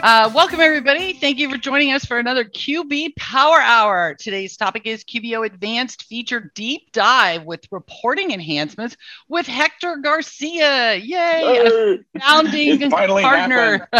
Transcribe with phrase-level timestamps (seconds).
[0.00, 1.12] Uh, welcome, everybody.
[1.12, 4.14] Thank you for joining us for another QB Power Hour.
[4.14, 8.96] Today's topic is QBO Advanced Feature Deep Dive with reporting enhancements
[9.28, 10.94] with Hector Garcia.
[10.94, 11.98] Yay!
[12.14, 13.88] Hey, founding partner.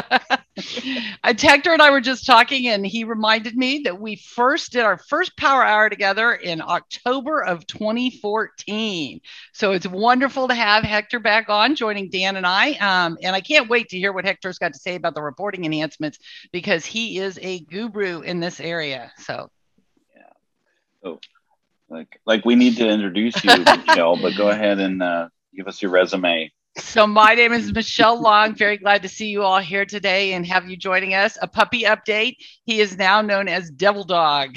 [1.23, 4.83] Uh, Hector and I were just talking, and he reminded me that we first did
[4.83, 9.21] our first Power Hour together in October of 2014.
[9.52, 12.73] So it's wonderful to have Hector back on, joining Dan and I.
[12.73, 15.65] Um, and I can't wait to hear what Hector's got to say about the reporting
[15.65, 15.88] enhancements
[16.52, 19.13] because he is a guru in this area.
[19.18, 19.51] So
[20.15, 21.09] yeah.
[21.10, 21.18] Oh,
[21.88, 25.80] like, like we need to introduce you, Michelle, but go ahead and uh, give us
[25.80, 26.51] your resume.
[26.76, 28.54] So my name is Michelle Long.
[28.54, 31.37] Very glad to see you all here today and have you joining us.
[31.43, 32.37] A puppy update.
[32.66, 34.57] He is now known as Devil Dog.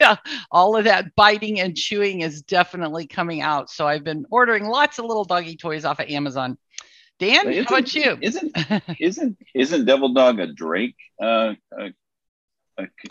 [0.50, 3.68] all of that biting and chewing is definitely coming out.
[3.68, 6.56] So I've been ordering lots of little doggy toys off of Amazon.
[7.18, 8.18] Dan, how about you?
[8.20, 8.56] Isn't
[9.00, 10.96] isn't isn't Devil Dog a Drake?
[11.20, 11.54] Uh,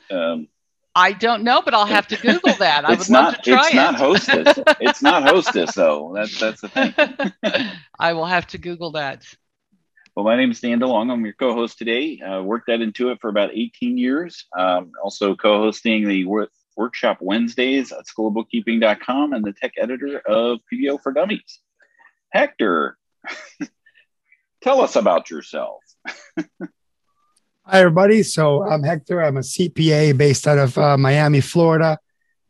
[0.10, 0.48] um,
[0.96, 2.88] I don't know, but I'll have to Google that.
[2.90, 3.44] I it's would love not.
[3.44, 3.76] to try it's it.
[3.76, 4.60] not Hostess.
[4.80, 6.14] it's not Hostess though.
[6.16, 7.72] That's that's the thing.
[8.00, 9.26] I will have to Google that.
[10.16, 11.12] Well, my name is Dan DeLong.
[11.12, 12.20] I'm your co-host today.
[12.20, 14.46] Uh, worked at Intuit for about 18 years.
[14.58, 21.00] Um, also co-hosting the wor- workshop Wednesdays at schoolofbookkeeping.com and the tech editor of PBO
[21.04, 21.60] for Dummies.
[22.32, 22.98] Hector,
[24.62, 25.84] tell us about yourself.
[27.70, 28.24] Hi, everybody.
[28.24, 29.22] So I'm Hector.
[29.22, 32.00] I'm a CPA based out of uh, Miami, Florida.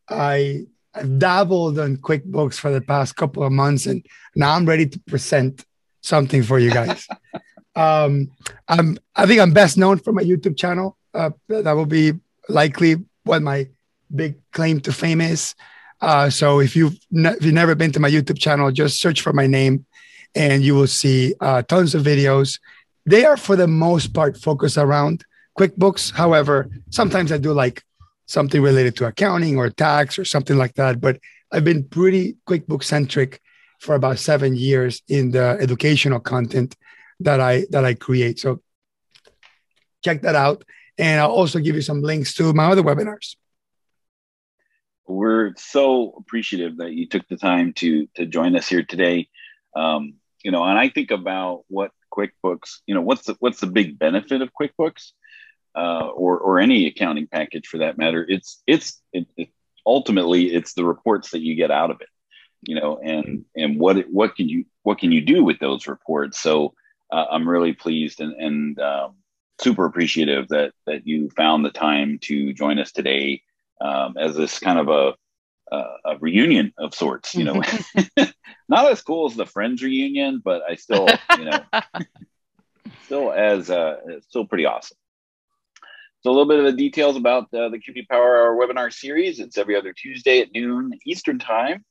[0.07, 4.05] I, I've dabbled on QuickBooks for the past couple of months, and
[4.35, 5.65] now I'm ready to present
[6.01, 7.07] something for you guys.
[7.75, 8.29] um,
[8.67, 10.97] I'm, I think I'm best known for my YouTube channel.
[11.13, 12.13] Uh, that will be
[12.47, 13.67] likely what my
[14.15, 15.55] big claim to fame is.
[15.99, 19.21] Uh, so if you've, ne- if you've never been to my YouTube channel, just search
[19.21, 19.86] for my name,
[20.37, 22.59] and you will see uh, tons of videos
[23.07, 25.23] they are for the most part focused around
[25.57, 26.11] QuickBooks.
[26.11, 27.81] However, sometimes I do like
[28.25, 30.99] something related to accounting or tax or something like that.
[30.99, 31.19] But
[31.51, 33.41] I've been pretty QuickBooks centric
[33.79, 36.75] for about seven years in the educational content
[37.21, 38.39] that I that I create.
[38.39, 38.61] So
[40.03, 40.65] check that out.
[40.97, 43.37] And I'll also give you some links to my other webinars.
[45.07, 49.29] We're so appreciative that you took the time to to join us here today.
[49.73, 53.67] Um, you know, and I think about what QuickBooks, you know, what's the what's the
[53.67, 55.11] big benefit of QuickBooks,
[55.75, 58.25] uh, or or any accounting package for that matter?
[58.27, 59.49] It's it's it, it,
[59.85, 62.09] ultimately it's the reports that you get out of it,
[62.61, 66.39] you know, and and what what can you what can you do with those reports?
[66.39, 66.73] So
[67.11, 69.15] uh, I'm really pleased and and um,
[69.59, 73.41] super appreciative that that you found the time to join us today
[73.81, 75.13] um, as this kind of a
[75.71, 77.61] uh, a reunion of sorts, you know,
[78.69, 81.07] not as cool as the Friends reunion, but I still,
[81.37, 81.63] you know,
[83.05, 84.97] still as uh, still pretty awesome.
[86.21, 89.39] So a little bit of the details about uh, the QB Power Hour webinar series.
[89.39, 91.85] It's every other Tuesday at noon Eastern time.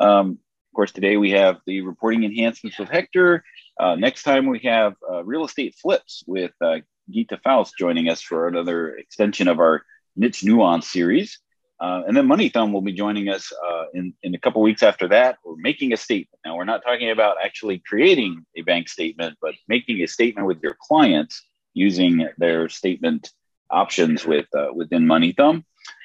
[0.00, 0.38] Um,
[0.72, 3.44] of course, today we have the reporting enhancements with Hector.
[3.78, 6.78] Uh, next time we have uh, real estate flips with uh,
[7.10, 9.82] Gita Faust joining us for another extension of our
[10.16, 11.40] niche nuance series.
[11.82, 15.08] Uh, and then MoneyThumb will be joining us uh, in, in a couple weeks after
[15.08, 15.38] that.
[15.44, 16.38] We're making a statement.
[16.44, 20.62] Now, we're not talking about actually creating a bank statement, but making a statement with
[20.62, 21.42] your clients
[21.74, 23.32] using their statement
[23.68, 25.64] options with uh, within MoneyThumb.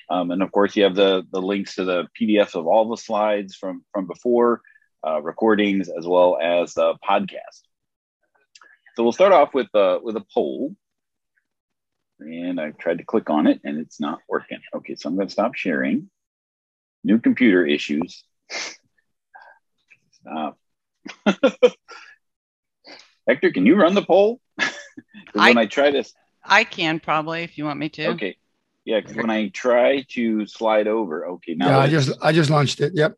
[0.09, 2.97] Um, and of course, you have the, the links to the PDFs of all the
[2.97, 4.61] slides from, from before,
[5.05, 7.61] uh, recordings, as well as the podcast.
[8.95, 10.75] So we'll start off with, uh, with a poll
[12.19, 14.59] and I've tried to click on it and it's not working.
[14.75, 16.09] Okay, so I'm going to stop sharing.
[17.03, 18.23] New computer issues.
[20.11, 20.57] Stop.
[23.27, 24.39] Hector, can you run the poll?
[24.59, 24.71] 'Cause
[25.33, 26.03] when I- I try to,
[26.43, 28.07] I can probably if you want me to.
[28.09, 28.37] okay,
[28.85, 32.49] yeah, 'cause when I try to slide over, okay, now yeah, I just I just
[32.49, 32.93] launched it.
[32.95, 33.15] Yep.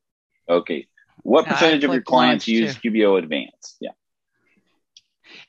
[0.50, 0.88] okay.
[1.24, 2.90] What Yeah, I percentage of your clients use too.
[2.92, 3.78] QBO Advanced?
[3.80, 3.92] Yeah.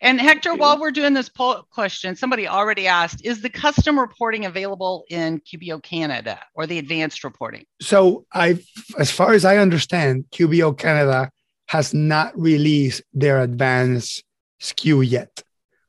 [0.00, 4.46] And Hector, while we're doing this poll question, somebody already asked, is the custom reporting
[4.46, 7.64] available in QBO Canada or the advanced reporting?
[7.82, 8.58] So I,
[8.98, 11.30] as far as I understand, QBO Canada
[11.66, 14.24] has not released their advanced
[14.60, 15.42] SKU yet,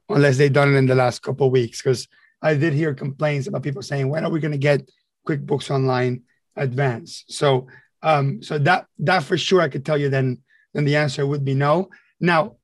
[0.10, 1.82] unless they've done it in the last couple of weeks.
[1.82, 2.08] Because
[2.42, 4.90] I did hear complaints about people saying, "When are we going to get
[5.28, 6.24] QuickBooks Online
[6.56, 7.32] advanced.
[7.32, 7.68] So
[8.04, 10.40] um, so that that for sure I could tell you then
[10.74, 11.90] then the answer would be no.
[12.20, 12.58] Now,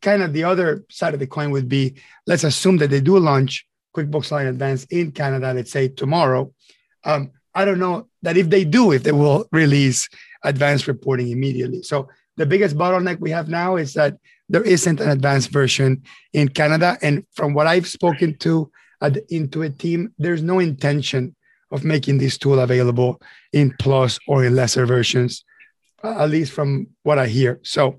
[0.00, 1.94] kind of the other side of the coin would be
[2.26, 3.66] let's assume that they do launch
[3.96, 6.52] QuickBooks Online Advanced in Canada, let's say tomorrow.
[7.04, 10.08] Um, I don't know that if they do, if they will release
[10.42, 11.82] advanced reporting immediately.
[11.82, 14.18] So the biggest bottleneck we have now is that
[14.48, 16.02] there isn't an advanced version
[16.32, 16.98] in Canada.
[17.00, 18.70] And from what I've spoken to
[19.00, 21.36] at the Intuit team, there's no intention
[21.70, 23.20] of making this tool available
[23.52, 25.44] in plus or in lesser versions,
[26.02, 27.60] at least from what I hear.
[27.62, 27.98] So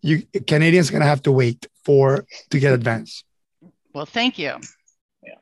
[0.00, 3.24] you Canadians are going to have to wait for to get advanced.
[3.94, 4.54] Well, thank you.
[5.22, 5.34] Yeah.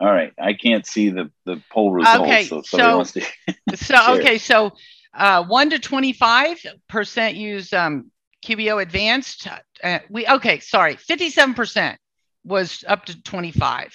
[0.00, 0.32] All right.
[0.38, 2.20] I can't see the the poll results.
[2.20, 2.44] Okay.
[2.44, 3.26] So so, to
[3.76, 4.38] so okay.
[4.38, 4.72] So
[5.14, 6.58] uh, one to twenty five
[6.88, 8.10] percent use um,
[8.44, 9.48] QBO Advanced.
[9.82, 10.58] Uh, we okay.
[10.60, 11.98] Sorry, fifty seven percent
[12.44, 13.92] was up to twenty five.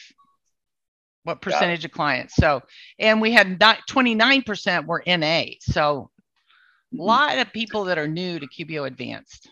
[1.27, 2.35] What percentage of clients?
[2.35, 2.61] So,
[2.99, 5.43] and we had not, 29% were NA.
[5.59, 6.09] So,
[6.93, 9.49] a lot of people that are new to QBO Advanced.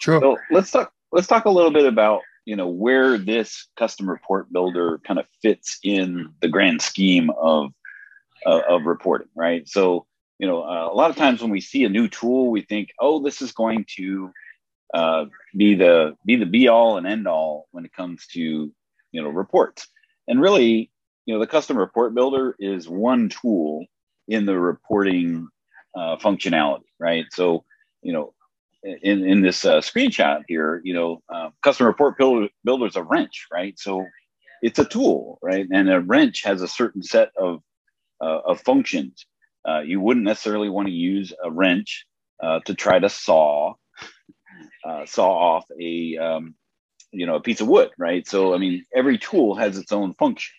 [0.00, 0.20] True.
[0.20, 0.92] So let's talk.
[1.12, 5.26] Let's talk a little bit about you know where this custom report builder kind of
[5.42, 7.72] fits in the grand scheme of
[8.46, 9.68] uh, of reporting, right?
[9.68, 10.06] So
[10.38, 12.90] you know uh, a lot of times when we see a new tool, we think,
[12.98, 14.32] oh, this is going to
[14.94, 15.26] uh,
[15.56, 19.28] be the be the be all and end all when it comes to you know
[19.28, 19.86] reports.
[20.28, 20.90] And really,
[21.26, 23.84] you know, the custom report builder is one tool
[24.28, 25.48] in the reporting
[25.94, 27.26] uh, functionality, right?
[27.30, 27.64] So,
[28.02, 28.32] you know,
[28.82, 33.02] in, in this uh, screenshot here, you know, uh, custom report builder, builder is a
[33.02, 33.78] wrench, right?
[33.78, 34.04] So
[34.62, 35.66] it's a tool, right?
[35.70, 37.62] And a wrench has a certain set of,
[38.20, 39.26] uh, of functions.
[39.68, 42.06] Uh, you wouldn't necessarily want to use a wrench
[42.42, 43.74] uh, to try to saw
[45.06, 46.54] saw off a um,
[47.12, 50.14] you know a piece of wood right so i mean every tool has its own
[50.14, 50.54] function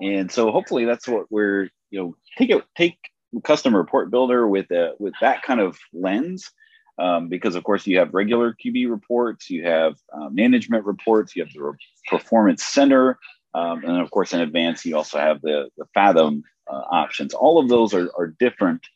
[0.00, 2.98] and so hopefully that's what we're you know take it take
[3.42, 6.50] custom report builder with a with that kind of lens
[6.98, 11.42] um, because of course you have regular qb reports you have uh, management reports you
[11.42, 11.76] have the re-
[12.08, 13.18] performance center
[13.54, 17.58] um, and of course in advance you also have the, the fathom uh, options all
[17.58, 18.86] of those are, are different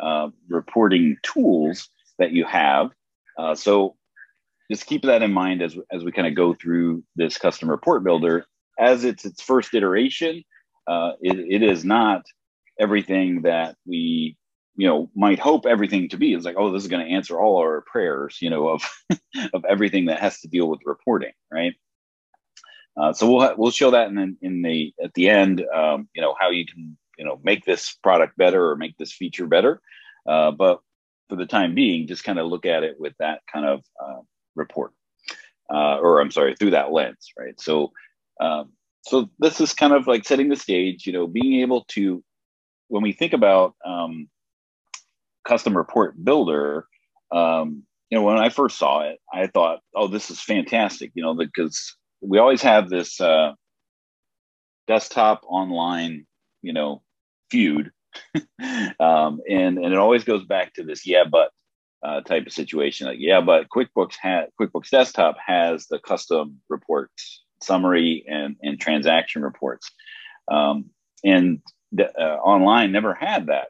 [0.00, 1.88] uh, reporting tools
[2.18, 2.90] that you have
[3.38, 3.96] uh, so
[4.70, 8.02] just keep that in mind as, as we kind of go through this custom report
[8.02, 8.46] builder.
[8.78, 10.42] As it's its first iteration,
[10.86, 12.24] uh, it, it is not
[12.78, 14.36] everything that we
[14.76, 17.40] you know might hope everything to be is like oh this is going to answer
[17.40, 18.82] all our prayers you know of
[19.54, 21.74] of everything that has to deal with reporting right
[23.00, 26.34] uh, so we'll we'll show that in, in the at the end um, you know
[26.38, 29.80] how you can you know make this product better or make this feature better
[30.28, 30.80] uh, but
[31.28, 34.20] for the time being just kind of look at it with that kind of uh,
[34.54, 34.92] report,
[35.72, 37.58] uh, or I'm sorry, through that lens, right?
[37.60, 37.92] So,
[38.40, 41.06] um, so this is kind of like setting the stage.
[41.06, 42.22] You know, being able to,
[42.88, 44.28] when we think about um,
[45.46, 46.86] custom report builder,
[47.32, 51.10] um, you know, when I first saw it, I thought, oh, this is fantastic.
[51.14, 53.52] You know, because we always have this uh,
[54.86, 56.26] desktop online,
[56.62, 57.02] you know,
[57.50, 57.90] feud.
[59.00, 61.50] um, and and it always goes back to this yeah but
[62.02, 63.06] uh, type of situation.
[63.06, 69.42] Like, yeah, but QuickBooks had QuickBooks Desktop has the custom reports, summary, and and transaction
[69.42, 69.90] reports,
[70.50, 70.86] um,
[71.24, 71.60] and
[72.00, 73.68] uh, online never had that.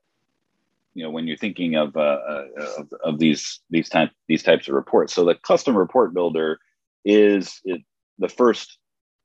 [0.94, 2.46] You know, when you're thinking of, uh, uh,
[2.78, 6.58] of, of these these type these types of reports, so the custom report builder
[7.04, 7.82] is it,
[8.18, 8.78] the first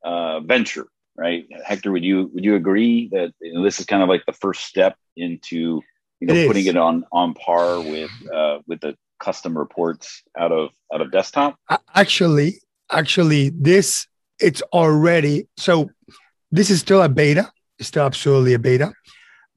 [0.03, 1.45] uh, venture, right?
[1.65, 4.33] Hector, would you would you agree that you know, this is kind of like the
[4.33, 5.81] first step into
[6.19, 10.51] you know, it putting it on on par with uh, with the custom reports out
[10.51, 11.57] of out of desktop?
[11.95, 12.59] Actually,
[12.91, 14.07] actually, this
[14.39, 15.89] it's already so.
[16.51, 17.49] This is still a beta.
[17.81, 18.93] Still absolutely a beta,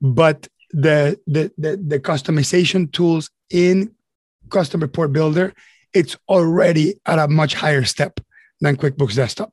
[0.00, 3.95] but the the the, the customization tools in
[4.50, 5.52] Custom Report Builder,
[5.93, 8.21] it's already at a much higher step
[8.61, 9.52] than QuickBooks Desktop.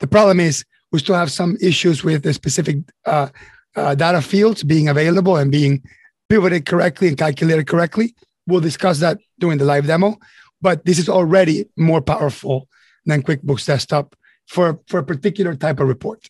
[0.00, 3.28] The problem is we still have some issues with the specific uh,
[3.76, 5.82] uh, data fields being available and being
[6.28, 8.14] pivoted correctly and calculated correctly.
[8.46, 10.16] We'll discuss that during the live demo,
[10.60, 12.68] but this is already more powerful
[13.04, 16.28] than QuickBooks Desktop for, for a particular type of report.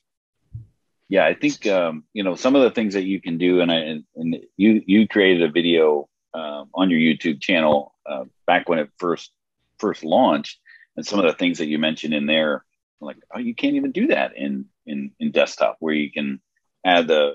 [1.08, 3.70] Yeah, I think um, you know some of the things that you can do, and
[3.70, 8.80] I and you you created a video um, on your YouTube channel uh, back when
[8.80, 9.30] it first
[9.78, 10.58] first launched,
[10.96, 12.64] and some of the things that you mentioned in there,
[13.00, 16.40] like oh, you can't even do that in in in desktop where you can
[16.84, 17.34] add the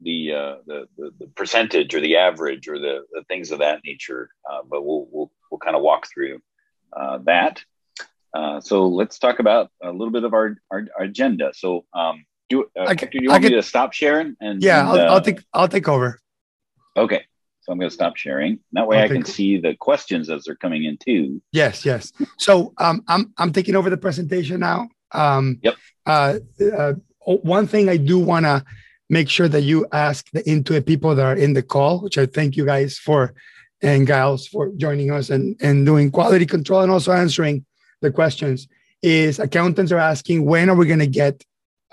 [0.00, 3.80] the, uh, the, the, the percentage or the average or the, the things of that
[3.84, 4.28] nature.
[4.48, 6.40] Uh, but we'll we'll we'll kind of walk through
[6.92, 7.64] uh, that.
[8.34, 11.52] Uh, so let's talk about a little bit of our our, our agenda.
[11.54, 14.36] So um, Do, uh, Hector, do you want me to stop sharing?
[14.40, 16.20] And yeah, and, I'll, uh, I'll, take I'll take over.
[16.96, 17.22] Okay,
[17.62, 18.60] so I'm going to stop sharing.
[18.72, 21.42] That way, I'll i can see the questions as they're coming in too.
[21.50, 22.12] Yes, yes.
[22.38, 24.88] So um, I'm I'm taking over the presentation now.
[25.10, 25.74] Um, yep.
[26.06, 26.38] Uh,
[26.76, 26.92] uh,
[27.24, 28.64] one thing I do want to
[29.10, 32.26] make sure that you ask the Intuit people that are in the call, which I
[32.26, 33.34] thank you guys for
[33.82, 37.66] and Giles for joining us and, and doing quality control and also answering
[38.00, 38.68] the questions.
[39.02, 41.44] Is accountants are asking when are we going to get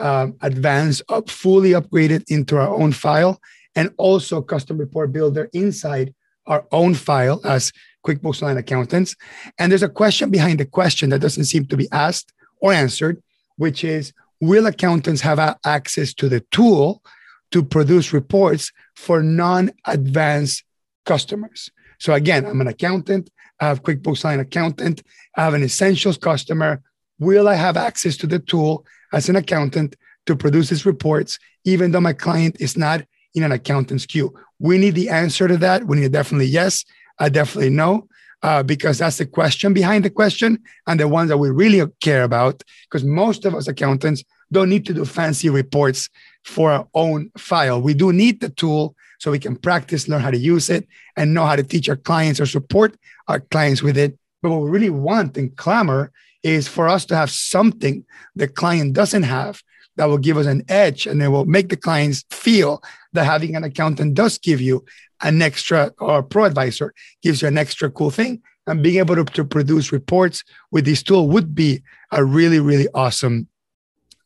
[0.02, 3.40] um, advanced up fully upgraded into our own file
[3.76, 6.14] and also custom report builder inside
[6.48, 7.72] our own file as
[8.06, 9.16] QuickBooks Online accountants.
[9.58, 13.22] And there's a question behind the question that doesn't seem to be asked or answered,
[13.58, 17.04] which is will accountants have access to the tool
[17.52, 20.64] to produce reports for non-advanced
[21.06, 21.70] customers?
[22.00, 23.30] So again, I'm an accountant.
[23.60, 25.04] I have QuickBooks Online accountant.
[25.38, 26.82] I have an essentials customer.
[27.20, 31.92] Will I have access to the tool as an accountant to produce these reports, even
[31.92, 33.04] though my client is not
[33.34, 34.34] in an accountant's queue?
[34.60, 35.86] We need the answer to that.
[35.86, 36.86] We need definitely yes.
[37.20, 38.08] I definitely no,
[38.42, 42.24] uh, because that's the question behind the question and the ones that we really care
[42.24, 42.64] about.
[42.90, 46.10] Because most of us accountants don't need to do fancy reports
[46.44, 47.82] for our own file.
[47.82, 51.34] We do need the tool so we can practice, learn how to use it, and
[51.34, 54.18] know how to teach our clients or support our clients with it.
[54.42, 56.12] But what we really want and clamor
[56.44, 58.06] is for us to have something
[58.36, 59.62] the client doesn't have
[59.98, 62.82] that will give us an edge and it will make the clients feel
[63.14, 64.84] that having an accountant does give you
[65.22, 69.26] an extra or pro advisor gives you an extra cool thing and being able to,
[69.26, 71.82] to produce reports with this tool would be
[72.12, 73.48] a really really awesome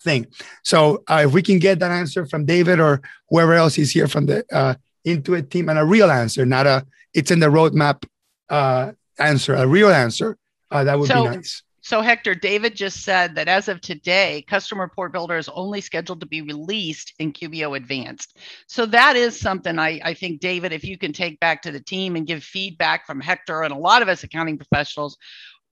[0.01, 0.25] thing
[0.63, 4.07] so uh, if we can get that answer from david or whoever else is here
[4.07, 8.03] from the uh, Intuit team and a real answer, not a it's in the roadmap
[8.49, 10.37] uh, answer, a real answer.
[10.71, 11.63] Uh, that would so, be nice.
[11.85, 16.19] So, Hector, David just said that as of today, Custom Report Builder is only scheduled
[16.21, 18.39] to be released in QBO Advanced.
[18.65, 21.79] So, that is something I, I think, David, if you can take back to the
[21.79, 25.15] team and give feedback from Hector and a lot of us accounting professionals,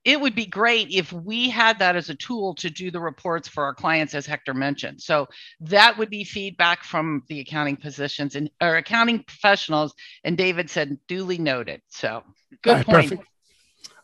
[0.05, 3.48] it would be great if we had that as a tool to do the reports
[3.48, 5.25] for our clients as hector mentioned so
[5.62, 9.93] that would be feedback from the accounting positions and or accounting professionals
[10.25, 12.22] and david said duly noted so
[12.63, 13.29] good right, point perfect.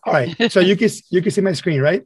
[0.03, 0.51] All right.
[0.51, 2.03] So you can you can see my screen right?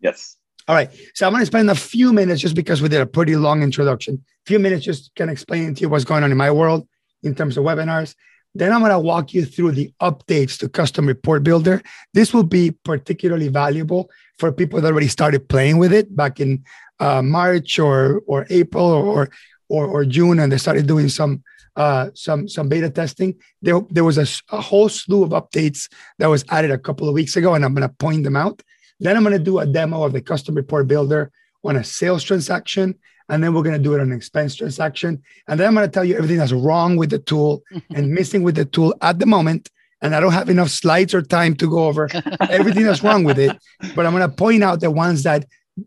[0.00, 0.36] Yes.
[0.66, 0.90] All right.
[1.14, 3.62] So i'm going to spend a few minutes just because we did a pretty long
[3.62, 4.22] introduction.
[4.46, 6.86] A few minutes just kind of explaining to you what's going on in my world
[7.22, 8.14] in terms of webinars.
[8.54, 11.82] Then I'm going to walk you through the updates to Custom Report Builder.
[12.14, 16.64] This will be particularly valuable for people that already started playing with it back in
[16.98, 19.30] uh, March or or April or,
[19.68, 21.42] or or June, and they started doing some
[21.78, 23.36] uh, some some beta testing.
[23.62, 27.14] There there was a, a whole slew of updates that was added a couple of
[27.14, 28.62] weeks ago, and I'm going to point them out.
[29.00, 31.30] Then I'm going to do a demo of the Custom Report Builder
[31.64, 35.22] on a sales transaction and then we're going to do it on an expense transaction.
[35.46, 37.62] And then I'm going to tell you everything that's wrong with the tool
[37.94, 39.70] and missing with the tool at the moment.
[40.00, 42.08] And I don't have enough slides or time to go over
[42.48, 43.56] everything that's wrong with it.
[43.94, 45.46] But I'm going to point out the ones that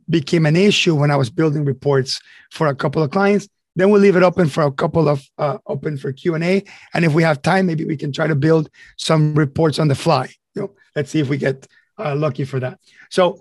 [0.10, 2.20] became an issue when I was building reports
[2.52, 3.48] for a couple of clients.
[3.76, 6.64] Then we'll leave it open for a couple of uh, open for Q and A.
[6.94, 9.96] And if we have time, maybe we can try to build some reports on the
[9.96, 10.30] fly.
[10.56, 12.80] You know, let's see if we get uh, lucky for that.
[13.10, 13.40] So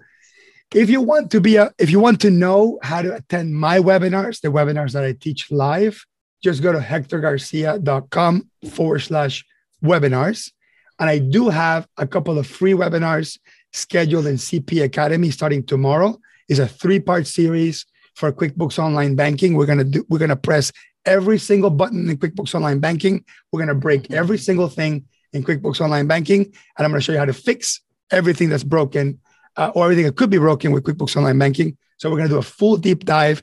[0.72, 3.78] if you want to be a, if you want to know how to attend my
[3.78, 6.04] webinars, the webinars that I teach live,
[6.42, 9.44] just go to hectorgarcia.com forward slash
[9.82, 10.52] webinars.
[10.98, 13.38] And I do have a couple of free webinars
[13.72, 16.18] scheduled in CPA Academy starting tomorrow.
[16.48, 17.86] Is a three-part series
[18.20, 19.54] for QuickBooks Online Banking.
[19.54, 20.70] We're gonna do we're gonna press
[21.04, 23.24] every single button in QuickBooks Online Banking.
[23.50, 27.18] We're gonna break every single thing in QuickBooks Online Banking, and I'm gonna show you
[27.18, 29.20] how to fix everything that's broken
[29.56, 31.76] uh, or everything that could be broken with QuickBooks Online Banking.
[31.96, 33.42] So we're going to do a full deep dive,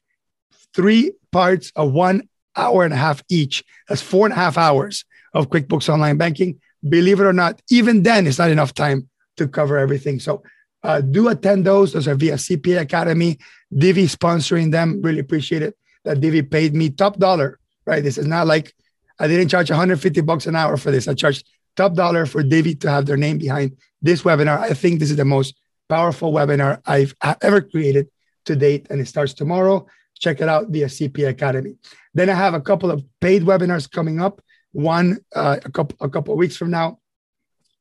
[0.74, 3.64] three parts of one hour and a half each.
[3.88, 6.60] That's four and a half hours of QuickBooks Online Banking.
[6.88, 10.20] Believe it or not, even then, it's not enough time to cover everything.
[10.20, 10.44] So
[10.84, 11.94] uh, do attend those.
[11.94, 13.38] Those are via CPA Academy.
[13.76, 15.02] Divvy sponsoring them.
[15.02, 15.76] Really appreciate it
[16.08, 17.60] that Divvy paid me top dollar.
[17.86, 18.04] Right.
[18.04, 18.74] This is not like
[19.20, 21.08] I didn't charge 150 bucks an hour for this.
[21.08, 24.60] I charged top dollar for Divvy to have their name behind this webinar.
[24.60, 25.56] I think this is the most
[25.90, 28.08] powerful webinar I've ever created
[28.46, 29.88] to date, and it starts tomorrow.
[30.20, 31.76] Check it out via CPA Academy.
[32.14, 34.42] Then I have a couple of paid webinars coming up.
[34.72, 37.00] One uh, a couple a couple of weeks from now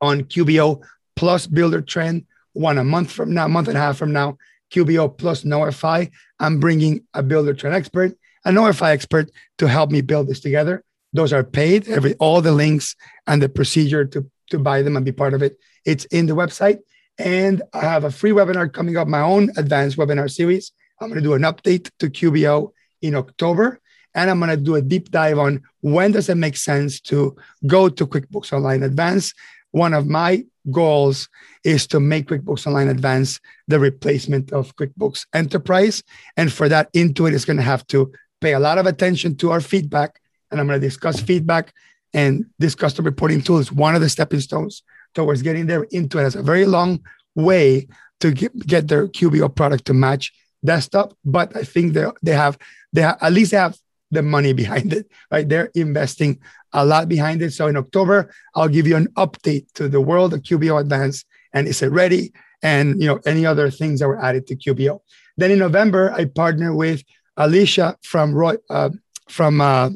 [0.00, 0.82] on QBO
[1.14, 2.26] plus Buildertrend.
[2.56, 4.38] One a month from now, a month and a half from now,
[4.72, 6.10] QBO plus Knowify.
[6.40, 10.40] I'm bringing a Builder to an expert, a Knowify expert to help me build this
[10.40, 10.82] together.
[11.12, 11.88] Those are paid.
[11.88, 12.96] Every all the links
[13.26, 15.58] and the procedure to to buy them and be part of it.
[15.84, 16.78] It's in the website.
[17.18, 20.72] And I have a free webinar coming up, my own advanced webinar series.
[21.00, 22.72] I'm going to do an update to QBO
[23.02, 23.80] in October.
[24.14, 27.36] And I'm going to do a deep dive on when does it make sense to
[27.66, 29.34] go to QuickBooks Online Advanced.
[29.72, 31.28] One of my goals
[31.66, 36.02] is to make QuickBooks Online Advanced the replacement of QuickBooks Enterprise.
[36.36, 39.50] And for that, Intuit is going to have to pay a lot of attention to
[39.50, 40.20] our feedback.
[40.50, 41.74] And I'm going to discuss feedback.
[42.14, 45.84] And this custom reporting tool is one of the stepping stones towards getting there.
[45.86, 47.00] Intuit has a very long
[47.34, 47.88] way
[48.20, 50.32] to get, get their QBO product to match
[50.64, 52.58] desktop, but I think they they have
[52.92, 53.76] they have, at least they have
[54.10, 55.48] the money behind it, right?
[55.48, 56.38] They're investing
[56.72, 57.52] a lot behind it.
[57.52, 61.66] So in October, I'll give you an update to the world of QBO Advanced and
[61.66, 62.32] is it ready?
[62.62, 65.00] And you know any other things that were added to QBO.
[65.36, 67.02] Then in November, I partner with
[67.36, 68.90] Alicia from Roy uh,
[69.28, 69.90] from uh,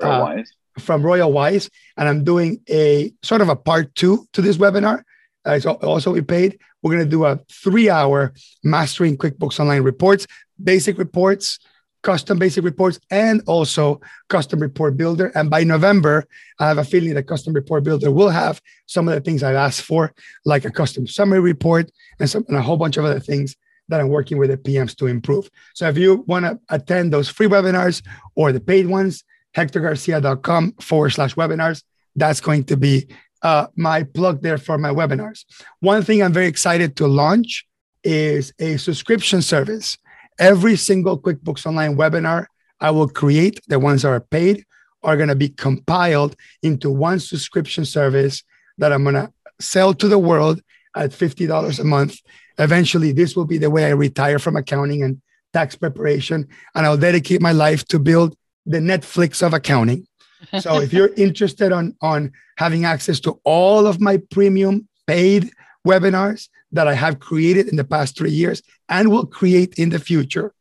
[0.00, 0.52] Royal uh, Wise.
[0.78, 5.02] from Royalwise, and I'm doing a sort of a part two to this webinar.
[5.46, 6.58] Uh, it's also we paid.
[6.82, 10.26] We're going to do a three-hour mastering QuickBooks Online reports,
[10.62, 11.58] basic reports,
[12.02, 15.32] custom basic reports and also custom report builder.
[15.34, 16.26] And by November,
[16.58, 19.56] I have a feeling that custom report builder will have some of the things I've
[19.56, 20.12] asked for,
[20.44, 21.90] like a custom summary report
[22.20, 23.56] and, some, and a whole bunch of other things
[23.88, 25.48] that I'm working with the PMs to improve.
[25.74, 28.02] So if you want to attend those free webinars
[28.34, 29.24] or the paid ones,
[29.56, 31.82] hectorgarcia.com forward slash webinars,
[32.14, 33.08] that's going to be
[33.42, 35.44] uh, my plug there for my webinars.
[35.80, 37.66] One thing I'm very excited to launch
[38.04, 39.96] is a subscription service
[40.38, 42.46] Every single QuickBooks Online webinar
[42.80, 44.64] I will create, the ones that are paid,
[45.02, 48.42] are going to be compiled into one subscription service
[48.78, 50.60] that I'm going to sell to the world
[50.96, 52.18] at $50 a month.
[52.58, 55.20] Eventually, this will be the way I retire from accounting and
[55.52, 60.06] tax preparation, and I'll dedicate my life to build the Netflix of accounting.
[60.60, 65.50] So if you're interested on, on having access to all of my premium paid
[65.84, 69.98] webinars that I have created in the past three years and will create in the
[69.98, 70.54] future.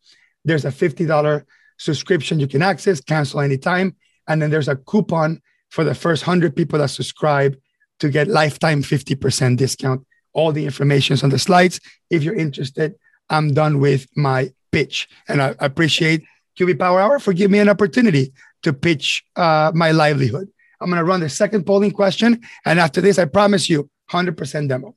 [0.46, 1.44] There's a $50
[1.78, 3.96] subscription you can access, cancel anytime.
[4.27, 7.58] And then there's a coupon for the first 100 people that subscribe
[8.00, 10.05] to get lifetime 50% discount.
[10.34, 11.79] All the information is on the slides.
[12.10, 12.96] If you're interested,
[13.29, 15.10] I'm done with my pitch.
[15.27, 16.24] And I appreciate
[16.58, 20.50] QB Power Hour for giving me an opportunity to pitch uh, my livelihood.
[20.79, 22.42] I'm going to run the second polling question.
[22.66, 24.96] And after this, I promise you 100% demo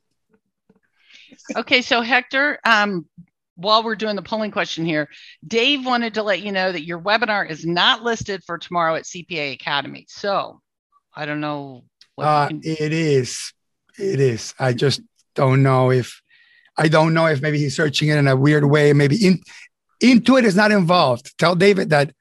[1.55, 3.05] okay, so Hector, um,
[3.55, 5.07] while we're doing the polling question here,
[5.45, 9.03] Dave wanted to let you know that your webinar is not listed for tomorrow at
[9.03, 10.05] CPA Academy.
[10.09, 10.61] So
[11.15, 11.83] I don't know.
[12.17, 13.53] Uh, can- it is.
[13.99, 14.53] It is.
[14.59, 15.01] I just
[15.35, 16.21] don't know if
[16.77, 18.93] I don't know if maybe he's searching it in a weird way.
[18.93, 19.41] Maybe in
[20.01, 21.37] Intuit is not involved.
[21.37, 22.13] Tell David that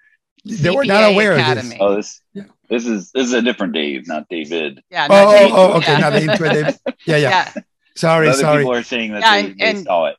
[0.45, 1.61] they were not aware Academy.
[1.61, 1.79] of this.
[1.81, 2.43] Oh, this, yeah.
[2.69, 4.83] this is this is a different Dave, not David.
[4.91, 5.07] Yeah.
[5.09, 5.53] Oh, David.
[5.53, 5.93] oh, oh, okay.
[5.93, 5.99] Yeah.
[5.99, 6.79] Not the Intuit David.
[7.07, 7.53] Yeah, yeah.
[7.57, 7.63] yeah.
[8.01, 8.63] Sorry, Other sorry.
[8.63, 10.17] People are saying that yeah, they, and, they saw it.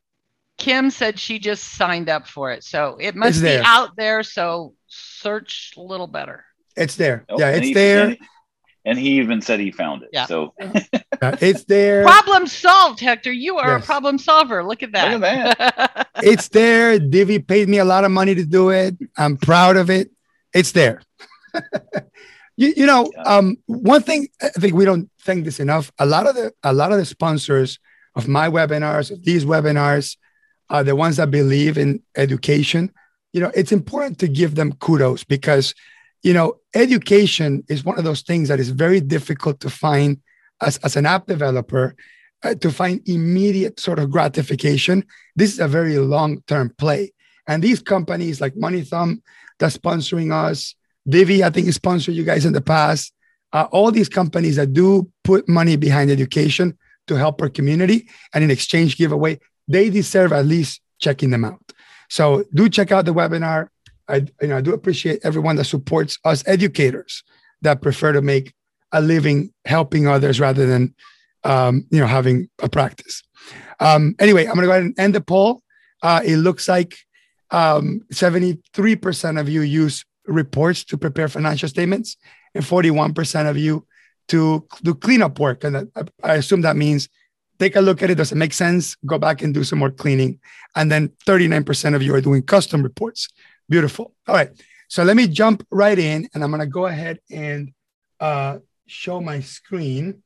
[0.59, 4.21] Kim said she just signed up for it, so it must be out there.
[4.21, 6.45] So search a little better.
[6.77, 7.25] It's there.
[7.27, 8.09] Oh, yeah, it's he, there.
[8.09, 8.17] And,
[8.85, 10.09] and he even said he found it.
[10.13, 10.27] Yeah.
[10.27, 12.03] So it's there.
[12.03, 13.31] Problem solved, Hector.
[13.31, 13.83] You are yes.
[13.83, 14.63] a problem solver.
[14.63, 15.11] Look at that.
[15.11, 16.07] Look at that.
[16.17, 16.99] it's there.
[16.99, 18.95] Divvy paid me a lot of money to do it.
[19.17, 20.11] I'm proud of it.
[20.53, 21.01] It's there.
[22.61, 23.23] You, you know, yeah.
[23.23, 25.91] um, one thing I think we don't think this enough.
[25.97, 27.79] A lot of the a lot of the sponsors
[28.13, 30.15] of my webinars, of these webinars,
[30.69, 32.91] are the ones that believe in education.
[33.33, 35.73] You know, it's important to give them kudos because,
[36.21, 40.21] you know, education is one of those things that is very difficult to find
[40.61, 41.95] as, as an app developer
[42.43, 45.03] uh, to find immediate sort of gratification.
[45.35, 47.13] This is a very long term play.
[47.47, 49.19] And these companies like MoneyThumb
[49.57, 50.75] that's sponsoring us,
[51.07, 53.13] Divvy, I think, sponsored you guys in the past.
[53.53, 58.43] Uh, all these companies that do put money behind education to help our community and
[58.43, 61.59] in exchange give away, they deserve at least checking them out.
[62.09, 63.67] So do check out the webinar.
[64.07, 67.23] I, you know, I do appreciate everyone that supports us educators
[67.61, 68.53] that prefer to make
[68.91, 70.93] a living helping others rather than
[71.43, 73.23] um, you know having a practice.
[73.79, 75.61] Um, anyway, I'm going to go ahead and end the poll.
[76.03, 76.97] Uh, it looks like
[77.51, 82.17] um, 73% of you use reports to prepare financial statements
[82.53, 83.85] and 41% of you
[84.29, 85.63] to do cleanup work.
[85.63, 85.91] And
[86.23, 87.09] I assume that means
[87.59, 88.15] take a look at it.
[88.15, 88.95] Does it make sense?
[89.05, 90.39] Go back and do some more cleaning.
[90.75, 93.29] And then 39% of you are doing custom reports.
[93.69, 94.13] Beautiful.
[94.27, 94.49] All right.
[94.87, 97.71] So let me jump right in and I'm going to go ahead and
[98.19, 100.21] uh, show my screen.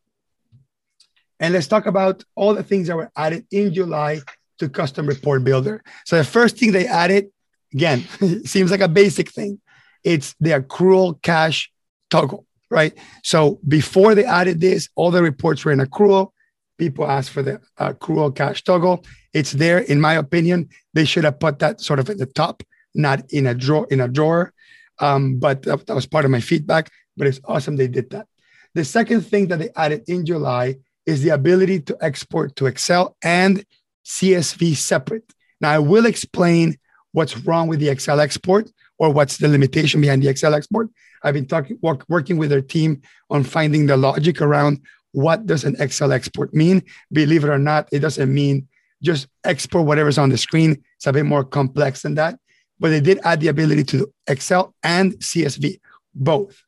[1.40, 4.22] And let's talk about all the things that were added in July
[4.60, 5.84] to Custom Report Builder.
[6.06, 7.28] So the first thing they added,
[7.74, 8.00] again,
[8.46, 9.60] seems like a basic thing,
[10.06, 11.72] it's the accrual cash
[12.10, 12.94] toggle, right?
[13.24, 16.32] So before they added this, all the reports were in accrual.
[16.78, 19.04] People asked for the accrual cash toggle.
[19.34, 20.70] It's there, in my opinion.
[20.94, 22.64] They should have put that sort of at the top,
[22.94, 24.54] not in a drawer in a drawer.
[25.00, 26.92] Um, but that, that was part of my feedback.
[27.18, 28.28] But it's awesome they did that.
[28.76, 33.16] The second thing that they added in July is the ability to export to Excel
[33.24, 33.66] and
[34.06, 35.34] CSV separate.
[35.62, 36.78] Now I will explain
[37.14, 40.90] what's wrong with the Excel export or what's the limitation behind the Excel export.
[41.24, 44.82] I've been talking work, working with their team on finding the logic around
[45.12, 46.84] what does an Excel export mean.
[47.12, 48.68] Believe it or not, it doesn't mean
[49.02, 50.84] just export whatever's on the screen.
[50.98, 52.40] It's a bit more complex than that.
[52.80, 55.80] But they did add the ability to Excel and CSV,
[56.14, 56.62] both.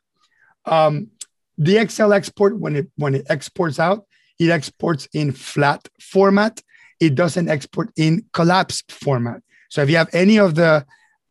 [0.65, 1.09] Um,
[1.57, 4.05] the Excel export, when it when it exports out,
[4.39, 6.61] it exports in flat format.
[6.99, 9.41] It doesn't export in collapsed format.
[9.69, 10.85] So if you have any of the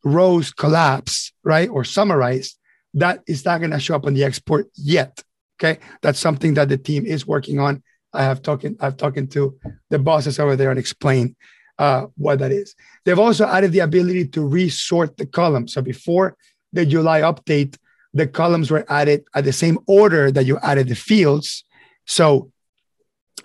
[0.07, 2.59] rows collapse, right, or summarized,
[2.95, 5.23] that is not going to show up on the export yet.
[5.59, 7.83] Okay, that's something that the team is working on.
[8.13, 9.59] I have talking, I've talking to
[9.91, 11.35] the bosses over there and explain
[11.79, 12.77] uh, what that is.
[13.05, 15.73] They've also added the ability to resort the columns.
[15.75, 16.37] So before
[16.73, 17.77] the July update,
[18.15, 21.65] the columns were added at the same order that you added the fields.
[22.07, 22.53] So,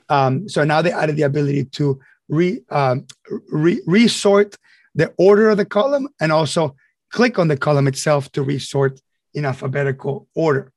[0.10, 3.08] um, so now they added the ability to re, um,
[3.50, 4.58] re, resort
[4.96, 6.76] the order of the column and also
[7.12, 9.00] click on the column itself to resort
[9.34, 10.72] in alphabetical order.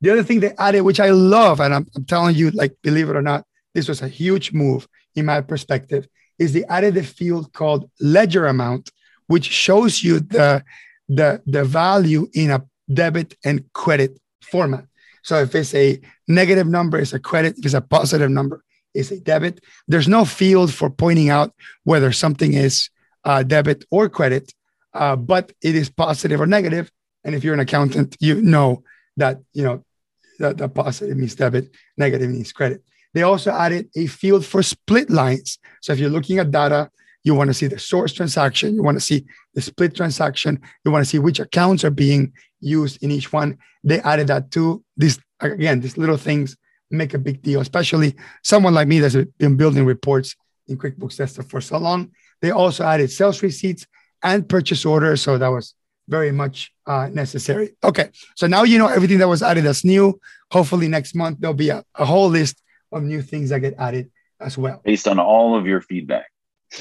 [0.00, 3.10] The other thing they added, which I love, and I'm, I'm telling you, like, believe
[3.10, 3.44] it or not,
[3.74, 6.06] this was a huge move in my perspective,
[6.38, 8.90] is they added a field called ledger amount,
[9.26, 10.64] which shows you the,
[11.08, 14.84] the, the value in a debit and credit format.
[15.22, 17.58] So if it's a negative number, it's a credit.
[17.58, 19.62] If it's a positive number, it's a debit.
[19.86, 21.52] There's no field for pointing out
[21.84, 22.88] whether something is
[23.24, 24.52] uh, debit or credit,
[24.94, 26.90] uh, but it is positive or negative.
[27.24, 28.82] And if you're an accountant, you know
[29.16, 29.84] that you know
[30.38, 32.82] that, that positive means debit, negative means credit.
[33.12, 35.58] They also added a field for split lines.
[35.82, 36.90] So if you're looking at data,
[37.24, 40.90] you want to see the source transaction, you want to see the split transaction, you
[40.90, 43.58] want to see which accounts are being used in each one.
[43.84, 44.82] They added that too.
[44.96, 46.56] These again, these little things
[46.90, 50.36] make a big deal, especially someone like me that's been building reports
[50.68, 52.10] in QuickBooks Desktop for so long.
[52.42, 53.86] They also added sales receipts
[54.22, 55.22] and purchase orders.
[55.22, 55.74] So that was
[56.08, 57.70] very much uh, necessary.
[57.82, 58.10] Okay.
[58.36, 60.20] So now you know everything that was added as new.
[60.50, 62.60] Hopefully next month there'll be a, a whole list
[62.92, 64.80] of new things that get added as well.
[64.84, 66.26] Based on all of your feedback.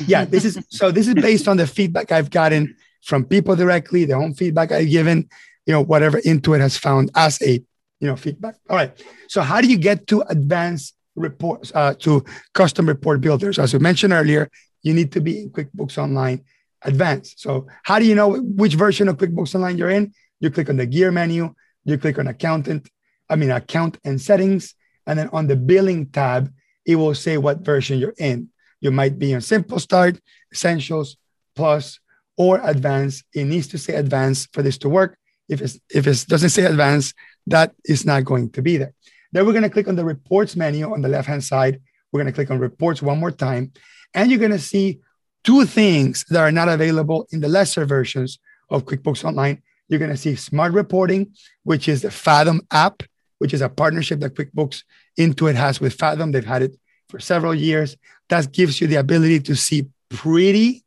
[0.05, 0.25] yeah.
[0.25, 4.13] This is so this is based on the feedback I've gotten from people directly, the
[4.13, 5.29] own feedback I've given,
[5.65, 7.63] you know, whatever Intuit has found as a
[7.99, 8.55] you know feedback.
[8.69, 8.91] All right.
[9.27, 13.59] So how do you get to advanced reports uh, to custom report builders?
[13.59, 14.49] As we mentioned earlier,
[14.81, 16.43] you need to be in QuickBooks Online
[16.81, 17.39] Advanced.
[17.41, 20.13] So how do you know which version of QuickBooks Online you're in?
[20.39, 22.89] You click on the gear menu, you click on accountant,
[23.29, 26.53] I mean account and settings, and then on the billing tab,
[26.85, 28.49] it will say what version you're in.
[28.81, 30.19] You might be in Simple Start,
[30.51, 31.17] Essentials,
[31.55, 31.99] Plus,
[32.37, 33.25] or Advanced.
[33.33, 35.17] It needs to say Advanced for this to work.
[35.49, 37.13] If it's if it doesn't say Advanced,
[37.47, 38.93] that is not going to be there.
[39.31, 41.81] Then we're going to click on the Reports menu on the left hand side.
[42.11, 43.73] We're going to click on Reports one more time,
[44.13, 44.99] and you're going to see
[45.43, 49.61] two things that are not available in the lesser versions of QuickBooks Online.
[49.87, 53.03] You're going to see Smart Reporting, which is the Fathom app,
[53.39, 54.83] which is a partnership that QuickBooks
[55.17, 56.31] Intuit has with Fathom.
[56.31, 56.77] They've had it
[57.09, 57.97] for several years.
[58.29, 60.83] That gives you the ability to see pretty,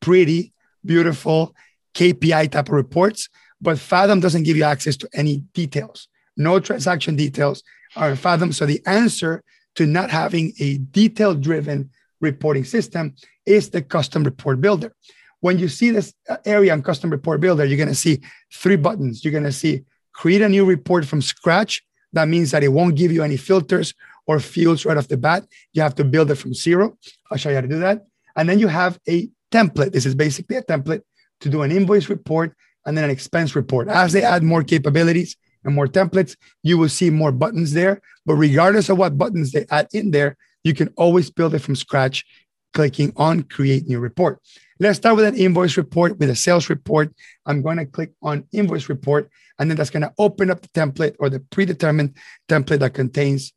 [0.00, 0.52] pretty
[0.84, 1.54] beautiful
[1.94, 3.28] KPI type of reports.
[3.60, 6.08] But Fathom doesn't give you access to any details.
[6.36, 7.62] No transaction details
[7.96, 8.52] are in Fathom.
[8.52, 9.42] So the answer
[9.76, 11.90] to not having a detail driven
[12.22, 14.94] reporting system is the custom report builder.
[15.40, 16.14] When you see this
[16.46, 18.22] area on custom report builder, you're going to see
[18.54, 19.24] three buttons.
[19.24, 21.82] You're going to see create a new report from scratch.
[22.12, 23.92] That means that it won't give you any filters
[24.26, 25.44] or fields right off the bat.
[25.72, 26.96] You have to build it from zero.
[27.30, 28.06] I'll show you how to do that.
[28.36, 29.92] And then you have a template.
[29.92, 31.02] This is basically a template
[31.40, 32.54] to do an invoice report
[32.86, 33.88] and then an expense report.
[33.88, 38.00] As they add more capabilities and more templates, you will see more buttons there.
[38.24, 41.76] But regardless of what buttons they add in there, you can always build it from
[41.76, 42.24] scratch
[42.72, 44.40] clicking on create new report.
[44.80, 47.14] Let's start with an invoice report with a sales report.
[47.46, 50.68] I'm going to click on invoice report, and then that's going to open up the
[50.68, 52.16] template or the predetermined
[52.48, 53.52] template that contains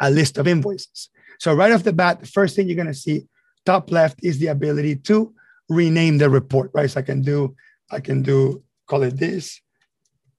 [0.00, 1.08] a list of invoices.
[1.38, 3.26] So right off the bat, the first thing you're going to see
[3.64, 5.34] top left is the ability to
[5.68, 6.90] rename the report, right?
[6.90, 7.54] So I can do,
[7.90, 9.60] I can do, call it this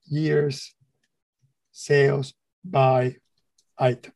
[0.04, 0.74] year's
[1.72, 3.16] sales by
[3.78, 4.12] item.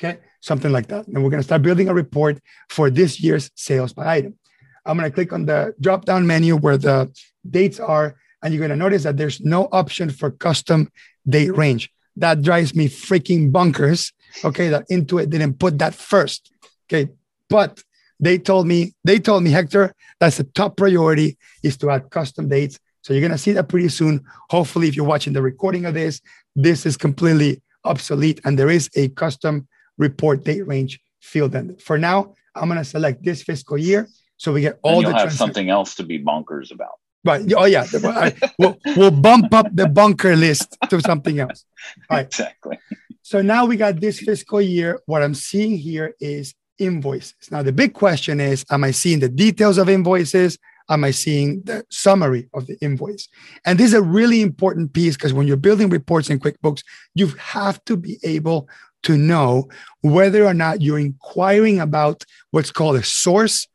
[0.00, 1.06] Okay, something like that.
[1.08, 4.38] And we're going to start building a report for this year's sales by item.
[4.86, 7.10] I'm going to click on the drop down menu where the
[7.48, 10.90] dates are, and you're going to notice that there's no option for custom
[11.28, 11.90] date range.
[12.16, 14.12] That drives me freaking bunkers.
[14.44, 16.52] Okay, that Intuit didn't put that first.
[16.86, 17.10] Okay,
[17.48, 17.82] but
[18.20, 22.48] They told me, they told me, Hector, that's the top priority is to add custom
[22.48, 22.78] dates.
[23.02, 24.24] So you're gonna see that pretty soon.
[24.50, 26.20] Hopefully, if you're watching the recording of this,
[26.56, 31.76] this is completely obsolete and there is a custom report date range field in.
[31.76, 34.08] For now, I'm gonna select this fiscal year
[34.38, 36.98] so we get all the have something else to be bonkers about.
[37.24, 37.52] Right.
[37.52, 37.84] Oh yeah.
[38.58, 41.64] We'll, we'll bump up the bunker list to something else.
[42.10, 42.26] Right.
[42.26, 42.78] Exactly.
[43.22, 45.00] So now we got this fiscal year.
[45.06, 47.50] What I'm seeing here is invoices.
[47.50, 50.58] Now the big question is, am I seeing the details of invoices?
[50.90, 53.28] Am I seeing the summary of the invoice?
[53.66, 56.82] And this is a really important piece because when you're building reports in QuickBooks,
[57.14, 58.68] you have to be able
[59.02, 59.68] to know
[60.02, 63.66] whether or not you're inquiring about what's called a source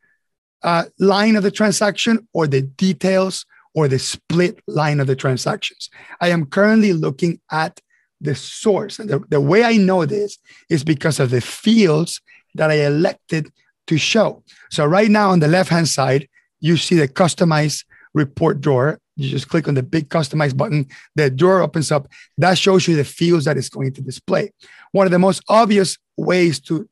[0.62, 5.90] uh, line of the transaction or the details or the split line of the transactions.
[6.20, 7.80] I am currently looking at
[8.20, 8.98] the source.
[8.98, 10.38] And the, the way I know this
[10.70, 12.20] is because of the fields
[12.54, 13.50] that I elected
[13.88, 14.42] to show.
[14.70, 16.28] So right now on the left-hand side,
[16.60, 17.84] you see the customized
[18.14, 19.00] report drawer.
[19.16, 20.86] You just click on the big customize button.
[21.14, 22.08] The drawer opens up.
[22.38, 24.50] That shows you the fields that it's going to display.
[24.92, 26.88] One of the most obvious ways to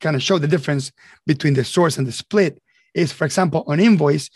[0.00, 0.92] kind of show the difference
[1.26, 2.60] between the source and the split
[2.94, 4.30] is, for example, on invoice,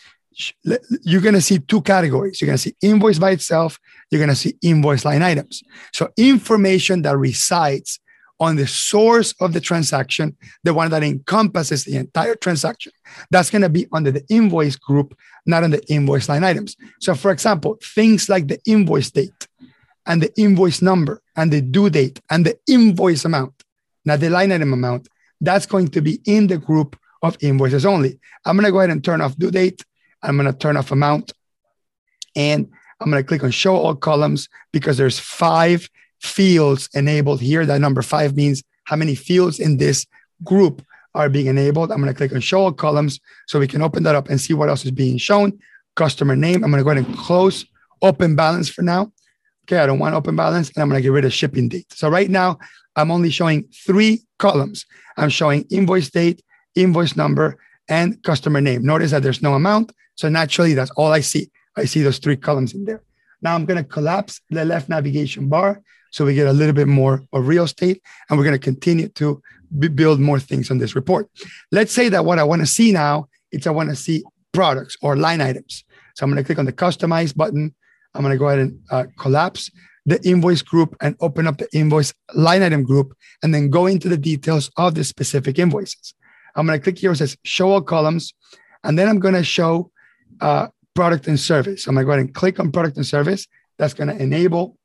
[1.03, 2.39] you're going to see two categories.
[2.39, 3.77] You're going to see invoice by itself.
[4.09, 5.61] You're going to see invoice line items.
[5.93, 7.99] So information that resides
[8.41, 12.91] on the source of the transaction, the one that encompasses the entire transaction,
[13.29, 16.75] that's going to be under the invoice group, not on the invoice line items.
[16.99, 19.47] So, for example, things like the invoice date
[20.07, 23.53] and the invoice number and the due date and the invoice amount,
[24.05, 25.07] not the line item amount,
[25.39, 28.19] that's going to be in the group of invoices only.
[28.43, 29.85] I'm going to go ahead and turn off due date.
[30.23, 31.31] I'm going to turn off amount.
[32.35, 35.87] And I'm going to click on show all columns because there's five
[36.21, 37.65] fields enabled here.
[37.65, 40.05] That number five means how many fields in this
[40.43, 40.81] group
[41.13, 41.91] are being enabled.
[41.91, 44.39] I'm going to click on show all columns so we can open that up and
[44.39, 45.59] see what else is being shown.
[45.95, 46.63] Customer name.
[46.63, 47.65] I'm going to go ahead and close
[48.01, 49.11] open balance for now.
[49.65, 51.91] Okay, I don't want open balance and I'm going to get rid of shipping date.
[51.93, 52.59] So right now,
[52.95, 54.85] I'm only showing three columns.
[55.17, 56.41] I'm showing invoice date,
[56.75, 57.57] invoice number,
[57.87, 58.83] and customer name.
[58.85, 59.91] Notice that there's no amount.
[60.15, 61.51] So naturally, that's all I see.
[61.75, 63.03] I see those three columns in there.
[63.41, 66.87] Now I'm going to collapse the left navigation bar so we get a little bit
[66.87, 69.41] more of real estate and we're going to continue to
[69.79, 71.29] b- build more things on this report.
[71.71, 74.97] Let's say that what I want to see now is I want to see products
[75.01, 75.83] or line items.
[76.15, 77.73] So I'm going to click on the customize button.
[78.13, 79.71] I'm going to go ahead and uh, collapse
[80.05, 84.09] the invoice group and open up the invoice line item group and then go into
[84.09, 86.13] the details of the specific invoices.
[86.55, 87.11] I'm going to click here.
[87.11, 88.33] It says show all columns.
[88.83, 89.91] And then I'm going to show
[90.41, 91.87] uh, product and service.
[91.87, 93.47] I'm going to go ahead and click on product and service.
[93.77, 94.77] That's going to enable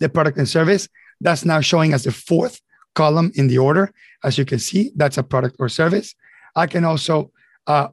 [0.00, 0.88] the product and service.
[1.20, 2.60] That's now showing as the fourth
[2.94, 3.92] column in the order.
[4.24, 6.14] As you can see, that's a product or service.
[6.56, 7.30] I can also
[7.66, 7.88] uh,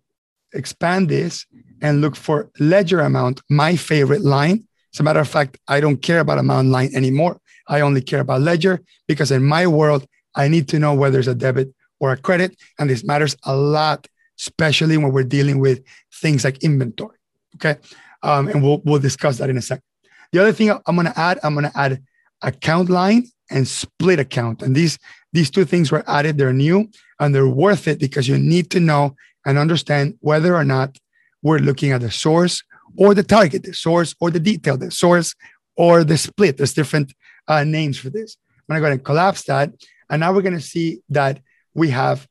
[0.54, 1.46] expand this
[1.82, 4.68] and look for ledger amount, my favorite line.
[4.94, 7.40] As a matter of fact, I don't care about amount line anymore.
[7.68, 11.28] I only care about ledger because in my world, I need to know whether it's
[11.28, 12.56] a debit or a credit.
[12.80, 14.08] And this matters a lot,
[14.40, 15.84] especially when we're dealing with
[16.22, 17.18] things like inventory.
[17.56, 17.78] Okay.
[18.24, 19.84] Um, and we'll, we'll discuss that in a second.
[20.32, 22.02] The other thing I'm going to add, I'm going to add
[22.42, 24.62] account line and split account.
[24.62, 24.98] And these,
[25.34, 26.38] these two things were added.
[26.38, 30.64] They're new and they're worth it because you need to know and understand whether or
[30.64, 30.98] not
[31.42, 32.64] we're looking at the source
[32.98, 35.36] or the target, the source or the detail, the source
[35.76, 36.58] or the split.
[36.58, 37.14] There's different
[37.48, 38.38] uh, names for this.
[38.68, 39.72] I'm going to go and collapse that.
[40.10, 41.40] And now we're going to see that
[41.74, 42.28] we have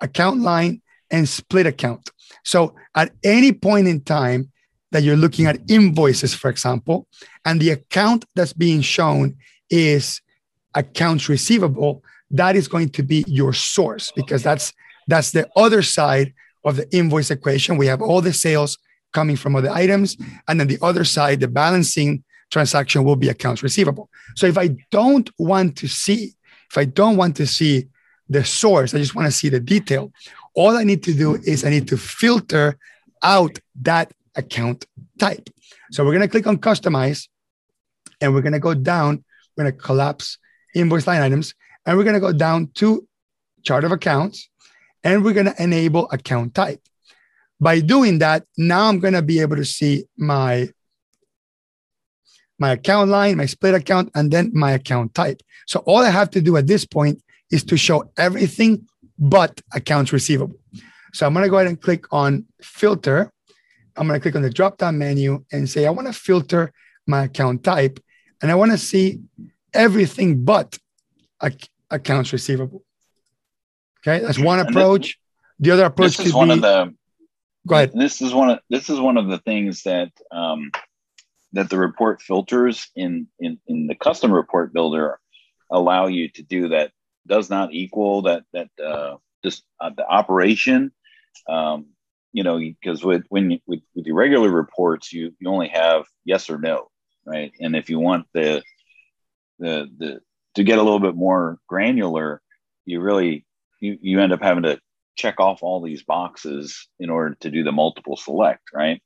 [0.00, 2.10] account line and split account.
[2.44, 4.50] So at any point in time
[4.94, 7.08] that you're looking at invoices, for example,
[7.44, 9.36] and the account that's being shown
[9.68, 10.20] is
[10.72, 14.72] accounts receivable, that is going to be your source because that's
[15.08, 16.32] that's the other side
[16.64, 17.76] of the invoice equation.
[17.76, 18.78] We have all the sales
[19.12, 23.64] coming from other items, and then the other side, the balancing transaction will be accounts
[23.64, 24.08] receivable.
[24.36, 26.34] So if I don't want to see,
[26.70, 27.88] if I don't want to see
[28.28, 30.12] the source, I just want to see the detail.
[30.54, 32.78] All I need to do is I need to filter
[33.24, 34.86] out that account
[35.18, 35.48] type.
[35.92, 37.28] So we're going to click on customize
[38.20, 39.24] and we're going to go down.
[39.56, 40.38] We're going to collapse
[40.74, 41.54] invoice line items
[41.86, 43.06] and we're going to go down to
[43.62, 44.48] chart of accounts
[45.02, 46.80] and we're going to enable account type.
[47.60, 50.68] By doing that, now I'm going to be able to see my
[52.58, 55.42] my account line, my split account, and then my account type.
[55.66, 57.20] So all I have to do at this point
[57.50, 58.86] is to show everything
[59.18, 60.56] but accounts receivable.
[61.12, 63.30] So I'm going to go ahead and click on filter.
[63.96, 66.72] I'm going to click on the drop down menu and say, I want to filter
[67.06, 68.00] my account type
[68.42, 69.20] and I want to see
[69.72, 70.78] everything but
[71.42, 72.84] ac- accounts receivable.
[74.06, 75.18] Okay, that's one And approach.
[75.58, 76.94] The other approach this is one be, of the
[77.66, 77.92] go ahead.
[77.94, 80.70] This is one of this is one of the things that um,
[81.52, 85.18] that the report filters in, in in the custom report builder
[85.70, 86.92] allow you to do that
[87.26, 90.92] does not equal that that uh, just uh, the operation.
[91.48, 91.86] Um,
[92.34, 96.50] you know, because with when with, with your regular reports, you you only have yes
[96.50, 96.88] or no,
[97.24, 97.52] right?
[97.60, 98.60] And if you want the
[99.60, 100.20] the the
[100.56, 102.42] to get a little bit more granular,
[102.84, 103.46] you really
[103.80, 104.80] you, you end up having to
[105.16, 109.00] check off all these boxes in order to do the multiple select, right?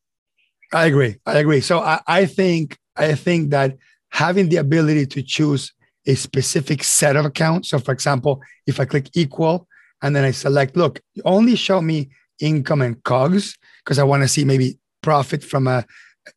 [0.73, 1.17] I agree.
[1.27, 1.61] I agree.
[1.61, 3.77] So I, I think I think that
[4.09, 5.75] having the ability to choose
[6.07, 7.69] a specific set of accounts.
[7.69, 9.69] So for example, if I click equal
[10.01, 12.09] and then I select, look, only show me
[12.41, 15.85] income and COGS because I want to see maybe profit from a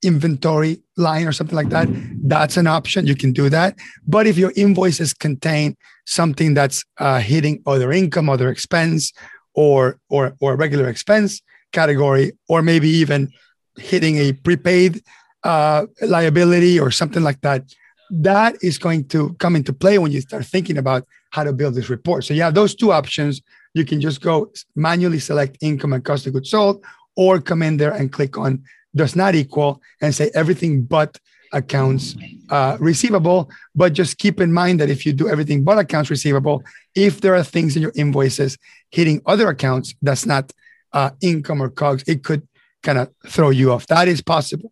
[0.03, 1.87] inventory line or something like that.
[2.23, 3.07] That's an option.
[3.07, 3.75] You can do that.
[4.07, 9.11] But if your invoices contain something that's uh, hitting other income, other expense,
[9.53, 13.29] or or or regular expense category, or maybe even
[13.77, 15.01] hitting a prepaid
[15.43, 17.63] uh, liability or something like that,
[18.09, 21.75] that is going to come into play when you start thinking about how to build
[21.75, 22.23] this report.
[22.23, 23.41] So you have those two options.
[23.73, 26.83] You can just go manually select income and cost of goods sold,
[27.15, 28.63] or come in there and click on
[28.95, 31.17] does not equal and say everything but
[31.53, 32.15] accounts
[32.49, 33.49] uh, receivable.
[33.75, 36.63] But just keep in mind that if you do everything but accounts receivable,
[36.95, 38.57] if there are things in your invoices
[38.89, 40.51] hitting other accounts that's not
[40.93, 42.47] uh, income or COGS, it could
[42.83, 43.87] kind of throw you off.
[43.87, 44.71] That is possible.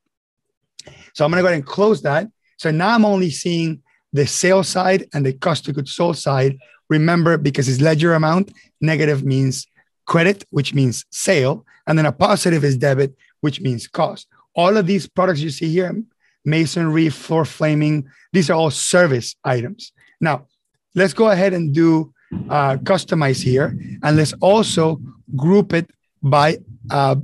[1.13, 2.27] So I'm going to go ahead and close that.
[2.57, 3.81] So now I'm only seeing
[4.12, 6.57] the sales side and the cost of goods sold side.
[6.89, 9.67] Remember, because it's ledger amount, negative means
[10.06, 14.28] credit, which means sale, and then a positive is debit, which means cost.
[14.56, 15.95] All of these products you see here,
[16.43, 19.91] masonry, floor framing, these are all service items.
[20.19, 20.47] Now,
[20.95, 22.13] let's go ahead and do
[22.49, 24.99] uh, customize here, and let's also
[25.36, 25.89] group it
[26.21, 26.58] by
[26.89, 27.15] uh,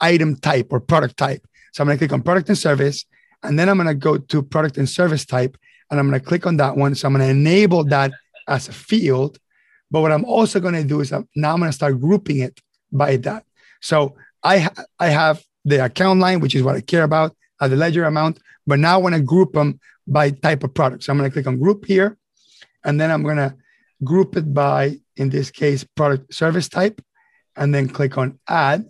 [0.00, 1.46] item type or product type.
[1.72, 3.04] So I'm going to click on product and service,
[3.42, 5.56] and then I'm going to go to product and service type,
[5.90, 6.94] and I'm going to click on that one.
[6.94, 8.12] So I'm going to enable that
[8.46, 9.38] as a field.
[9.90, 12.38] But what I'm also going to do is I'm, now I'm going to start grouping
[12.38, 12.60] it
[12.92, 13.44] by that.
[13.80, 17.68] So I ha- I have the account line, which is what I care about, uh,
[17.68, 18.38] the ledger amount.
[18.66, 21.04] But now I want to group them by type of product.
[21.04, 22.16] So I'm going to click on group here,
[22.84, 23.54] and then I'm going to
[24.02, 27.02] group it by, in this case, product service type,
[27.56, 28.88] and then click on add.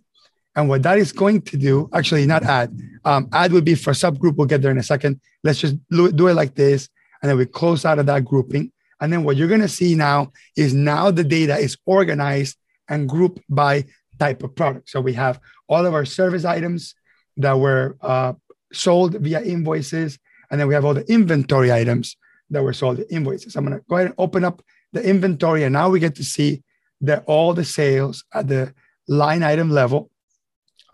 [0.57, 3.93] And what that is going to do, actually, not add, um, add would be for
[3.93, 4.37] subgroup.
[4.37, 5.21] We'll get there in a second.
[5.45, 6.89] Let's just do it like this.
[7.23, 8.73] And then we close out of that grouping.
[9.01, 12.57] And then what you're going to see now is now the data is organized
[12.89, 13.85] and grouped by
[14.19, 14.91] type of product.
[14.91, 16.95] So we have all of our service items
[17.39, 18.35] that were uh,
[18.73, 20.19] sold via invoices.
[20.51, 22.17] And then we have all the inventory items
[22.51, 23.57] that were sold invoices.
[23.57, 25.65] I'm going to go ahead and open up the inventory.
[25.65, 26.63] And now we get to see
[27.01, 28.75] that all the sales at the
[29.09, 30.11] line item level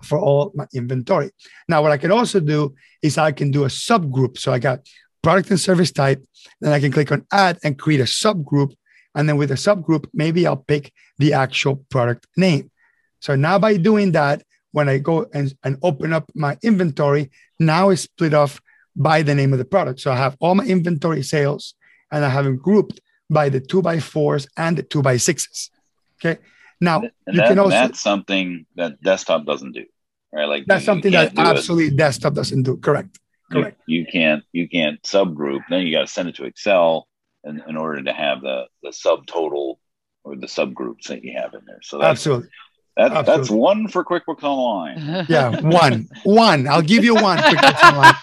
[0.03, 1.31] for all my inventory.
[1.69, 4.39] Now, what I can also do is I can do a subgroup.
[4.39, 4.81] So I got
[5.27, 6.25] product and service type.
[6.61, 8.71] Then I can click on add and create a subgroup.
[9.17, 12.71] And then with a subgroup, maybe I'll pick the actual product name.
[13.19, 17.89] So now by doing that, when I go and, and open up my inventory, now
[17.91, 18.61] it's split off
[18.95, 19.99] by the name of the product.
[19.99, 21.75] So I have all my inventory sales
[22.13, 25.71] and I have them grouped by the two by fours and the two by sixes.
[26.19, 26.41] Okay.
[26.81, 29.87] Now and you that, can also that's something that desktop doesn't do,
[30.33, 30.45] right?
[30.45, 31.97] Like that's something that absolutely it.
[31.97, 32.77] desktop doesn't do.
[32.77, 33.19] Correct.
[33.51, 33.81] Correct.
[33.87, 35.61] You, you can't you can't subgroup.
[35.71, 37.07] Then you got to send it to Excel
[37.45, 39.77] in, in order to have the the subtotal
[40.25, 41.79] or the subgroups that you have in there.
[41.83, 42.49] So that's, absolutely.
[42.97, 45.27] That, that's one for QuickBooks Online.
[45.29, 46.67] yeah, one, one.
[46.67, 47.39] I'll give you one.
[47.39, 48.15] QuickBooks Online.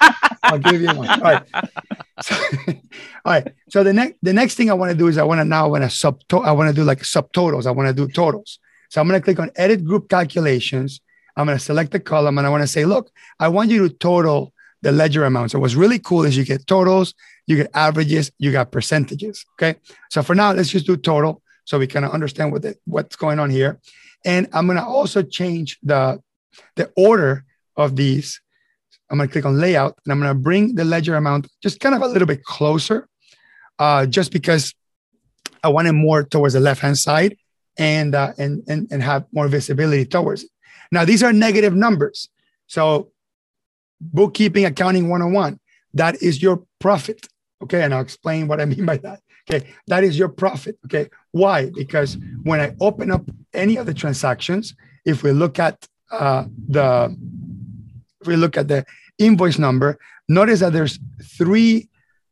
[0.44, 1.10] I'll give you one.
[1.10, 1.44] All right.
[2.22, 2.36] So,
[3.26, 3.54] all right.
[3.70, 5.68] So the next the next thing I want to do is I want to now
[5.68, 7.66] want to sub I want to do like subtotals.
[7.66, 8.60] I want to do totals.
[8.90, 11.02] So I'm going to click on Edit Group Calculations.
[11.36, 13.10] I'm going to select the column and I want to say, look,
[13.40, 14.54] I want you to total
[14.84, 15.52] the ledger amount.
[15.52, 17.14] So what's really cool is you get totals,
[17.48, 19.46] you get averages, you got percentages.
[19.54, 19.80] Okay.
[20.10, 23.16] So for now, let's just do total so we kind of understand what the, what's
[23.16, 23.80] going on here.
[24.26, 26.22] And I'm going to also change the,
[26.76, 27.46] the order
[27.78, 28.42] of these.
[29.10, 31.80] I'm going to click on layout and I'm going to bring the ledger amount just
[31.80, 33.08] kind of a little bit closer,
[33.80, 34.74] uh, just because
[35.64, 37.38] I want it more towards the left hand side
[37.78, 40.50] and, uh, and, and, and have more visibility towards it.
[40.92, 42.30] Now, these are negative numbers.
[42.68, 43.13] So,
[44.12, 45.60] bookkeeping, accounting 101,
[45.94, 47.28] that is your profit.
[47.64, 47.82] Okay.
[47.84, 49.22] And I'll explain what I mean by that.
[49.50, 49.68] Okay.
[49.88, 50.78] That is your profit.
[50.86, 51.10] Okay.
[51.32, 51.70] Why?
[51.70, 54.76] Because when I open up any of the transactions,
[55.06, 57.16] if we look at uh, the,
[58.22, 58.86] if we look at the
[59.18, 59.98] invoice number,
[60.28, 61.90] notice that there's three,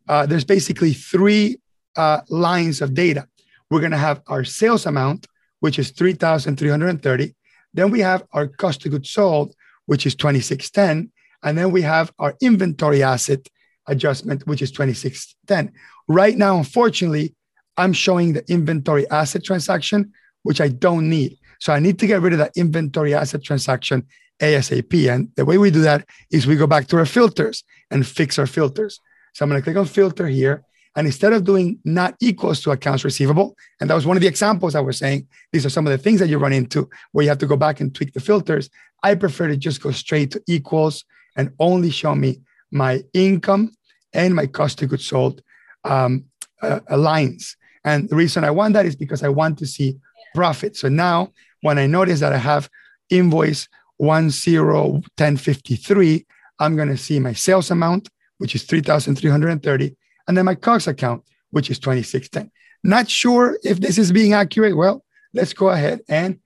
[0.08, 1.58] uh, there's basically three
[1.96, 3.28] uh, lines of data.
[3.70, 5.28] We're going to have our sales amount,
[5.60, 7.36] which is 3,330.
[7.74, 9.56] Then we have our cost of goods sold,
[9.86, 11.12] which is 2610.
[11.44, 13.48] And then we have our inventory asset
[13.88, 15.74] adjustment, which is 2610.
[16.08, 17.36] Right now, unfortunately,
[17.78, 20.14] I'm showing the inventory asset transaction,
[20.44, 21.38] which I don't need.
[21.60, 24.08] So I need to get rid of that inventory asset transaction
[24.42, 25.14] ASAP.
[25.14, 28.40] And the way we do that is we go back to our filters and fix
[28.40, 29.00] our filters.
[29.34, 30.64] So I'm going to click on filter here.
[30.96, 34.28] And instead of doing not equals to accounts receivable, and that was one of the
[34.28, 37.24] examples I was saying, these are some of the things that you run into where
[37.24, 38.70] you have to go back and tweak the filters.
[39.02, 41.06] I prefer to just go straight to equals
[41.36, 42.40] and only show me
[42.72, 43.72] my income
[44.14, 45.42] and my cost of goods sold
[45.84, 46.26] um,
[46.62, 47.56] uh, lines.
[47.84, 49.98] And the reason I want that is because I want to see
[50.36, 50.78] profit.
[50.78, 52.70] So now when I notice that I have
[53.10, 56.26] invoice 101053,
[56.60, 59.96] I'm going to see my sales amount, which is 3,330,
[60.28, 62.52] and then my COGS account, which is 2610.
[62.84, 64.76] Not sure if this is being accurate.
[64.76, 65.04] Well,
[65.34, 66.40] let's go ahead and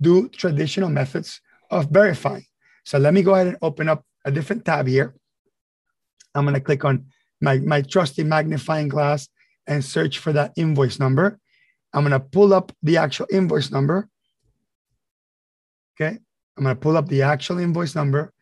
[0.00, 2.46] do traditional methods of verifying.
[2.84, 5.14] So let me go ahead and open up a different tab here.
[6.34, 7.06] I'm going to click on
[7.40, 9.28] my, my trusty magnifying glass
[9.66, 11.38] and search for that invoice number.
[11.92, 14.08] I'm going to pull up the actual invoice number.
[15.94, 16.18] Okay.
[16.56, 18.32] I'm going to pull up the actual invoice number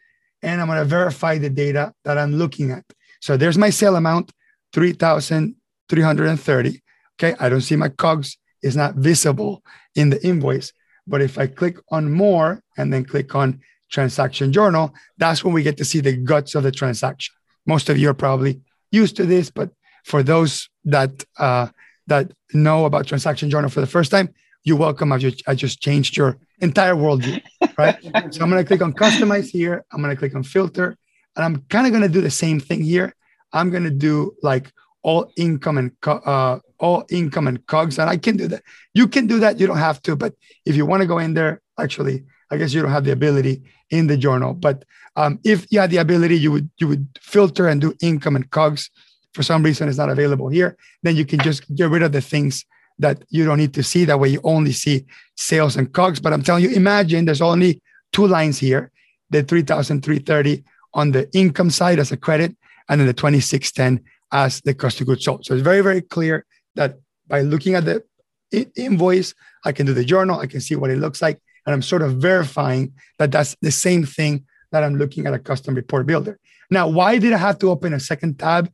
[0.42, 2.84] and I'm going to verify the data that I'm looking at.
[3.20, 4.30] So there's my sale amount,
[4.72, 6.82] 3,330.
[7.20, 7.36] Okay.
[7.38, 9.62] I don't see my COGS is not visible
[9.94, 10.72] in the invoice.
[11.06, 13.60] But if I click on more and then click on
[13.92, 17.32] transaction journal, that's when we get to see the guts of the transaction.
[17.66, 19.70] Most of you are probably used to this, but
[20.04, 21.68] for those that uh,
[22.08, 24.28] that know about transaction journal for the first time,
[24.64, 25.12] you're welcome.
[25.12, 27.42] I just, I just changed your entire worldview,
[27.78, 27.96] right?
[28.34, 29.84] so I'm going to click on customize here.
[29.92, 30.96] I'm going to click on filter,
[31.36, 33.14] and I'm kind of going to do the same thing here.
[33.52, 34.72] I'm going to do like
[35.02, 38.62] all income and uh, all income and cogs, and I can do that.
[38.94, 39.58] You can do that.
[39.60, 40.34] You don't have to, but
[40.64, 43.62] if you want to go in there, actually, I guess you don't have the ability
[43.92, 44.54] in the journal.
[44.54, 44.84] But
[45.14, 48.50] um, if you had the ability, you would you would filter and do income and
[48.50, 48.90] cogs.
[49.34, 50.76] For some reason, it's not available here.
[51.02, 52.64] Then you can just get rid of the things
[52.98, 54.04] that you don't need to see.
[54.04, 56.18] That way, you only see sales and cogs.
[56.18, 57.80] But I'm telling you, imagine there's only
[58.12, 58.90] two lines here:
[59.30, 60.64] the 3,330
[60.94, 62.56] on the income side as a credit,
[62.88, 65.44] and then the 2610 as the cost of goods sold.
[65.44, 68.02] So it's very, very clear that by looking at the
[68.76, 69.34] invoice,
[69.64, 72.02] I can do the journal, I can see what it looks like, and I'm sort
[72.02, 76.38] of verifying that that's the same thing that I'm looking at a custom report builder.
[76.70, 78.70] Now, why did I have to open a second tab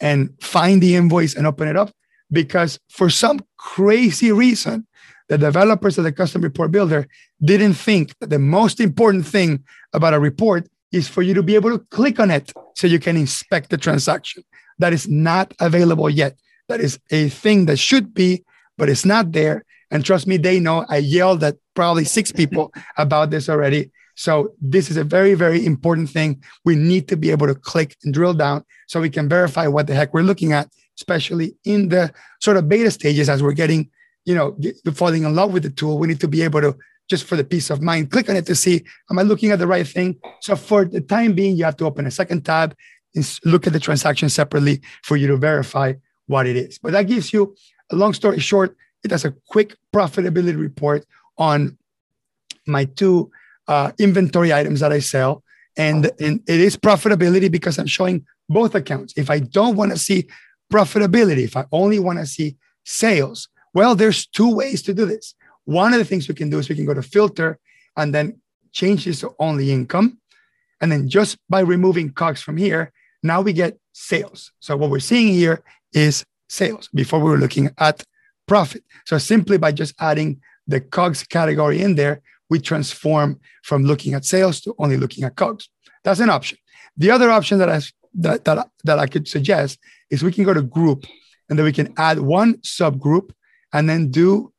[0.00, 1.90] and find the invoice and open it up?
[2.30, 4.86] Because for some crazy reason,
[5.28, 7.06] the developers of the custom report builder
[7.44, 11.54] didn't think that the most important thing about a report is for you to be
[11.54, 14.42] able to click on it so you can inspect the transaction.
[14.78, 16.36] That is not available yet.
[16.68, 18.44] That is a thing that should be,
[18.78, 19.64] but it's not there.
[19.90, 23.90] And trust me, they know I yelled at probably six people about this already.
[24.14, 26.42] So this is a very, very important thing.
[26.64, 29.86] We need to be able to click and drill down so we can verify what
[29.86, 30.68] the heck we're looking at,
[30.98, 33.90] especially in the sort of beta stages as we're getting,
[34.24, 34.56] you know,
[34.94, 35.98] falling in love with the tool.
[35.98, 36.76] We need to be able to
[37.08, 39.58] just for the peace of mind, click on it to see, am I looking at
[39.58, 40.18] the right thing?
[40.40, 42.74] So for the time being, you have to open a second tab
[43.14, 45.92] and look at the transaction separately for you to verify
[46.26, 46.78] what it is.
[46.78, 47.54] But that gives you
[47.90, 51.04] a long story short, it has a quick profitability report
[51.38, 51.78] on
[52.66, 53.30] my two
[53.68, 55.42] uh, inventory items that I sell.
[55.76, 59.14] And, and it is profitability because I'm showing both accounts.
[59.16, 60.28] If I don't want to see
[60.72, 65.34] profitability, if I only want to see sales, well, there's two ways to do this.
[65.64, 67.58] One of the things we can do is we can go to filter
[67.96, 68.40] and then
[68.72, 70.18] change this to only income.
[70.80, 74.52] And then just by removing COGS from here, now we get sales.
[74.58, 75.62] So what we're seeing here
[75.92, 76.88] is sales.
[76.92, 78.02] Before we were looking at
[78.48, 78.82] profit.
[79.06, 84.24] So simply by just adding the COGS category in there, we transform from looking at
[84.24, 85.68] sales to only looking at COGS.
[86.04, 86.58] That's an option.
[86.96, 87.80] The other option that I
[88.14, 89.78] that, that, that I could suggest
[90.10, 91.06] is we can go to group
[91.48, 93.30] and then we can add one subgroup
[93.72, 94.52] and then do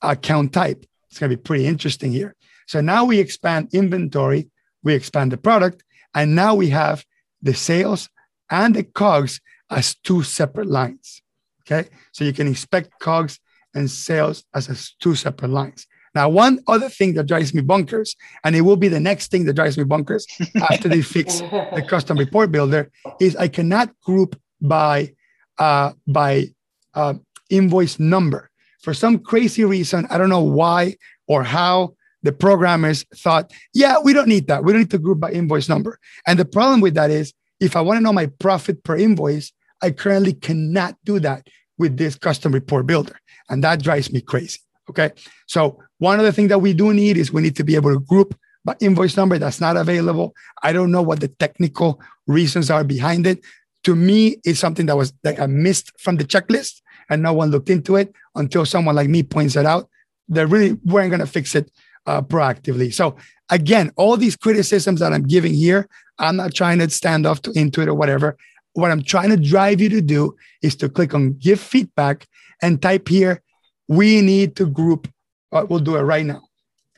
[0.00, 0.86] account type.
[1.10, 2.36] It's going to be pretty interesting here.
[2.66, 4.48] So now we expand inventory,
[4.84, 5.82] we expand the product,
[6.14, 7.04] and now we have
[7.42, 8.08] the sales
[8.48, 9.40] and the COGS
[9.70, 11.22] as two separate lines.
[11.62, 11.88] Okay.
[12.12, 13.38] So you can expect COGS
[13.74, 15.86] and sales as a, two separate lines.
[16.14, 19.44] Now, one other thing that drives me bunkers, and it will be the next thing
[19.44, 20.26] that drives me bunkers
[20.70, 22.90] after they fix the custom report builder,
[23.20, 25.14] is I cannot group by
[25.58, 26.46] uh, by
[26.94, 27.14] uh,
[27.48, 28.50] invoice number.
[28.82, 30.96] For some crazy reason, I don't know why
[31.28, 34.64] or how the programmers thought, yeah, we don't need that.
[34.64, 35.98] We don't need to group by invoice number.
[36.26, 39.52] And the problem with that is if I want to know my profit per invoice,
[39.82, 41.46] I currently cannot do that
[41.78, 43.19] with this custom report builder.
[43.50, 44.60] And that drives me crazy.
[44.88, 45.10] Okay.
[45.46, 47.92] So One of the things that we do need is we need to be able
[47.92, 48.34] to group
[48.64, 50.34] by invoice number that's not available.
[50.62, 53.44] I don't know what the technical reasons are behind it.
[53.84, 56.80] To me, it's something that was like I missed from the checklist
[57.10, 59.88] and no one looked into it until someone like me points it out.
[60.28, 61.70] They really weren't going to fix it
[62.06, 62.92] uh, proactively.
[62.92, 63.16] So
[63.50, 65.86] again, all these criticisms that I'm giving here,
[66.18, 68.38] I'm not trying to stand off to Intuit or whatever.
[68.72, 72.26] What I'm trying to drive you to do is to click on give feedback
[72.62, 73.42] and type here,
[73.88, 75.08] we need to group.
[75.52, 76.42] Uh, we'll do it right now.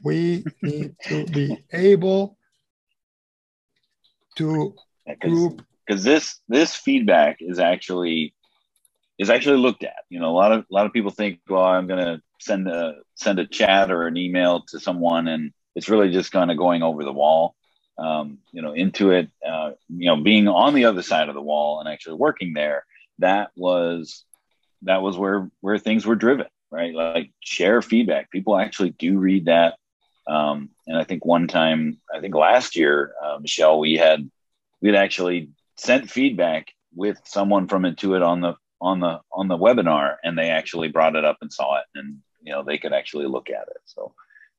[0.05, 2.37] We need to be able
[4.37, 4.75] to
[5.21, 8.35] group because this this feedback is actually
[9.19, 10.05] is actually looked at.
[10.09, 12.69] You know, a lot of a lot of people think, well, I'm going to send
[12.69, 16.57] a send a chat or an email to someone, and it's really just kind of
[16.57, 17.55] going over the wall.
[17.99, 19.31] Um, you know, Intuit.
[19.47, 22.85] Uh, you know, being on the other side of the wall and actually working there,
[23.19, 24.25] that was
[24.85, 26.95] that was where where things were driven, right?
[26.95, 28.31] Like share feedback.
[28.31, 29.75] People actually do read that.
[30.27, 34.31] Um, and I think one time, I think last year, uh, Michelle, we had
[34.81, 39.59] we had actually sent feedback with someone from Intuit on the on the on the
[39.59, 42.93] webinar, and they actually brought it up and saw it, and you know they could
[42.93, 43.81] actually look at it.
[43.87, 44.15] So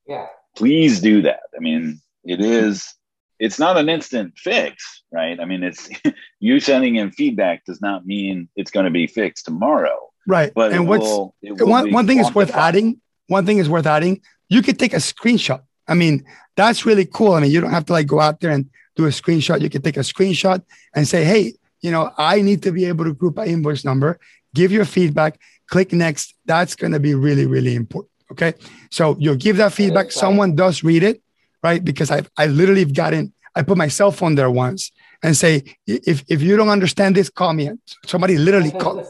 [0.07, 1.43] yeah, please do that.
[1.55, 2.93] I mean, it is
[3.39, 5.39] it's not an instant fix, right?
[5.39, 5.89] I mean, it's
[6.39, 10.09] you sending in feedback does not mean it's going to be fixed tomorrow.
[10.28, 10.51] Right.
[10.53, 13.01] But and what's will, one, one thing is worth adding.
[13.28, 14.21] One thing is worth adding.
[14.49, 15.61] You could take a screenshot.
[15.88, 17.34] I mean, that's really cool.
[17.34, 19.61] I mean, you don't have to like go out there and do a screenshot.
[19.61, 20.63] You can take a screenshot
[20.95, 24.19] and say, hey, you know, I need to be able to group by invoice number,
[24.53, 26.36] give your feedback, click next.
[26.45, 28.11] That's going to be really, really important.
[28.32, 28.53] Okay.
[28.89, 30.11] So you'll give that feedback.
[30.11, 31.21] Someone does read it,
[31.61, 31.84] right?
[31.84, 35.63] Because I I literally have gotten, I put my cell phone there once and say,
[35.86, 37.69] if, if you don't understand this, call me.
[38.05, 39.05] Somebody literally called.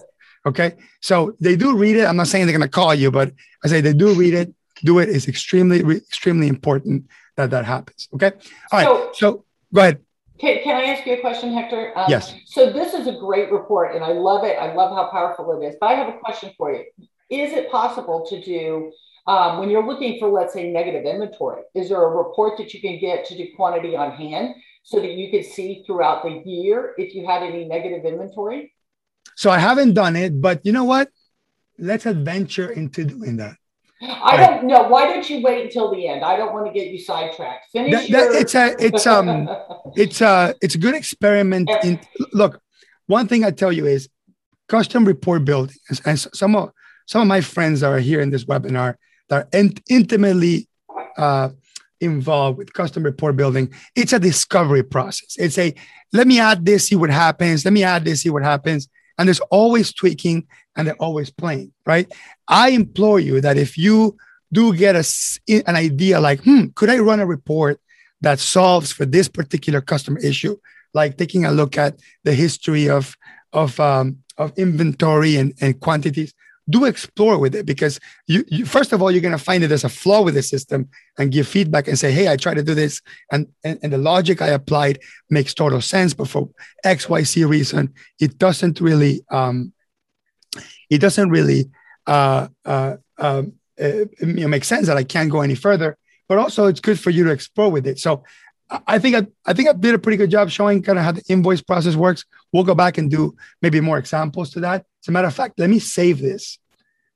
[0.46, 0.76] Okay.
[1.02, 2.06] So they do read it.
[2.06, 3.32] I'm not saying they're going to call you, but
[3.64, 4.54] I say they do read it.
[4.84, 8.10] Do it is extremely, extremely important that that happens.
[8.14, 8.32] Okay.
[8.72, 8.86] All right.
[8.86, 10.02] So, so go ahead.
[10.40, 11.98] Can, can I ask you a question, Hector?
[11.98, 12.36] Um, yes.
[12.46, 14.58] So this is a great report, and I love it.
[14.60, 15.76] I love how powerful it is.
[15.80, 16.84] But I have a question for you.
[17.30, 18.92] Is it possible to do
[19.26, 21.62] um, when you're looking for, let's say, negative inventory?
[21.76, 25.12] Is there a report that you can get to do quantity on hand so that
[25.12, 28.74] you could see throughout the year if you had any negative inventory?
[29.36, 31.10] So I haven't done it, but you know what?
[31.78, 33.56] Let's adventure into doing that.
[34.02, 34.84] I don't know.
[34.84, 36.24] Why don't you wait until the end?
[36.24, 37.72] I don't want to get you sidetracked.
[37.72, 38.10] Finish.
[38.10, 38.36] That, your...
[38.36, 39.50] it's a it's um
[39.96, 41.70] it's a it's a good experiment.
[41.84, 42.00] In
[42.34, 42.62] look,
[43.08, 44.10] one thing I tell you is
[44.68, 46.72] custom report building, and some of
[47.06, 48.96] some of my friends that are here in this webinar
[49.30, 50.68] that are in, intimately
[51.18, 51.50] uh,
[52.02, 53.74] involved with custom report building.
[53.96, 55.36] It's a discovery process.
[55.38, 55.74] It's a
[56.12, 57.64] let me add this, see what happens.
[57.64, 61.72] Let me add this, see what happens and there's always tweaking and they're always playing,
[61.86, 62.12] right?
[62.48, 64.18] I implore you that if you
[64.52, 67.80] do get a, an idea like, hmm, could I run a report
[68.22, 70.58] that solves for this particular customer issue?
[70.94, 73.16] Like taking a look at the history of,
[73.52, 76.34] of, um, of inventory and, and quantities
[76.70, 79.68] do explore with it because you, you first of all you're going to find that
[79.68, 80.88] there's a flaw with the system
[81.18, 83.02] and give feedback and say hey i tried to do this
[83.32, 85.00] and, and and the logic i applied
[85.30, 86.50] makes total sense but for
[86.86, 89.74] xyz reason it doesn't really um
[90.90, 91.70] it doesn't really
[92.08, 93.44] uh uh, uh,
[93.82, 95.98] uh you know, make sense that i can't go any further
[96.30, 98.00] but also it's good for you to explore with it.
[98.00, 98.24] So
[98.70, 101.12] I think I, I think I did a pretty good job showing kind of how
[101.12, 102.26] the invoice process works.
[102.52, 104.86] We'll go back and do maybe more examples to that.
[105.04, 106.58] As a matter of fact, let me save this.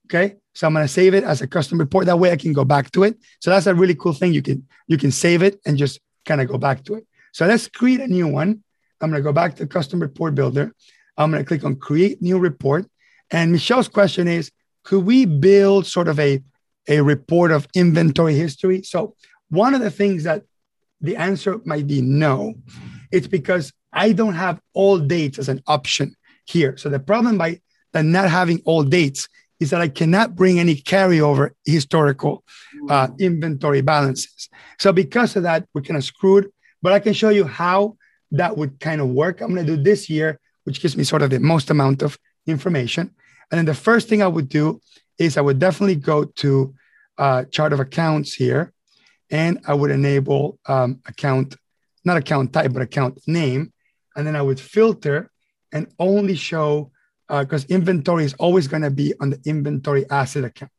[0.05, 0.35] Okay.
[0.53, 2.07] So I'm going to save it as a custom report.
[2.07, 3.17] That way I can go back to it.
[3.39, 4.33] So that's a really cool thing.
[4.33, 7.05] You can, you can save it and just kind of go back to it.
[7.31, 8.63] So let's create a new one.
[8.99, 10.73] I'm going to go back to custom report builder.
[11.15, 12.87] I'm going to click on create new report.
[13.29, 14.51] And Michelle's question is,
[14.83, 16.41] could we build sort of a,
[16.87, 18.81] a report of inventory history?
[18.81, 19.15] So
[19.49, 20.43] one of the things that
[21.01, 22.55] the answer might be no.
[23.11, 26.77] It's because I don't have all dates as an option here.
[26.77, 27.61] So the problem by
[27.93, 29.27] not having all dates
[29.59, 32.43] is that I cannot bring any carryover historical
[32.89, 34.49] uh, inventory balances.
[34.77, 36.51] So because of that, we're kind of screwed.
[36.81, 37.97] But I can show you how
[38.31, 39.41] that would kind of work.
[39.41, 42.19] I'm going to do this year, which gives me sort of the most amount of
[42.45, 43.09] information.
[43.49, 44.79] And then the first thing I would do
[45.17, 46.75] is I would definitely go to
[47.17, 48.73] uh, chart of accounts here
[49.29, 51.55] and I would enable um, account,
[52.05, 53.73] not account type, but account name.
[54.15, 55.29] And then I would filter
[55.71, 56.91] and only show,
[57.27, 60.71] because uh, inventory is always going to be on the inventory asset account.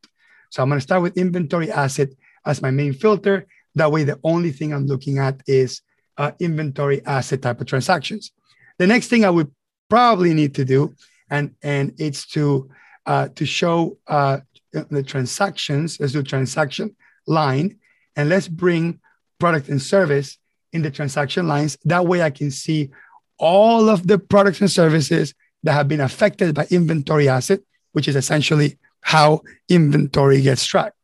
[0.51, 2.09] So I'm going to start with inventory asset
[2.47, 3.47] as my main filter.
[3.75, 5.83] That way, the only thing I'm looking at is
[6.17, 8.33] uh, inventory asset type of transactions.
[8.79, 9.53] The next thing I would
[9.91, 10.95] probably need to do,
[11.31, 12.71] and, and it's to,
[13.05, 14.39] uh, to show uh,
[14.73, 16.97] the transactions, let's do transaction
[17.27, 17.77] line
[18.19, 19.01] and let's bring
[19.39, 20.37] product and service
[20.73, 21.79] in the transaction lines.
[21.85, 22.91] That way I can see
[23.39, 27.61] all of the products and services that have been affected by inventory asset,
[27.93, 30.97] which is essentially how inventory gets tracked.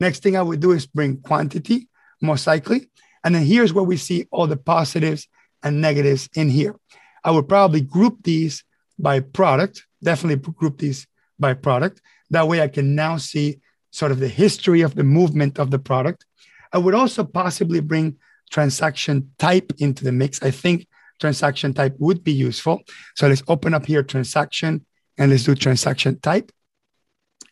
[0.00, 1.88] Next thing I would do is bring quantity,
[2.22, 2.88] most likely.
[3.22, 5.28] And then here's where we see all the positives
[5.62, 6.74] and negatives in here.
[7.22, 8.64] I would probably group these
[8.98, 11.06] by product, definitely group these
[11.38, 12.00] by product.
[12.30, 13.60] That way I can now see
[13.90, 16.24] sort of the history of the movement of the product.
[16.72, 18.16] I would also possibly bring
[18.50, 20.42] transaction type into the mix.
[20.42, 20.86] I think
[21.20, 22.82] transaction type would be useful.
[23.16, 24.84] So let's open up here transaction
[25.18, 26.50] and let's do transaction type.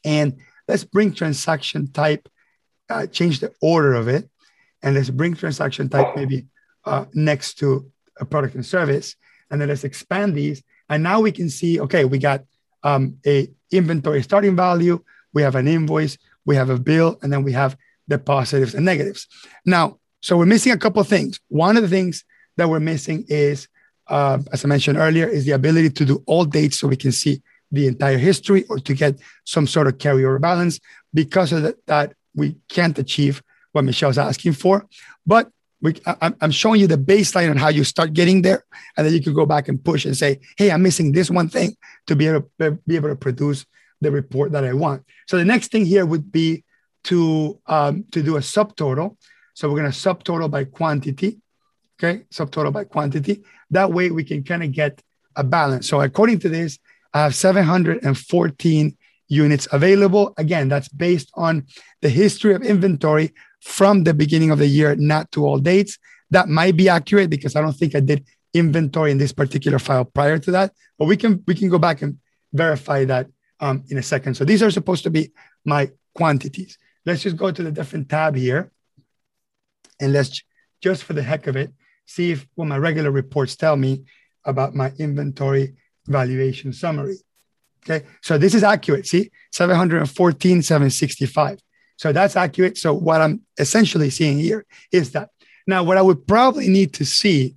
[0.04, 2.28] And let's bring transaction type,
[2.88, 4.28] uh, change the order of it.
[4.82, 6.46] And let's bring transaction type maybe
[6.84, 9.14] uh, next to a product and service.
[9.50, 10.62] And then let's expand these.
[10.88, 12.44] And now we can see, okay, we got
[12.82, 15.02] um, a inventory starting value,
[15.32, 17.76] we have an invoice, we have a bill, and then we have
[18.10, 19.26] the positives and negatives.
[19.64, 21.40] Now, so we're missing a couple of things.
[21.48, 22.24] One of the things
[22.58, 23.68] that we're missing is,
[24.08, 27.12] uh, as I mentioned earlier, is the ability to do all dates so we can
[27.12, 27.40] see
[27.72, 30.80] the entire history or to get some sort of carryover balance.
[31.14, 33.42] Because of that, we can't achieve
[33.72, 34.86] what Michelle's asking for.
[35.24, 35.48] But
[35.80, 38.64] we, I, I'm showing you the baseline on how you start getting there,
[38.96, 41.48] and then you can go back and push and say, "Hey, I'm missing this one
[41.48, 41.76] thing
[42.08, 43.64] to be able to be able to produce
[44.02, 46.64] the report that I want." So the next thing here would be
[47.04, 49.16] to um, to do a subtotal.
[49.54, 51.38] So we're going to subtotal by quantity.
[51.98, 53.42] Okay, subtotal by quantity.
[53.70, 55.02] That way we can kind of get
[55.36, 55.88] a balance.
[55.88, 56.78] So according to this,
[57.12, 58.96] I have 714
[59.28, 60.34] units available.
[60.36, 61.66] Again, that's based on
[62.00, 65.98] the history of inventory from the beginning of the year, not to all dates.
[66.30, 68.24] That might be accurate because I don't think I did
[68.54, 72.02] inventory in this particular file prior to that, but we can we can go back
[72.02, 72.18] and
[72.52, 73.28] verify that
[73.60, 74.34] um, in a second.
[74.34, 75.32] So these are supposed to be
[75.64, 76.78] my quantities.
[77.10, 78.70] Let's just go to the different tab here,
[80.00, 80.44] and let's
[80.80, 81.72] just for the heck of it
[82.06, 84.04] see if what my regular reports tell me
[84.44, 85.74] about my inventory
[86.06, 87.16] valuation summary.
[87.82, 89.08] Okay, so this is accurate.
[89.08, 91.58] See, 714, 765.
[91.96, 92.78] So that's accurate.
[92.78, 95.30] So what I'm essentially seeing here is that.
[95.66, 97.56] Now, what I would probably need to see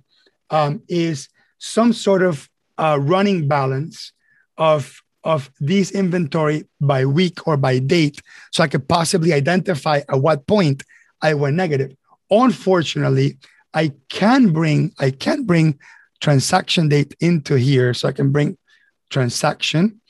[0.50, 1.28] um, is
[1.58, 4.12] some sort of uh, running balance
[4.58, 8.20] of of this inventory by week or by date,
[8.52, 10.82] so I could possibly identify at what point
[11.22, 11.96] I went negative.
[12.30, 13.38] Unfortunately,
[13.72, 15.78] I can bring I can bring
[16.20, 18.56] transaction date into here, so I can bring
[19.10, 20.00] transaction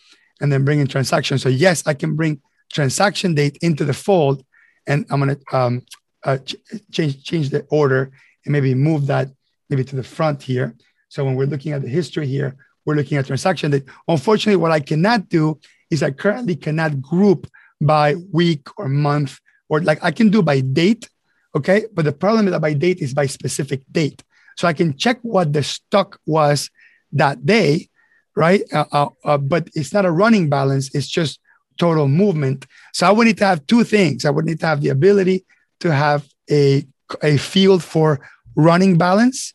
[0.41, 1.39] and then bring in transaction.
[1.39, 2.41] So yes, I can bring
[2.73, 4.45] transaction date into the fold,
[4.87, 5.83] and I'm going to um,
[6.25, 6.57] uh, ch-
[6.91, 8.11] change change the order
[8.45, 9.29] and maybe move that
[9.71, 10.75] maybe to the front here.
[11.09, 13.85] So when we're looking at the history here, we're looking at transaction date.
[14.09, 15.59] Unfortunately, what I cannot do
[15.91, 17.49] is I currently cannot group
[17.81, 21.09] by week or month or like I can do by date.
[21.57, 21.87] Okay.
[21.93, 24.23] But the problem is that by date is by specific date.
[24.57, 26.71] So I can check what the stock was
[27.13, 27.89] that day,
[28.37, 28.63] right?
[28.73, 30.95] Uh, uh, uh, but it's not a running balance.
[30.95, 31.41] It's just
[31.79, 32.67] total movement.
[32.93, 34.25] So I would need to have two things.
[34.25, 35.45] I would need to have the ability
[35.81, 36.87] to have a,
[37.23, 38.21] a field for
[38.55, 39.55] running balance,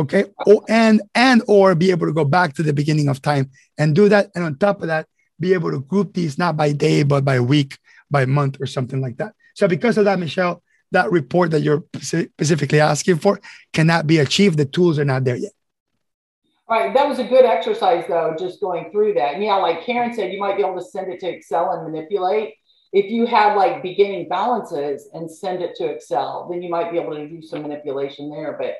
[0.00, 3.50] okay, or, and and or be able to go back to the beginning of time
[3.78, 4.30] and do that.
[4.34, 5.06] And on top of that,
[5.38, 7.78] be able to group these not by day but by week,
[8.10, 9.32] by month, or something like that.
[9.54, 13.40] So because of that, Michelle, that report that you're specifically asking for
[13.72, 14.58] cannot be achieved.
[14.58, 15.52] The tools are not there yet.
[16.68, 16.94] Right.
[16.94, 19.34] That was a good exercise, though, just going through that.
[19.34, 21.92] And yeah, like Karen said, you might be able to send it to Excel and
[21.92, 22.54] manipulate.
[22.92, 26.98] If you had like beginning balances and send it to Excel, then you might be
[26.98, 28.56] able to do some manipulation there.
[28.58, 28.74] But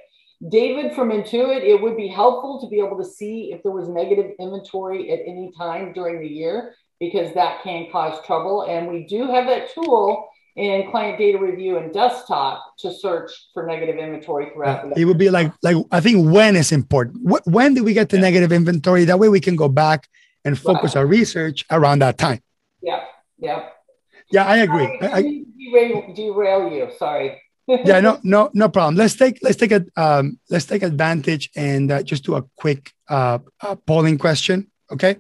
[0.49, 3.88] David from Intuit, it would be helpful to be able to see if there was
[3.88, 8.62] negative inventory at any time during the year because that can cause trouble.
[8.62, 13.66] And we do have that tool in client data review and desktop to search for
[13.66, 17.18] negative inventory throughout yeah, the It would be like like I think when is important.
[17.47, 18.22] When do we get the yeah.
[18.22, 19.05] negative inventory?
[19.05, 20.09] That way we can go back
[20.45, 22.41] and focus our research around that time.
[22.82, 23.05] Yeah,
[23.38, 23.68] yeah.
[24.32, 24.99] Yeah, I agree.
[25.03, 25.22] I, I,
[25.59, 26.88] derail, derail you.
[26.99, 27.41] Sorry.
[27.84, 28.96] Yeah, no, no, no problem.
[28.96, 32.92] Let's take let's take a um, let's take advantage and uh, just do a quick
[33.08, 35.16] uh, uh, polling question, okay?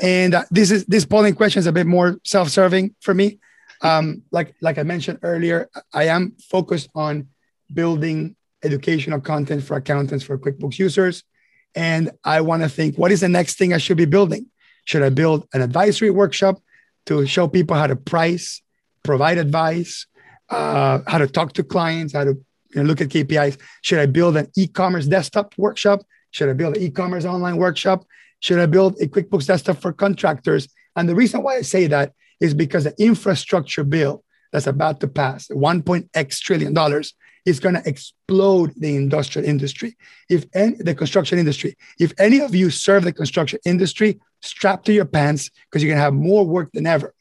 [0.00, 3.38] And uh, this is this polling question is a bit more self-serving for me
[3.82, 7.28] um, like like I mentioned earlier, I am focused on
[7.72, 11.22] building educational content for accountants for QuickBooks users,
[11.74, 14.46] and I want to think what is the next thing I should be building.
[14.84, 16.60] Should I build an advisory workshop
[17.06, 18.62] to show people how to price,
[19.04, 20.06] provide advice,
[20.50, 22.34] uh, how to talk to clients, how to
[22.70, 23.58] you know, look at KPIs?
[23.82, 26.00] Should I build an e-commerce desktop workshop?
[26.30, 28.04] Should I build an e-commerce online workshop?
[28.40, 30.68] Should I build a QuickBooks desktop for contractors?
[30.96, 35.08] And the reason why I say that is because the infrastructure bill that's about to
[35.08, 39.96] pass, 1.x trillion dollars, is going to explode the industrial industry.
[40.28, 44.92] If any, the construction industry, if any of you serve the construction industry, strap to
[44.92, 47.14] your pants because you're going to have more work than ever.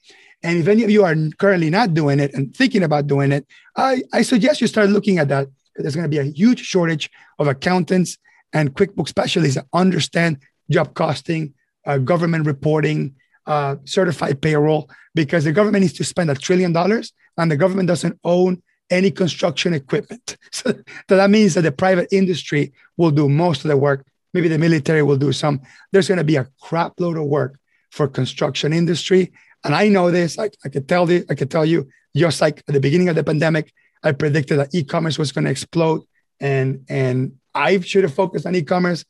[0.47, 3.45] And if any of you are currently not doing it and thinking about doing it,
[3.75, 5.49] I, I suggest you start looking at that.
[5.75, 8.17] There's going to be a huge shortage of accountants
[8.53, 10.37] and QuickBooks specialists that understand
[10.71, 11.53] job costing,
[11.85, 17.11] uh, government reporting, uh, certified payroll, because the government needs to spend a trillion dollars
[17.37, 20.37] and the government doesn't own any construction equipment.
[20.53, 20.71] So,
[21.09, 24.07] so that means that the private industry will do most of the work.
[24.33, 25.59] Maybe the military will do some.
[25.91, 27.59] There's going to be a crap load of work
[27.91, 29.33] for construction industry.
[29.63, 30.39] And I know this.
[30.39, 33.15] I, I could tell the, I could tell you, just like at the beginning of
[33.15, 33.71] the pandemic,
[34.03, 36.03] I predicted that e-commerce was going to explode,
[36.39, 39.05] and and I should have focused on e-commerce,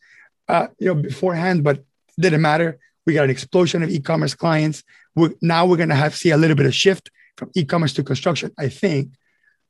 [0.47, 1.83] uh, you know, beforehand, but
[2.17, 2.79] didn't matter.
[3.05, 4.83] We got an explosion of e-commerce clients.
[5.15, 8.03] We're, now we're going to have see a little bit of shift from e-commerce to
[8.03, 8.51] construction.
[8.57, 9.13] I think.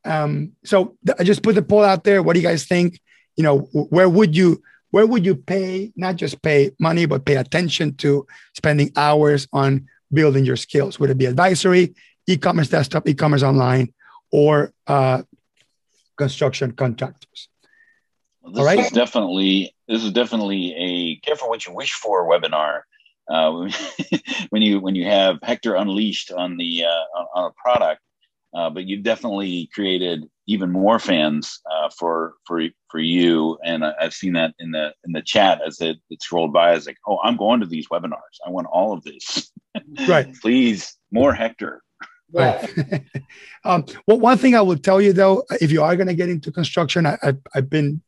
[0.05, 2.23] Um, so th- I just put the poll out there.
[2.23, 2.99] What do you guys think?
[3.35, 4.61] You know, where would you
[4.91, 8.25] where would you pay not just pay money but pay attention to
[8.55, 10.99] spending hours on building your skills?
[10.99, 11.95] Would it be advisory,
[12.27, 13.93] e-commerce desktop, e-commerce online,
[14.31, 15.23] or uh,
[16.17, 17.49] construction contractors?
[18.41, 18.79] Well, this All right.
[18.79, 22.81] is definitely this is definitely a careful what you wish for webinar.
[23.29, 23.69] Uh,
[24.49, 28.01] when you when you have Hector unleashed on the uh, on a product,
[28.57, 34.15] uh, but you've definitely created even more fans uh, for for for you, and I've
[34.15, 36.71] seen that in the in the chat as it, it scrolled by.
[36.71, 38.37] As like, oh, I'm going to these webinars.
[38.43, 39.51] I want all of this.
[40.07, 40.33] Right.
[40.41, 41.83] Please, more Hector.
[42.33, 42.67] Right.
[43.63, 46.29] um, well, one thing I will tell you though, if you are going to get
[46.29, 48.01] into construction, I, have I've been,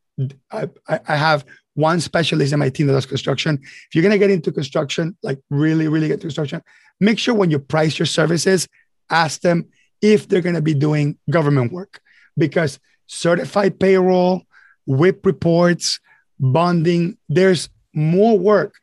[0.50, 1.44] I, I have
[1.74, 3.60] one specialist in my team that does construction.
[3.62, 6.60] If you're going to get into construction, like really, really get to construction,
[6.98, 8.66] make sure when you price your services,
[9.10, 9.68] ask them
[10.02, 12.00] if they're going to be doing government work
[12.36, 14.42] because certified payroll,
[14.86, 16.00] WIP reports,
[16.38, 18.74] bonding, there's more work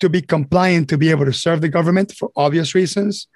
[0.00, 3.28] to be compliant to be able to serve the government for obvious reasons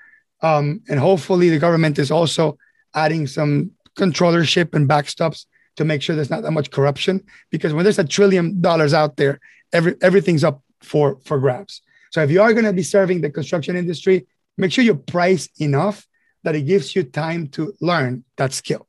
[0.42, 2.58] um, and hopefully, the government is also
[2.94, 5.46] adding some controllership and backstops
[5.76, 7.22] to make sure there's not that much corruption.
[7.50, 9.40] Because when there's a trillion dollars out there,
[9.72, 11.82] every, everything's up for, for grabs.
[12.10, 15.48] So if you are going to be serving the construction industry, make sure you price
[15.58, 16.06] enough
[16.47, 18.86] that it gives you time to learn that skill.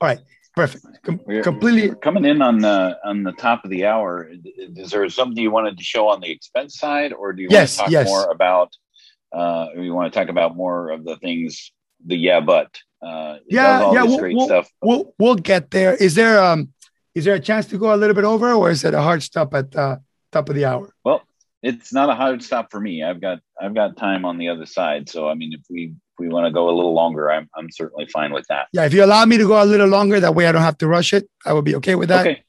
[0.00, 0.20] All right,
[0.54, 0.86] perfect.
[1.02, 4.30] Com- we're, completely we're coming in on the on the top of the hour.
[4.54, 7.78] Is there something you wanted to show on the expense side, or do you yes,
[7.78, 8.06] want to talk yes.
[8.06, 8.76] more about
[9.32, 11.72] uh, we want to talk about more of the things,
[12.06, 15.96] the yeah, but uh, yeah, yeah, we'll, we'll, we'll, we'll get there.
[15.96, 16.72] Is there um
[17.16, 19.20] is there a chance to go a little bit over, or is it a hard
[19.20, 19.96] stop at uh,
[20.30, 20.94] top of the hour?
[21.02, 21.22] Well,
[21.60, 23.02] it's not a hard stop for me.
[23.02, 26.28] I've got I've got time on the other side, so I mean, if we we
[26.28, 28.68] want to go a little longer, I'm I'm certainly fine with that.
[28.72, 30.78] Yeah, if you allow me to go a little longer, that way I don't have
[30.78, 31.28] to rush it.
[31.44, 32.20] I will be okay with that.
[32.26, 32.42] Okay.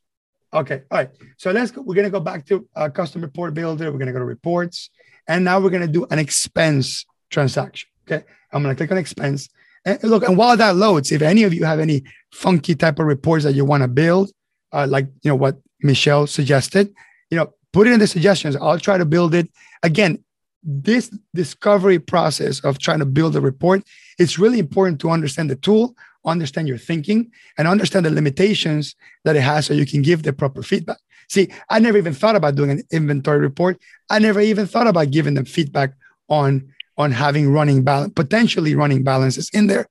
[0.53, 0.81] Okay.
[0.89, 1.09] All right.
[1.37, 1.81] So let's go.
[1.81, 3.91] We're gonna go back to uh, custom report builder.
[3.91, 4.89] We're gonna go to reports.
[5.27, 7.89] And now we're going to do an expense transaction.
[8.09, 8.25] Okay.
[8.51, 9.49] I'm going to click on expense.
[9.85, 13.05] And look, and while that loads, if any of you have any funky type of
[13.05, 14.31] reports that you want to build,
[14.71, 16.93] uh, like, you know, what Michelle suggested,
[17.29, 18.55] you know, put it in the suggestions.
[18.55, 19.49] I'll try to build it.
[19.83, 20.23] Again,
[20.69, 23.83] this discovery process of trying to build a report,
[24.19, 25.95] it's really important to understand the tool,
[26.25, 28.93] understand your thinking, and understand the limitations
[29.23, 30.97] that it has so you can give the proper feedback.
[31.29, 33.81] See, I never even thought about doing an inventory report.
[34.09, 35.93] I never even thought about giving them feedback
[36.29, 39.87] on on having running balance, potentially running balances in there.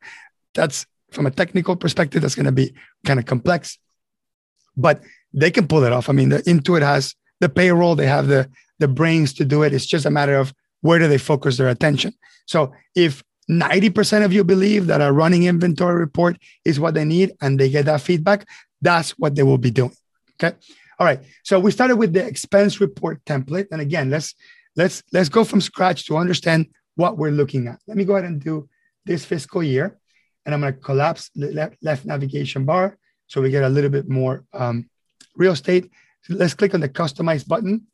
[0.54, 2.74] That's from a technical perspective, that's going to be
[3.04, 3.78] kind of complex,
[4.76, 5.02] but
[5.32, 6.08] they can pull it off.
[6.08, 9.72] I mean, the Intuit has the payroll, they have the the brains to do it.
[9.72, 10.52] It's just a matter of
[10.86, 12.12] where do they focus their attention.
[12.46, 17.32] So if 90% of you believe that a running inventory report is what they need
[17.40, 18.46] and they get that feedback,
[18.80, 19.92] that's what they will be doing.
[20.34, 20.56] Okay.
[20.98, 21.20] All right.
[21.42, 23.68] So we started with the expense report template.
[23.70, 24.34] And again, let's
[24.76, 27.78] let's let's go from scratch to understand what we're looking at.
[27.86, 28.68] Let me go ahead and do
[29.04, 29.98] this fiscal year.
[30.44, 33.90] And I'm going to collapse the left, left navigation bar so we get a little
[33.90, 34.88] bit more um,
[35.36, 35.90] real estate.
[36.22, 37.86] So let's click on the customize button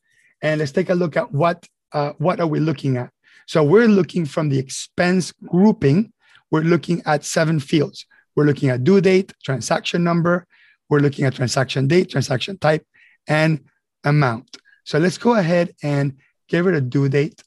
[0.43, 3.11] and let's take a look at what uh, what are we looking at.
[3.47, 6.13] So we're looking from the expense grouping.
[6.51, 8.07] We're looking at seven fields.
[8.35, 10.47] We're looking at due date, transaction number.
[10.89, 12.87] We're looking at transaction date, transaction type,
[13.27, 13.61] and
[14.05, 14.57] amount.
[14.85, 16.17] So let's go ahead and
[16.49, 17.43] give it a due date.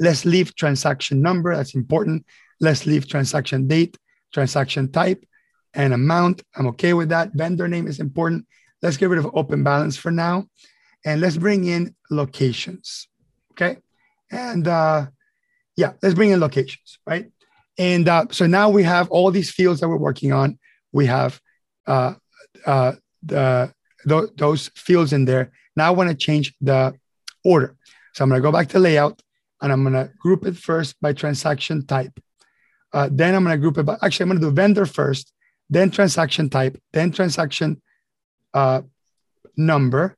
[0.00, 1.54] Let's leave transaction number.
[1.54, 2.26] That's important.
[2.60, 3.96] Let's leave transaction date,
[4.32, 5.24] transaction type,
[5.72, 6.42] and amount.
[6.56, 7.32] I'm okay with that.
[7.34, 8.46] Vendor name is important.
[8.82, 10.46] Let's get rid of open balance for now.
[11.04, 13.08] And let's bring in locations.
[13.54, 13.78] Okay.
[14.30, 15.06] And uh,
[15.76, 17.30] yeah, let's bring in locations, right?
[17.78, 20.58] And uh, so now we have all these fields that we're working on.
[20.92, 21.40] We have
[21.86, 22.14] uh,
[22.66, 22.92] uh,
[23.22, 23.72] the
[24.08, 25.52] th- those fields in there.
[25.76, 26.94] Now I want to change the
[27.44, 27.76] order.
[28.14, 29.20] So I'm going to go back to layout
[29.60, 32.12] and I'm going to group it first by transaction type.
[32.92, 35.32] Uh, then I'm going to group it by, actually, I'm going to do vendor first,
[35.68, 37.82] then transaction type, then transaction
[38.52, 38.82] uh,
[39.56, 40.16] number,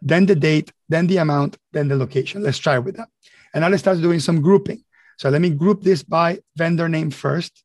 [0.00, 2.42] then the date, then the amount, then the location.
[2.42, 3.08] Let's try with that.
[3.52, 4.84] And now let's start doing some grouping.
[5.18, 7.64] So let me group this by vendor name first.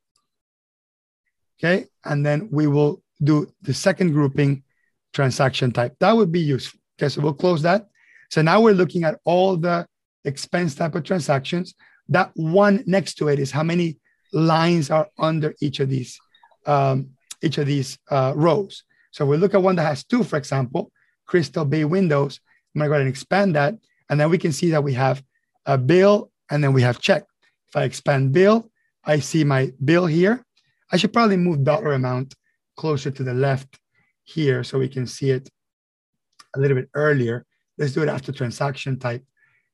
[1.60, 1.86] Okay.
[2.04, 4.64] And then we will do the second grouping
[5.14, 5.96] transaction type.
[6.00, 6.80] That would be useful.
[7.00, 7.10] Okay.
[7.10, 7.88] So we'll close that.
[8.30, 9.86] So now we're looking at all the
[10.26, 11.76] expense type of transactions.
[12.10, 14.00] That one next to it is how many
[14.34, 16.20] lines are under each of these
[16.66, 17.12] um,
[17.42, 18.84] each of these uh, rows.
[19.12, 20.92] So we look at one that has two, for example,
[21.34, 22.40] Crystal Bay windows.
[22.76, 23.74] I'm going to go ahead and expand that.
[24.08, 25.24] And then we can see that we have
[25.66, 27.24] a bill and then we have check.
[27.70, 28.70] If I expand bill,
[29.04, 30.46] I see my bill here.
[30.92, 32.36] I should probably move dollar amount
[32.78, 33.80] closer to the left
[34.24, 35.50] here so we can see it
[36.56, 37.48] a little bit earlier.
[37.80, 39.26] Let's do it after transaction type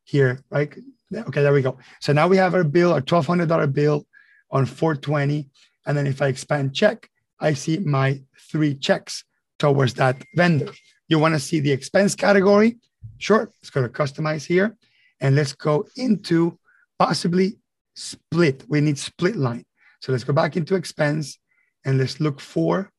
[0.06, 0.74] here, right?
[1.14, 1.78] Okay, there we go.
[2.00, 4.08] So now we have our bill, our $1,200 bill
[4.50, 5.50] on 420.
[5.86, 9.26] And then if I expand check, I see my three checks
[9.58, 10.72] towards that vendor.
[11.10, 12.78] You want to see the expense category?
[13.18, 13.52] Sure.
[13.62, 14.78] Let's go to customize here
[15.20, 16.58] and let's go into
[16.98, 17.58] possibly
[17.96, 18.64] split.
[18.70, 19.66] We need split line.
[20.00, 21.38] So let's go back into expense
[21.84, 22.92] and let's look for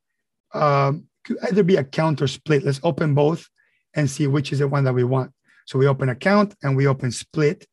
[0.52, 2.64] um, could either be account or split.
[2.64, 3.48] Let's open both
[3.94, 5.32] and see which is the one that we want.
[5.66, 7.66] So we open account and we open split.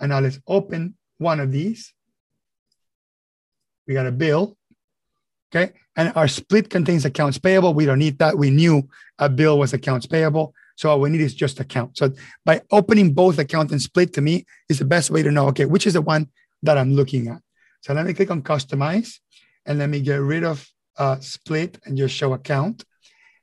[0.00, 1.92] And now let's open one of these.
[3.86, 4.56] We got a bill.
[5.52, 5.72] Okay.
[5.96, 7.74] And our split contains accounts payable.
[7.74, 8.38] We don't need that.
[8.38, 8.88] We knew
[9.18, 10.54] a bill was accounts payable.
[10.76, 11.98] So all we need is just account.
[11.98, 12.12] So
[12.44, 15.66] by opening both account and split to me is the best way to know, okay,
[15.66, 16.28] which is the one
[16.62, 17.42] that I'm looking at.
[17.82, 19.18] So let me click on customize
[19.66, 22.84] and let me get rid of uh, split and just show account.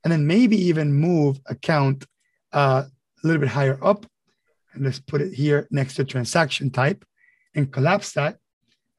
[0.03, 2.05] And then maybe even move account
[2.53, 2.83] uh,
[3.23, 4.05] a little bit higher up.
[4.73, 7.03] And let's put it here next to transaction type
[7.53, 8.37] and collapse that.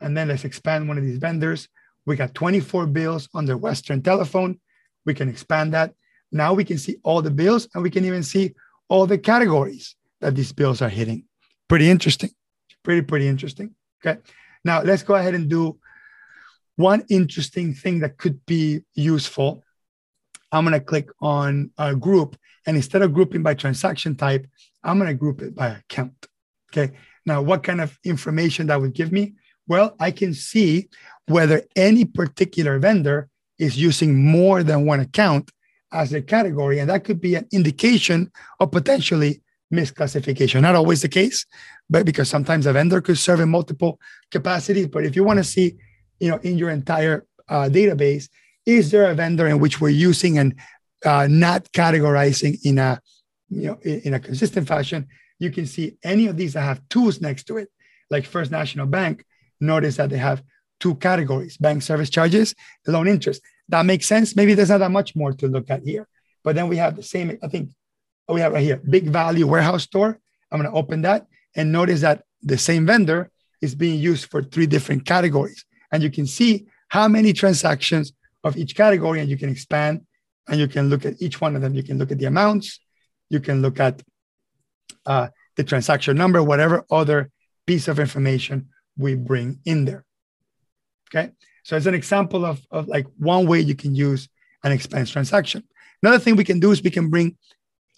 [0.00, 1.68] And then let's expand one of these vendors.
[2.08, 4.58] We got 24 bills under Western Telephone.
[5.04, 5.92] We can expand that.
[6.32, 8.54] Now we can see all the bills and we can even see
[8.88, 11.24] all the categories that these bills are hitting.
[11.68, 12.30] Pretty interesting.
[12.82, 13.74] Pretty, pretty interesting.
[14.00, 14.18] Okay.
[14.64, 15.78] Now let's go ahead and do
[16.76, 19.62] one interesting thing that could be useful.
[20.50, 24.46] I'm going to click on a group and instead of grouping by transaction type,
[24.82, 26.14] I'm going to group it by account.
[26.72, 26.96] Okay.
[27.26, 29.34] Now, what kind of information that would give me?
[29.68, 30.88] Well, I can see
[31.26, 35.50] whether any particular vendor is using more than one account
[35.92, 36.78] as a category.
[36.78, 39.42] And that could be an indication of potentially
[39.72, 40.62] misclassification.
[40.62, 41.44] Not always the case,
[41.90, 44.00] but because sometimes a vendor could serve in multiple
[44.30, 44.86] capacities.
[44.86, 45.76] But if you want to see,
[46.18, 48.28] you know, in your entire uh, database,
[48.64, 50.54] is there a vendor in which we're using and
[51.04, 53.00] uh, not categorizing in a,
[53.48, 55.06] you know, in, a consistent fashion?
[55.38, 57.68] You can see any of these that have tools next to it,
[58.10, 59.24] like First National Bank
[59.60, 60.42] notice that they have
[60.80, 62.54] two categories bank service charges,
[62.86, 63.42] loan interest.
[63.68, 64.36] That makes sense.
[64.36, 66.08] Maybe there's not that much more to look at here.
[66.44, 67.70] But then we have the same, I think,
[68.28, 70.18] oh, we have right here, big value warehouse store.
[70.50, 73.30] I'm going to open that and notice that the same vendor
[73.60, 75.64] is being used for three different categories.
[75.92, 78.12] And you can see how many transactions
[78.44, 80.06] of each category, and you can expand
[80.48, 81.74] and you can look at each one of them.
[81.74, 82.80] You can look at the amounts,
[83.28, 84.02] you can look at
[85.04, 87.30] uh, the transaction number, whatever other
[87.66, 88.68] piece of information
[88.98, 90.04] we bring in there.
[91.08, 91.30] Okay.
[91.62, 94.28] So it's an example of, of like one way you can use
[94.64, 95.62] an expense transaction.
[96.02, 97.36] Another thing we can do is we can bring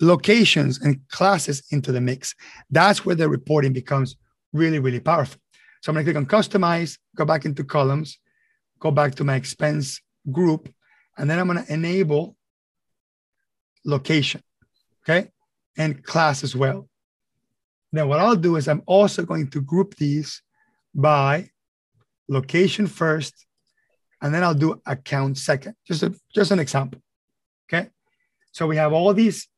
[0.01, 2.35] locations and classes into the mix.
[2.71, 4.17] That's where the reporting becomes
[4.53, 5.41] really, really powerful.
[5.83, 8.19] So I'm going to click on customize, go back into columns,
[8.79, 10.73] go back to my expense group,
[11.17, 12.37] and then I'm going to enable
[13.85, 14.43] location,
[15.05, 15.31] okay,
[15.77, 16.89] and class as well.
[17.93, 20.43] Then what I'll do is I'm also going to group these
[20.95, 21.51] by
[22.29, 23.47] location first,
[24.23, 25.75] and then I'll do account second.
[25.87, 27.01] Just a, just an example.
[27.69, 27.89] Okay.
[28.53, 29.49] So we have all these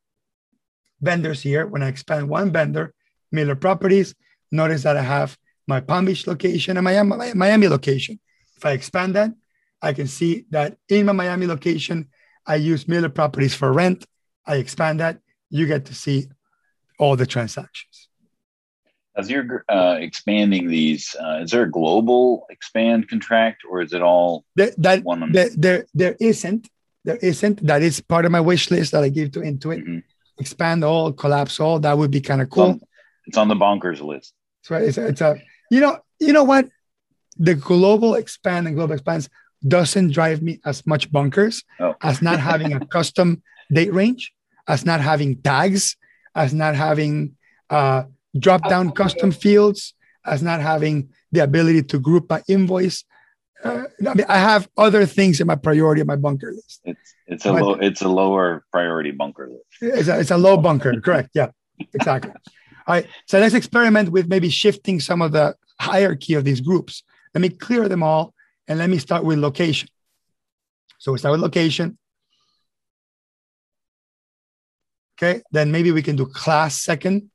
[1.00, 1.66] vendors here.
[1.66, 2.94] When I expand one vendor,
[3.30, 4.14] Miller Properties,
[4.50, 7.02] notice that I have my Palm Beach location and my
[7.34, 8.20] Miami location.
[8.56, 9.32] If I expand that,
[9.80, 12.08] I can see that in my Miami location,
[12.46, 14.04] I use Miller Properties for rent.
[14.46, 15.18] I expand that,
[15.50, 16.28] you get to see
[16.98, 18.08] all the transactions.
[19.16, 24.00] As you're uh, expanding these, uh, is there a global expand contract or is it
[24.00, 25.32] all there, that one?
[25.32, 26.68] There, there, there isn't.
[27.04, 27.66] There isn't.
[27.66, 29.80] That is part of my wish list that I give to Intuit.
[29.80, 29.98] Mm-hmm.
[30.38, 31.78] Expand all, collapse all.
[31.80, 32.70] That would be kind of cool.
[32.70, 32.88] It's on,
[33.26, 34.32] it's on, the bonkers list.
[34.62, 34.82] That's right.
[34.84, 35.36] It's, it's a,
[35.70, 36.68] you know, you know what?
[37.36, 39.28] the global expand and global expands
[39.66, 41.94] doesn't drive me as much bunkers oh.
[42.02, 43.42] as not having a custom
[43.72, 44.32] date range,
[44.66, 45.96] as not having tags,
[46.34, 47.36] as not having
[47.70, 48.04] uh,
[48.38, 53.04] drop down custom fields, as not having the ability to group by invoice.
[53.64, 56.80] Uh, I mean, I have other things in my priority of my bunker list.
[56.84, 59.64] It's it's a but low it's a lower priority bunker list.
[59.80, 61.30] It's a, it's a low bunker, correct?
[61.34, 61.50] Yeah,
[61.94, 62.32] exactly.
[62.86, 67.04] All right, so let's experiment with maybe shifting some of the hierarchy of these groups.
[67.34, 68.34] Let me clear them all
[68.66, 69.88] and let me start with location.
[70.98, 71.98] So we start with location.
[75.16, 77.30] Okay, then maybe we can do class second.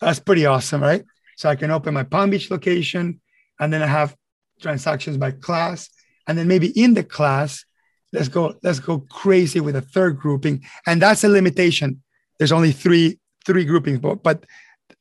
[0.00, 1.04] That's pretty awesome, right?
[1.36, 3.20] So I can open my Palm Beach location
[3.58, 4.16] and then I have
[4.60, 5.88] transactions by class.
[6.26, 7.64] And then maybe in the class,
[8.12, 10.64] let's go, let's go crazy with a third grouping.
[10.86, 12.02] And that's a limitation.
[12.38, 14.44] There's only three, three groupings, but, but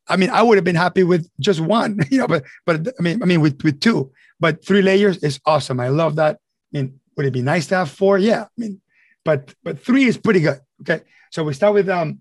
[0.10, 3.02] I mean, I would have been happy with just one, you know, but but I
[3.02, 5.80] mean, I mean with with two, but three layers is awesome.
[5.80, 6.38] I love that.
[6.74, 8.18] I mean, would it be nice to have four?
[8.18, 8.82] Yeah, I mean,
[9.24, 10.60] but but three is pretty good.
[10.82, 12.20] Okay, so we start with um,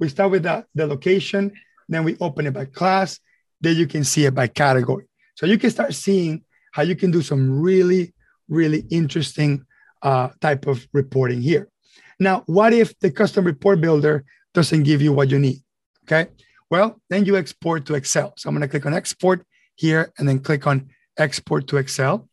[0.00, 1.52] we start with the the location,
[1.88, 3.20] then we open it by class.
[3.60, 5.06] Then you can see it by category.
[5.34, 8.12] So you can start seeing how you can do some really
[8.48, 9.64] really interesting
[10.02, 11.68] uh, type of reporting here.
[12.18, 14.24] Now, what if the custom report builder
[14.54, 15.62] doesn't give you what you need?
[16.04, 16.30] Okay.
[16.70, 18.32] Well, then you export to Excel.
[18.36, 22.28] So I'm going to click on export here and then click on export to Excel.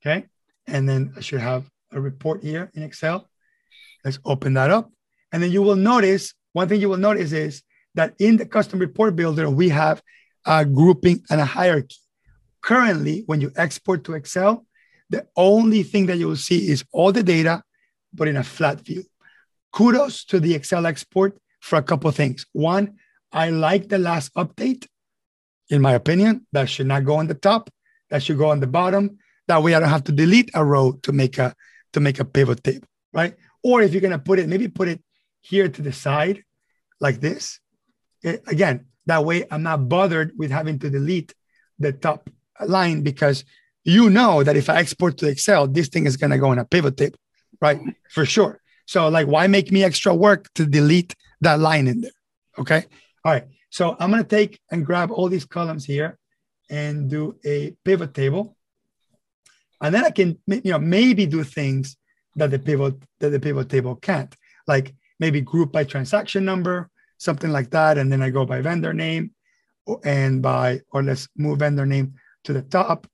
[0.00, 0.26] Okay.
[0.66, 3.28] And then I should have a report here in Excel.
[4.04, 4.90] Let's open that up.
[5.32, 7.62] And then you will notice one thing you will notice is
[7.94, 10.02] that in the custom report builder, we have
[10.46, 11.96] a grouping and a hierarchy.
[12.60, 14.66] Currently, when you export to Excel,
[15.10, 17.62] the only thing that you will see is all the data,
[18.12, 19.04] but in a flat view
[19.72, 22.46] kudos to the Excel export for a couple things.
[22.52, 22.96] One,
[23.32, 24.86] I like the last update.
[25.70, 27.70] In my opinion, that should not go on the top.
[28.10, 29.18] That should go on the bottom.
[29.48, 31.54] That way, I don't have to delete a row to make a
[31.94, 33.34] to make a pivot table, right?
[33.62, 35.02] Or if you're gonna put it, maybe put it
[35.42, 36.42] here to the side,
[37.00, 37.60] like this.
[38.22, 41.34] It, again, that way I'm not bothered with having to delete
[41.78, 42.30] the top
[42.64, 43.44] line because
[43.84, 46.64] you know that if I export to Excel, this thing is gonna go in a
[46.64, 47.18] pivot table,
[47.60, 47.80] right?
[48.10, 48.60] For sure.
[48.86, 52.12] So like, why make me extra work to delete that line in there?
[52.58, 52.84] Okay.
[53.24, 53.46] All right.
[53.70, 56.18] So I'm going to take and grab all these columns here
[56.68, 58.56] and do a pivot table.
[59.80, 61.96] And then I can, you know, maybe do things
[62.36, 64.34] that the pivot that the pivot table can't,
[64.66, 67.96] like maybe group by transaction number, something like that.
[67.96, 69.30] And then I go by vendor name
[70.04, 72.14] and by, or let's move vendor name
[72.44, 73.06] to the top.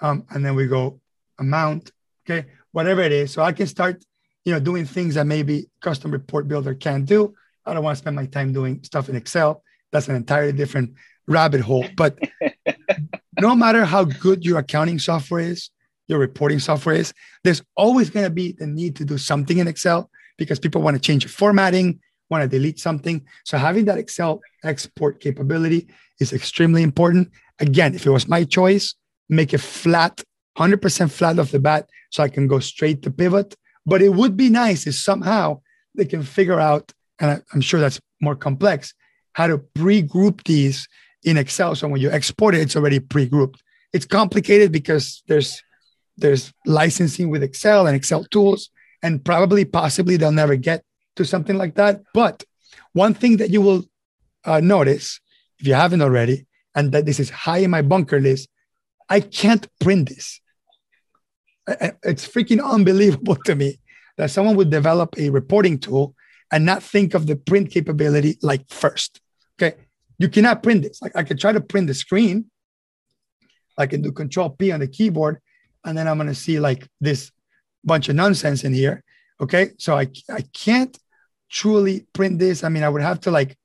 [0.00, 1.00] Um, and then we go
[1.38, 1.92] amount,
[2.22, 3.32] okay, whatever it is.
[3.32, 4.02] So I can start
[4.46, 7.34] you know, doing things that maybe custom report builder can't do.
[7.66, 9.62] I don't want to spend my time doing stuff in Excel.
[9.92, 10.94] That's an entirely different
[11.26, 11.84] rabbit hole.
[11.94, 12.18] But
[13.40, 15.70] no matter how good your accounting software is,
[16.08, 17.12] your reporting software is,
[17.44, 20.96] there's always going to be the need to do something in Excel because people want
[20.96, 23.24] to change formatting, want to delete something.
[23.44, 25.86] So having that Excel export capability
[26.18, 27.30] is extremely important.
[27.60, 28.96] Again, if it was my choice,
[29.28, 30.24] make it flat,
[30.58, 33.54] 100% flat off the bat so I can go straight to pivot
[33.86, 35.60] but it would be nice if somehow
[35.94, 38.94] they can figure out, and I'm sure that's more complex,
[39.32, 40.86] how to pre-group these
[41.22, 41.74] in Excel.
[41.74, 43.62] So when you export it, it's already pre-grouped.
[43.92, 45.62] It's complicated because there's
[46.16, 48.68] there's licensing with Excel and Excel tools,
[49.02, 50.82] and probably possibly they'll never get
[51.16, 52.02] to something like that.
[52.14, 52.44] But
[52.92, 53.84] one thing that you will
[54.44, 55.20] uh, notice
[55.58, 58.48] if you haven't already, and that this is high in my bunker list,
[59.08, 60.40] I can't print this
[62.02, 63.78] it's freaking unbelievable to me
[64.16, 66.14] that someone would develop a reporting tool
[66.52, 69.20] and not think of the print capability like first.
[69.60, 69.76] Okay.
[70.18, 71.00] You cannot print this.
[71.00, 72.50] Like I could try to print the screen.
[73.78, 75.40] I can do control P on the keyboard,
[75.84, 77.32] and then I'm gonna see like this
[77.84, 79.02] bunch of nonsense in here.
[79.40, 79.70] Okay.
[79.78, 80.96] So I I can't
[81.50, 82.62] truly print this.
[82.64, 83.56] I mean, I would have to like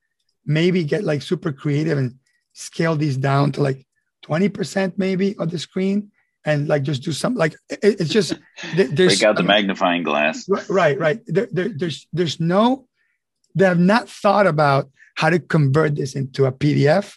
[0.44, 2.16] maybe get like super creative and
[2.52, 3.86] scale these down to like
[4.24, 6.10] 20% maybe of the screen
[6.46, 8.32] and like just do some like it, it's just
[8.76, 12.86] there's break out the magnifying glass right right there, there, there's there's no
[13.54, 17.16] they have not thought about how to convert this into a pdf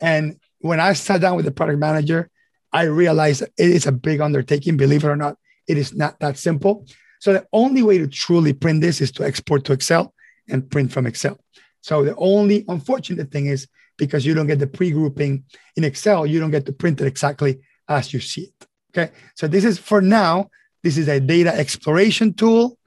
[0.00, 2.30] and when i sat down with the product manager
[2.72, 5.36] i realized it is a big undertaking believe it or not
[5.70, 6.74] it is not that simple
[7.20, 10.04] so the only way to truly print this is to export to excel
[10.48, 11.36] and print from excel
[11.80, 13.66] so the only unfortunate thing is
[13.96, 15.44] because you don't get the pre-grouping
[15.76, 17.52] in excel you don't get to print it exactly
[17.88, 19.12] as you see it Okay.
[19.36, 20.50] So this is for now,
[20.82, 22.78] this is a data exploration tool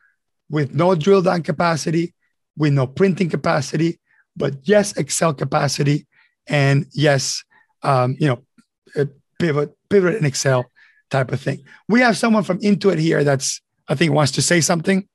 [0.49, 2.13] with no drill down capacity,
[2.57, 3.99] with no printing capacity,
[4.35, 6.05] but yes, Excel capacity
[6.47, 7.43] and yes,
[7.83, 9.07] um, you know,
[9.39, 10.65] pivot, pivot in Excel
[11.13, 11.63] type of thing.
[11.87, 15.07] We have someone from Intuit here that's I think wants to say something.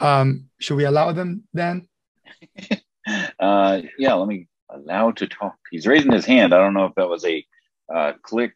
[0.00, 1.88] Um, should we allow them then?
[3.40, 5.56] uh, yeah, let me allow to talk.
[5.70, 6.52] He's raising his hand.
[6.52, 7.44] I don't know if that was a
[7.94, 8.54] uh, click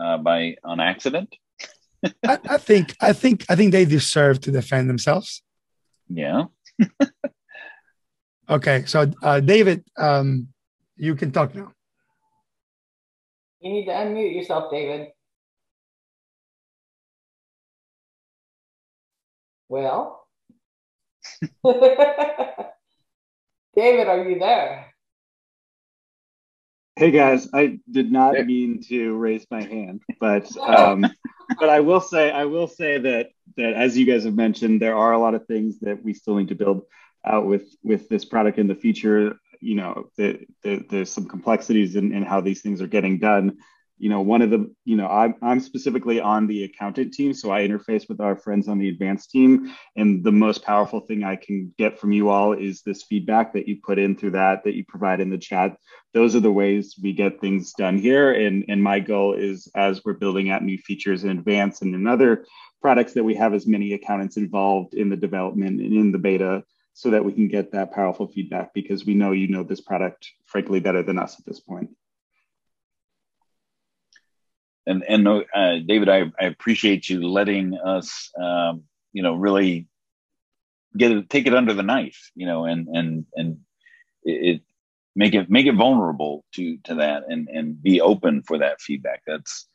[0.00, 1.34] uh, by on accident.
[2.32, 5.42] I, I, think I think I think they deserve to defend themselves.
[6.08, 6.44] Yeah.
[8.56, 10.48] okay, so uh, David, um,
[10.96, 11.72] you can talk now.
[13.60, 15.08] You need to unmute yourself, David.
[19.68, 20.26] Well,
[23.76, 24.86] David, are you there?
[26.96, 31.06] Hey guys, I did not mean to raise my hand, but um,
[31.60, 34.96] but I will say I will say that that as you guys have mentioned, there
[34.96, 36.86] are a lot of things that we still need to build
[37.24, 39.36] out with with this product in the future.
[39.60, 43.58] You know, the, the, there's some complexities in, in how these things are getting done
[43.98, 47.50] you know one of the you know I'm, I'm specifically on the accountant team so
[47.50, 49.74] i interface with our friends on the advanced team.
[49.96, 53.68] And the most powerful thing i can get from you all is this feedback that
[53.68, 55.76] you put in through that that you provide in the chat.
[56.14, 58.32] Those are the ways we get things done here.
[58.32, 62.06] And and my goal is as we're building out new features in advance and in
[62.06, 62.46] other
[62.80, 66.64] products that we have as many accountants involved in the development and in the beta
[66.94, 70.30] so that we can get that powerful feedback because we know you know this product
[70.46, 71.90] frankly better than us at this point
[74.88, 79.86] and and uh, David, I, I appreciate you letting us, um, you know, really
[80.96, 83.58] get it, take it under the knife, you know, and and and
[84.24, 84.62] it,
[85.14, 89.22] make it make it vulnerable to to that, and and be open for that feedback.
[89.26, 89.68] That's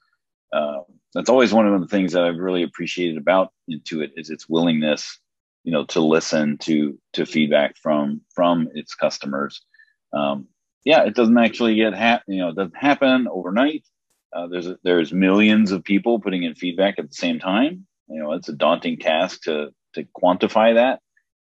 [0.51, 0.81] uh,
[1.13, 5.19] that's always one of the things that I've really appreciated about Intuit is its willingness,
[5.63, 9.61] you know, to listen to to feedback from from its customers.
[10.11, 10.47] Um,
[10.85, 13.85] yeah, it doesn't actually get ha- you know, it doesn't happen overnight
[14.35, 17.85] uh, there's there's millions of people putting in feedback at the same time.
[18.07, 20.99] You know, it's a daunting task to to quantify that,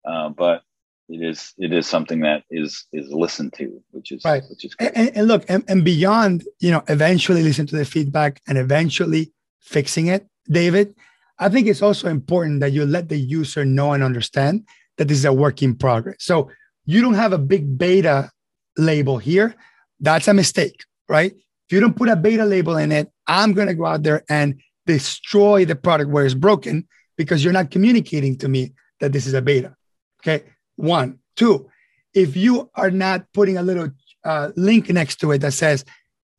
[0.05, 0.63] uh, but
[1.09, 4.43] it is it is something that is is listened to, which is right.
[4.49, 8.41] Which is and, and, look, and, and beyond, you know, eventually listen to the feedback
[8.47, 9.31] and eventually
[9.61, 10.95] fixing it, David.
[11.39, 14.65] I think it's also important that you let the user know and understand
[14.97, 16.17] that this is a work in progress.
[16.19, 16.49] So
[16.85, 18.31] you don't have a big beta
[18.77, 19.55] label here.
[19.99, 21.33] That's a mistake, right?
[21.68, 24.24] If you don't put a beta label in it, I'm going to go out there
[24.30, 26.88] and destroy the product where it's broken
[27.18, 29.76] because you're not communicating to me that this is a beta.
[30.22, 30.45] Okay.
[30.78, 31.70] One, two,
[32.13, 33.89] if you are not putting a little
[34.24, 35.84] uh, link next to it that says,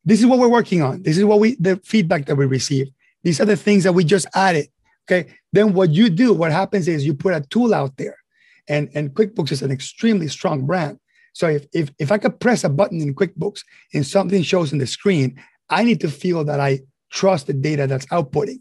[0.03, 1.03] this is what we're working on.
[1.03, 2.91] This is what we, the feedback that we received.
[3.23, 4.67] These are the things that we just added.
[5.05, 5.31] Okay.
[5.53, 8.17] Then what you do, what happens is you put a tool out there
[8.67, 10.99] and, and QuickBooks is an extremely strong brand.
[11.39, 13.63] So if, if, if I could press a button in QuickBooks
[13.93, 16.81] and something shows on the screen, I need to feel that I
[17.11, 18.59] trust the data that's outputting.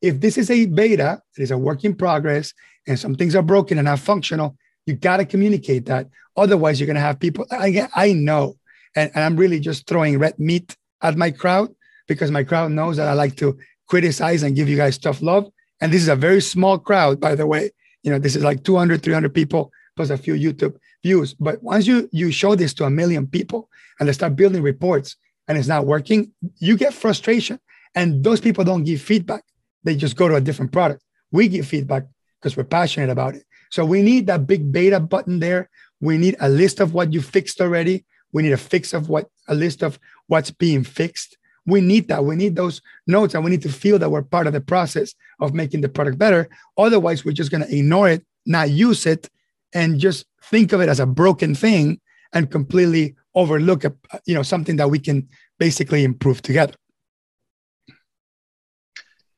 [0.00, 2.54] If this is a beta, it is a work in progress,
[2.86, 4.56] and some things are broken and not functional,
[4.86, 6.06] you got to communicate that.
[6.36, 7.46] Otherwise, you're going to have people.
[7.50, 8.56] I, I know,
[8.94, 11.74] and, and I'm really just throwing red meat at my crowd
[12.06, 13.58] because my crowd knows that I like to
[13.88, 15.50] criticize and give you guys tough love.
[15.80, 17.72] And this is a very small crowd, by the way.
[18.04, 21.34] You know, this is like 200, 300 people plus a few YouTube views.
[21.34, 23.68] But once you you show this to a million people
[23.98, 25.16] and they start building reports
[25.48, 27.58] and it's not working, you get frustration.
[27.94, 29.42] And those people don't give feedback.
[29.82, 31.02] They just go to a different product.
[31.32, 32.04] We give feedback
[32.38, 33.44] because we're passionate about it.
[33.70, 35.68] So we need that big beta button there.
[36.00, 38.04] We need a list of what you fixed already.
[38.32, 39.98] We need a fix of what a list of
[40.28, 41.36] what's being fixed.
[41.66, 42.24] We need that.
[42.24, 45.14] We need those notes and we need to feel that we're part of the process
[45.40, 46.48] of making the product better.
[46.78, 49.28] Otherwise, we're just going to ignore it, not use it,
[49.72, 52.00] and just think of it as a broken thing
[52.32, 53.92] and completely overlook a,
[54.26, 55.28] you know something that we can
[55.58, 56.74] basically improve together.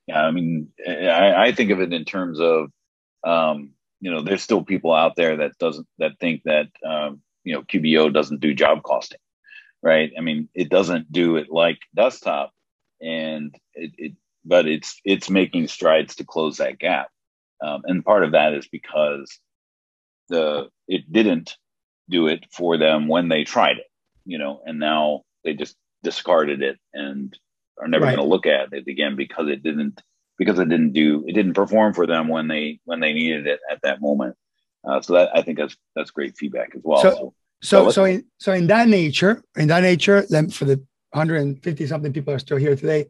[0.07, 2.71] Yeah i mean i, I think of it in terms of
[3.25, 7.55] um, you know there's still people out there that doesn't that think that um, you
[7.55, 9.21] know qbo doesn't do job costing
[9.83, 10.13] right?
[10.17, 12.53] I mean it doesn't do it like desktop
[13.01, 14.13] and it, it
[14.45, 17.09] but it's it's making strides to close that gap.
[17.63, 19.39] Um, and part of that is because
[20.29, 21.57] the it didn't
[22.09, 23.87] do it for them when they tried it,
[24.25, 27.37] you know, and now they just discarded it and
[27.81, 28.17] are never right.
[28.17, 30.01] going to look at it again because it didn't
[30.39, 33.61] because it didn't do it didn't perform for them when they when they needed it
[33.71, 34.37] at that moment.
[34.87, 37.01] Uh, so that I think that's that's great feedback as well.
[37.03, 40.85] So so so, so in so in that nature in that nature then for the
[41.13, 43.07] 150 something people are still here today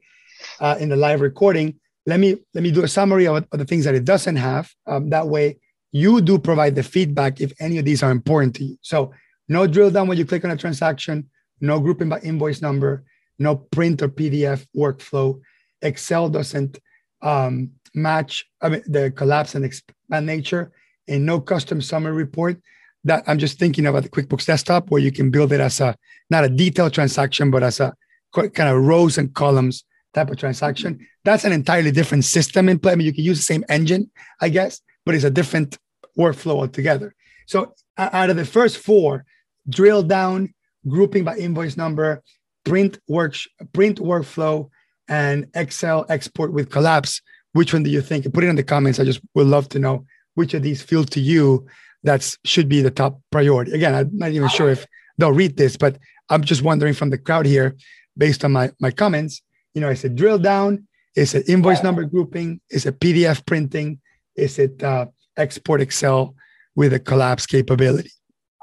[0.60, 1.78] uh, in the live recording.
[2.05, 4.70] Let me let me do a summary of, of the things that it doesn't have.
[4.86, 5.59] Um, that way
[5.93, 8.78] you do provide the feedback if any of these are important to you.
[8.81, 9.12] So
[9.48, 11.28] no drill down when you click on a transaction,
[11.60, 13.05] no grouping by invoice number,
[13.39, 15.40] no print or PDF workflow.
[15.82, 16.78] Excel doesn't
[17.20, 20.73] um, match I mean, the collapse and expand nature,
[21.09, 22.60] and no custom summary report.
[23.05, 25.97] That I'm just thinking about the QuickBooks Desktop, where you can build it as a
[26.31, 27.94] not a detailed transaction, but as a
[28.32, 31.06] kind of rows and columns type of transaction.
[31.24, 32.93] That's an entirely different system in play.
[32.93, 34.10] I mean, you can use the same engine,
[34.40, 35.79] I guess, but it's a different
[36.19, 37.15] workflow altogether.
[37.47, 39.24] So out of the first four,
[39.69, 40.55] drill down,
[40.89, 42.23] grouping by invoice number,
[42.65, 43.37] print work,
[43.73, 44.69] print workflow,
[45.09, 47.20] and Excel export with collapse.
[47.53, 48.33] Which one do you think?
[48.33, 48.99] Put it in the comments.
[48.99, 51.66] I just would love to know which of these feel to you
[52.05, 53.73] that should be the top priority.
[53.73, 54.87] Again, I'm not even sure if
[55.19, 55.99] they'll read this, but
[56.31, 57.77] I'm just wondering from the crowd here,
[58.16, 59.43] based on my, my comments,
[59.74, 60.87] you know, is it drill down?
[61.15, 62.61] Is it invoice number grouping?
[62.70, 64.01] Is it PDF printing?
[64.37, 65.07] Is it uh,
[65.37, 66.35] export Excel
[66.75, 68.11] with a collapse capability?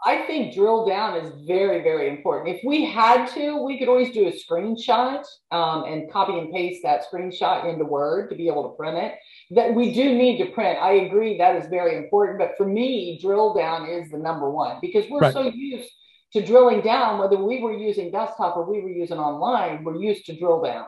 [0.06, 2.56] I think drill down is very, very important.
[2.56, 6.82] If we had to, we could always do a screenshot um, and copy and paste
[6.84, 9.16] that screenshot into Word to be able to print it.
[9.52, 10.80] That we do need to print.
[10.82, 12.40] I agree that is very important.
[12.40, 15.34] But for me, drill down is the number one because we're right.
[15.34, 15.90] so used
[16.34, 20.26] to drilling down, whether we were using desktop or we were using online, we're used
[20.28, 20.86] to drill down.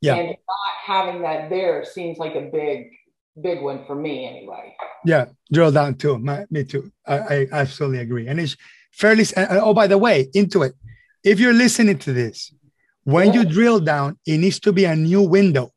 [0.00, 0.14] Yeah.
[0.14, 2.90] And not having that there seems like a big,
[3.40, 4.74] big one for me anyway.
[5.04, 6.18] Yeah, drill down too.
[6.18, 6.90] My, me too.
[7.06, 8.28] I, I absolutely agree.
[8.28, 8.56] And it's
[8.92, 10.72] fairly, oh, by the way, Intuit.
[11.22, 12.52] If you're listening to this,
[13.04, 13.40] when yeah.
[13.40, 15.70] you drill down, it needs to be a new window.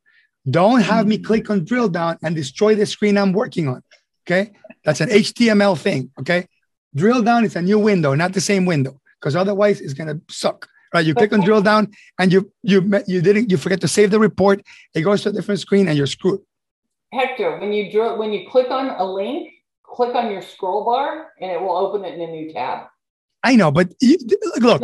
[0.48, 1.24] Don't have me mm.
[1.24, 3.82] click on drill down and destroy the screen I'm working on.
[4.26, 4.52] Okay.
[4.84, 6.10] That's an HTML thing.
[6.20, 6.46] Okay.
[6.94, 10.20] Drill down is a new window, not the same window, because otherwise it's going to
[10.32, 11.06] suck right?
[11.06, 11.88] You click on drill down
[12.18, 14.62] and you you you didn't you forget to save the report.
[14.94, 16.40] It goes to a different screen and you're screwed.
[17.12, 19.50] Hector, when you drill when you click on a link,
[19.84, 22.86] click on your scroll bar and it will open it in a new tab.
[23.42, 24.18] I know, but you,
[24.58, 24.82] look,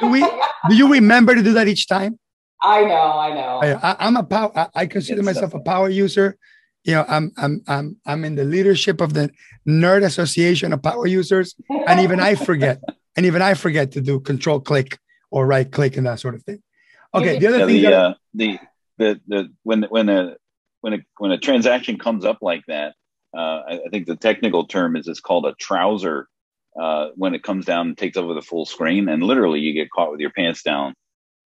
[0.00, 0.20] do we
[0.68, 2.18] do you remember to do that each time?
[2.62, 3.60] I know, I know.
[3.62, 4.50] I, am a power.
[4.54, 6.38] I, I consider it's myself a power user.
[6.84, 9.30] You know, I'm I'm I'm I'm in the leadership of the
[9.68, 12.80] Nerd Association of Power Users, and even I forget,
[13.16, 14.98] and even I forget to do Control Click
[15.30, 16.62] or right click and that sort of thing.
[17.12, 18.58] Okay, the other yeah, thing the, that, uh, the
[18.98, 20.36] the the when when a
[20.86, 22.94] when a when a transaction comes up like that,
[23.36, 26.28] uh, I, I, think the technical term is it's called a trouser.
[26.80, 29.90] Uh, when it comes down and takes over the full screen, and literally you get
[29.90, 30.94] caught with your pants down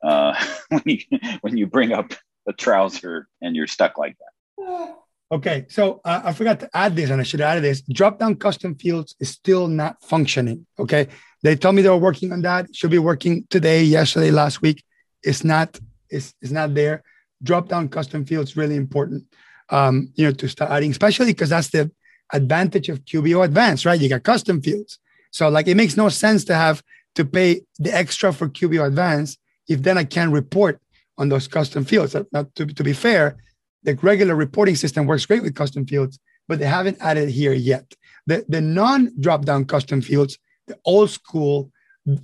[0.02, 0.34] uh,
[0.68, 0.98] when you
[1.40, 2.12] when you bring up
[2.48, 4.96] a trouser and you're stuck like that.
[5.32, 7.80] Okay, so uh, I forgot to add this, and I should add this.
[7.82, 10.66] Drop down custom fields is still not functioning.
[10.78, 11.08] Okay,
[11.42, 12.74] they told me they were working on that.
[12.74, 14.84] Should be working today, yesterday, last week.
[15.22, 15.78] It's not.
[16.10, 17.04] It's, it's not there.
[17.42, 19.24] Drop down custom fields really important.
[19.70, 21.90] Um, you know, to start adding, especially because that's the
[22.32, 24.00] advantage of QBO Advanced, right?
[24.00, 24.98] You got custom fields.
[25.30, 26.82] So like, it makes no sense to have
[27.14, 29.38] to pay the extra for QBO Advanced
[29.68, 30.80] if then I can't report
[31.18, 32.16] on those custom fields.
[32.32, 33.36] Now, to, to be fair,
[33.84, 36.18] the regular reporting system works great with custom fields,
[36.48, 37.94] but they haven't added here yet.
[38.26, 40.36] The, the non drop down custom fields
[40.70, 41.70] the old school,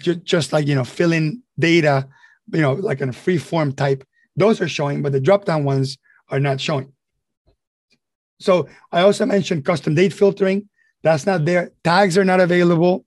[0.00, 2.08] just like, you know, fill in data,
[2.52, 4.04] you know, like in a free form type,
[4.36, 5.98] those are showing, but the drop down ones
[6.28, 6.92] are not showing.
[8.38, 10.68] So I also mentioned custom date filtering.
[11.02, 11.72] That's not there.
[11.84, 13.04] Tags are not available.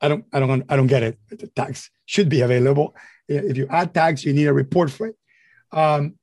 [0.00, 1.18] I don't, I don't, I don't get it.
[1.30, 2.94] The tags should be available.
[3.28, 5.16] If you add tags, you need a report for it.
[5.72, 6.16] Um,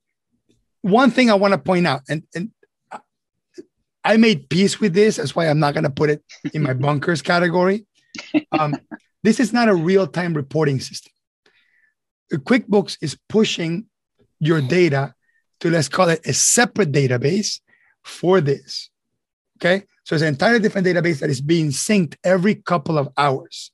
[0.82, 2.50] one thing I want to point out, and, and
[4.04, 5.16] I made peace with this.
[5.16, 6.22] That's why I'm not going to put it
[6.54, 7.86] in my bunkers category.
[8.52, 8.76] Um,
[9.22, 11.12] this is not a real time reporting system.
[12.32, 13.86] QuickBooks is pushing
[14.40, 15.14] your data
[15.60, 17.60] to, let's call it a separate database
[18.02, 18.90] for this.
[19.58, 19.84] Okay.
[20.04, 23.70] So it's an entirely different database that is being synced every couple of hours.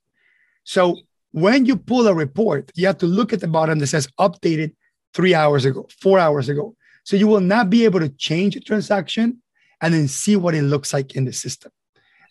[0.64, 0.96] So
[1.30, 4.74] when you pull a report, you have to look at the bottom that says updated
[5.14, 6.74] three hours ago, four hours ago.
[7.04, 9.40] So you will not be able to change a transaction
[9.80, 11.70] and then see what it looks like in the system.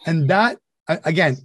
[0.06, 1.38] And that, again,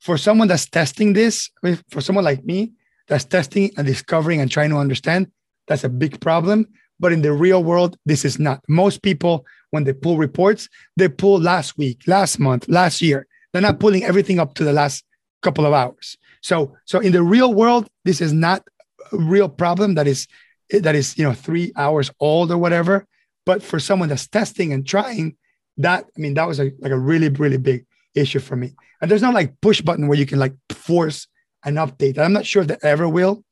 [0.00, 1.50] for someone that's testing this,
[1.90, 2.72] for someone like me
[3.06, 5.30] that's testing and discovering and trying to understand,
[5.70, 6.66] that's a big problem.
[6.98, 8.60] But in the real world, this is not.
[8.68, 13.26] Most people, when they pull reports, they pull last week, last month, last year.
[13.52, 15.04] They're not pulling everything up to the last
[15.42, 16.18] couple of hours.
[16.42, 18.64] So, so in the real world, this is not
[19.12, 20.26] a real problem that is
[20.70, 23.06] that is you know three hours old or whatever.
[23.46, 25.36] But for someone that's testing and trying,
[25.78, 28.74] that I mean, that was a, like a really really big issue for me.
[29.00, 31.28] And there's no like push button where you can like force
[31.64, 32.18] an update.
[32.18, 33.44] I'm not sure if that ever will,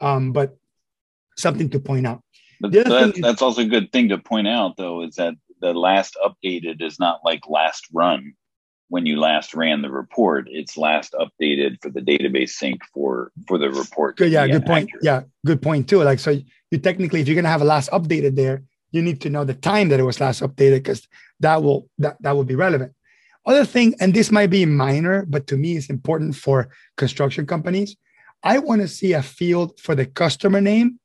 [0.00, 0.56] um, but
[1.36, 2.22] something to point out.
[2.60, 5.72] But that, is, that's also a good thing to point out, though, is that the
[5.72, 8.34] last updated is not like last run.
[8.90, 13.56] when you last ran the report, it's last updated for the database sync for for
[13.56, 14.16] the report.
[14.16, 14.88] Good, yeah, good point.
[14.88, 15.04] Accurate.
[15.04, 16.02] Yeah, good point too.
[16.02, 16.38] Like so,
[16.70, 19.54] you technically, if you're gonna have a last updated there, you need to know the
[19.54, 21.06] time that it was last updated because
[21.38, 22.92] that will that that will be relevant.
[23.46, 27.96] Other thing, and this might be minor, but to me, it's important for construction companies.
[28.42, 30.98] I want to see a field for the customer name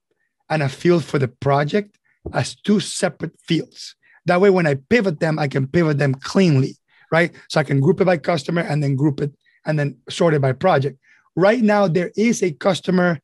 [0.50, 1.98] and a field for the project
[2.34, 3.96] as two separate fields.
[4.26, 6.78] That way, when I pivot them, I can pivot them cleanly,
[7.12, 7.32] right?
[7.50, 9.32] So I can group it by customer and then group it
[9.66, 11.00] and then sort it by project.
[11.36, 13.20] Right now, there is a customer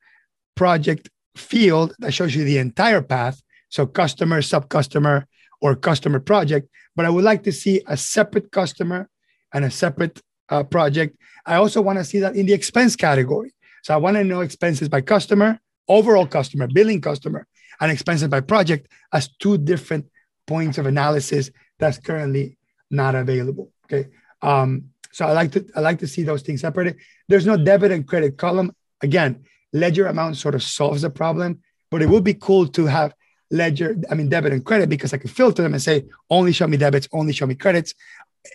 [0.55, 3.41] project field that shows you the entire path.
[3.69, 5.27] So customer, sub customer,
[5.61, 6.67] or customer project.
[6.95, 9.09] But I would like to see a separate customer
[9.53, 11.17] and a separate uh, project.
[11.45, 13.53] I also want to see that in the expense category.
[13.83, 15.59] So I want to know expenses by customer,
[15.97, 17.45] overall customer, billing customer,
[17.79, 20.05] and expenses by project as two different
[20.47, 22.57] points of analysis that's currently
[22.89, 23.71] not available.
[23.85, 24.09] Okay.
[24.41, 24.69] Um,
[25.11, 26.95] so I like to I like to see those things separated.
[27.27, 28.69] There's no debit and credit column.
[29.01, 29.43] Again,
[29.73, 31.59] ledger amount sort of solves the problem,
[31.89, 33.13] but it would be cool to have
[33.49, 36.67] ledger, I mean debit and credit, because I can filter them and say only show
[36.67, 37.93] me debits, only show me credits.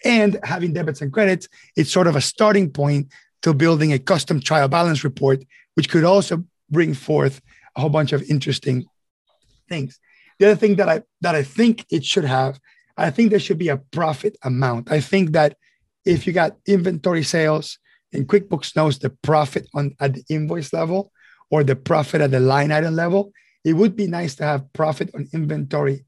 [0.04, 4.40] And having debits and credits, it's sort of a starting point to building a custom
[4.40, 5.44] trial balance report,
[5.74, 7.40] which could also bring forth
[7.76, 8.84] a whole bunch of interesting
[9.68, 9.98] things.
[10.38, 12.60] The other thing that I that I think it should have,
[12.96, 14.90] I think there should be a profit amount.
[14.90, 15.56] I think that
[16.04, 17.78] if you got inventory sales
[18.12, 21.12] and QuickBooks knows the profit on at the invoice level
[21.50, 23.32] or the profit at the line item level,
[23.64, 26.04] it would be nice to have profit on inventory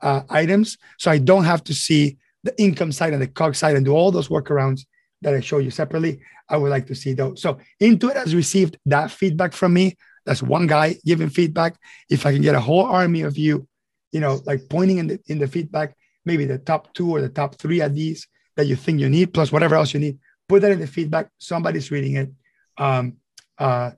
[0.00, 0.78] uh, items.
[0.98, 3.92] So I don't have to see the income side and the COG side and do
[3.92, 4.82] all those workarounds
[5.22, 6.20] that I show you separately.
[6.48, 7.40] I would like to see those.
[7.42, 9.96] So Intuit has received that feedback from me.
[10.26, 11.76] That's one guy giving feedback.
[12.08, 13.66] If I can get a whole army of you,
[14.12, 17.28] you know, like pointing in the in the feedback, maybe the top two or the
[17.28, 18.26] top three of these
[18.56, 20.18] that you think you need, plus whatever else you need,
[20.48, 21.28] put that in the feedback.
[21.38, 22.30] Somebody's reading it.
[22.76, 23.16] Um,
[23.58, 23.92] uh,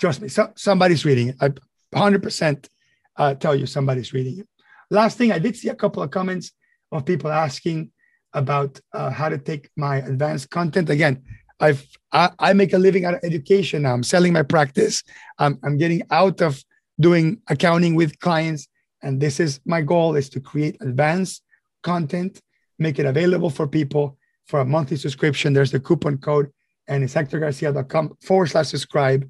[0.00, 1.36] trust me, so, somebody's reading it.
[1.40, 1.50] I
[1.94, 2.68] 100%
[3.16, 4.48] uh, tell you somebody's reading it.
[4.90, 6.52] Last thing, I did see a couple of comments
[6.90, 7.90] of people asking
[8.32, 10.90] about uh, how to take my advanced content.
[10.90, 11.22] Again,
[11.60, 13.92] I've I, I, make a living out of education now.
[13.92, 15.02] I'm selling my practice.
[15.38, 16.62] I'm, I'm getting out of
[17.00, 18.68] doing accounting with clients,
[19.02, 21.42] and this is my goal: is to create advanced
[21.82, 22.40] content,
[22.78, 25.52] make it available for people for a monthly subscription.
[25.52, 26.50] There's the coupon code,
[26.86, 29.28] and it's hectorgarcia.com forward slash subscribe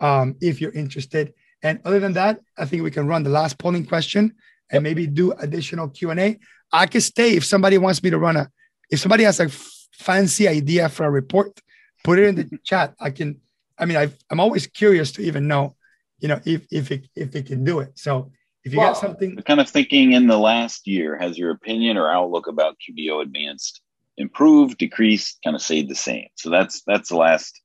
[0.00, 1.32] um, if you're interested.
[1.62, 4.34] And other than that, I think we can run the last polling question
[4.70, 6.38] and maybe do additional Q and A.
[6.72, 8.50] I can stay if somebody wants me to run a.
[8.90, 11.60] If somebody has a fancy idea for a report,
[12.04, 12.94] put it in the chat.
[13.00, 13.40] I can.
[13.78, 15.76] I mean, i am always curious to even know,
[16.18, 17.98] you know, if if it if it can do it.
[17.98, 18.30] So
[18.64, 21.96] if you well, got something, kind of thinking in the last year, has your opinion
[21.96, 23.80] or outlook about QBO Advanced
[24.16, 26.28] improved, decreased, kind of stayed the same?
[26.36, 27.60] So that's that's the last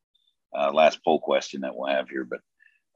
[0.58, 2.26] uh, last poll question that we'll have here.
[2.26, 2.42] But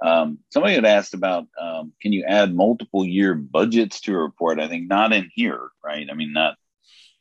[0.04, 4.60] um, somebody had asked about um, can you add multiple year budgets to a report?
[4.60, 6.08] I think not in here, right?
[6.10, 6.56] I mean, not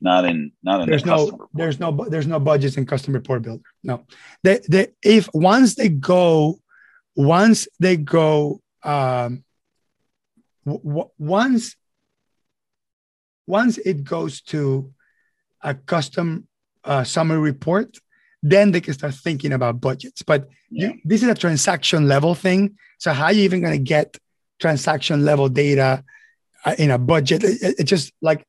[0.01, 1.51] not in not in there's the no report.
[1.55, 3.63] there's no there's no budgets in custom report builder.
[3.83, 4.07] No,
[4.43, 6.59] they they if once they go
[7.15, 9.45] once they go um,
[10.67, 11.77] w- once
[13.47, 14.93] once it goes to
[15.63, 16.49] a custom
[16.85, 17.97] uh, summary report
[18.45, 20.23] then they can start thinking about budgets.
[20.23, 20.89] But yeah.
[20.89, 22.77] you, this is a transaction level thing.
[22.99, 24.19] So how are you even going to get
[24.61, 26.05] transaction level data
[26.65, 27.43] uh, in a budget?
[27.43, 28.47] It, it, just like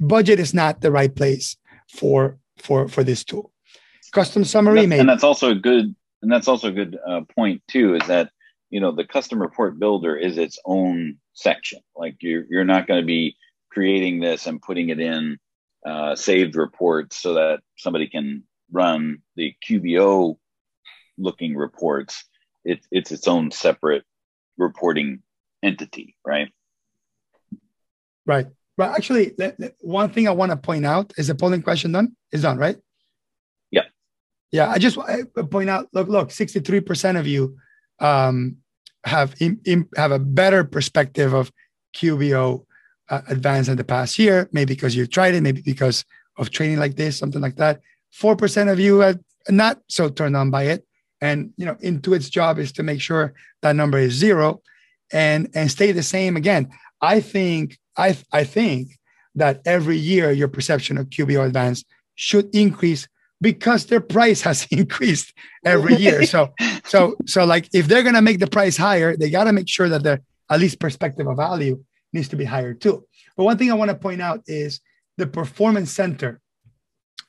[0.00, 1.56] budget is not the right place
[1.92, 3.52] for for for this tool.
[4.12, 7.62] Custom summary, and, and that's also a good and that's also a good uh, point
[7.68, 7.96] too.
[7.96, 8.30] Is that
[8.70, 11.80] you know the custom report builder is its own section.
[11.94, 13.36] Like you're you're not going to be
[13.70, 15.38] creating this and putting it in
[15.84, 20.36] uh, saved reports so that somebody can run the QBO
[21.16, 22.24] looking reports,
[22.64, 24.04] it, it's its own separate
[24.56, 25.22] reporting
[25.62, 26.48] entity, right?
[28.26, 28.46] Right.
[28.76, 29.34] But actually,
[29.80, 32.14] one thing I want to point out is the polling question done?
[32.30, 32.76] Is done, right?
[33.72, 33.82] Yeah.
[34.52, 34.70] Yeah.
[34.70, 35.88] I just want to point out.
[35.92, 36.30] Look, look.
[36.30, 37.56] Sixty-three percent of you
[37.98, 38.58] um,
[39.04, 41.50] have in, in, have a better perspective of
[41.96, 42.66] QBO
[43.08, 44.48] uh, advanced in the past year.
[44.52, 45.40] Maybe because you tried it.
[45.40, 46.04] Maybe because
[46.36, 47.80] of training like this, something like that.
[48.18, 49.14] 4% of you are
[49.48, 50.84] not so turned on by it.
[51.20, 54.62] And, you know, Intuit's job is to make sure that number is zero
[55.12, 56.36] and, and stay the same.
[56.36, 56.68] Again,
[57.00, 58.98] I think, I, I think
[59.34, 61.84] that every year your perception of QBO advance
[62.14, 63.08] should increase
[63.40, 65.32] because their price has increased
[65.64, 66.24] every year.
[66.24, 66.52] So,
[66.84, 69.68] so, so like if they're going to make the price higher, they got to make
[69.68, 70.20] sure that the
[70.50, 73.04] at least perspective of value needs to be higher too.
[73.36, 74.80] But one thing I want to point out is
[75.16, 76.40] the performance center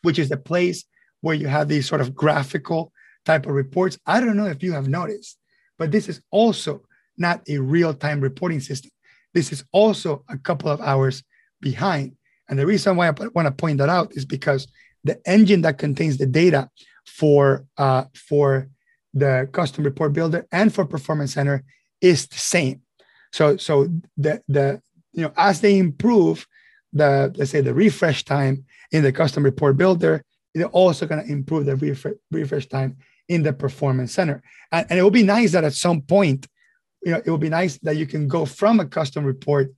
[0.01, 0.85] which is the place
[1.21, 2.91] where you have these sort of graphical
[3.25, 3.97] type of reports.
[4.05, 5.37] I don't know if you have noticed,
[5.77, 6.83] but this is also
[7.17, 8.91] not a real time reporting system.
[9.33, 11.23] This is also a couple of hours
[11.61, 12.15] behind.
[12.47, 14.67] And the reason why I want to point that out is because
[15.03, 16.69] the engine that contains the data
[17.05, 18.69] for uh, for
[19.13, 21.63] the custom report builder and for performance center
[22.01, 22.81] is the same.
[23.31, 24.81] So so the the
[25.13, 26.47] you know as they improve
[26.93, 31.31] the let's say the refresh time in the custom report builder, they're also going to
[31.31, 31.75] improve the
[32.31, 32.97] refresh, time
[33.27, 34.41] in the performance center.
[34.71, 36.47] And, and it will be nice that at some point,
[37.03, 39.71] you know, it will be nice that you can go from a custom report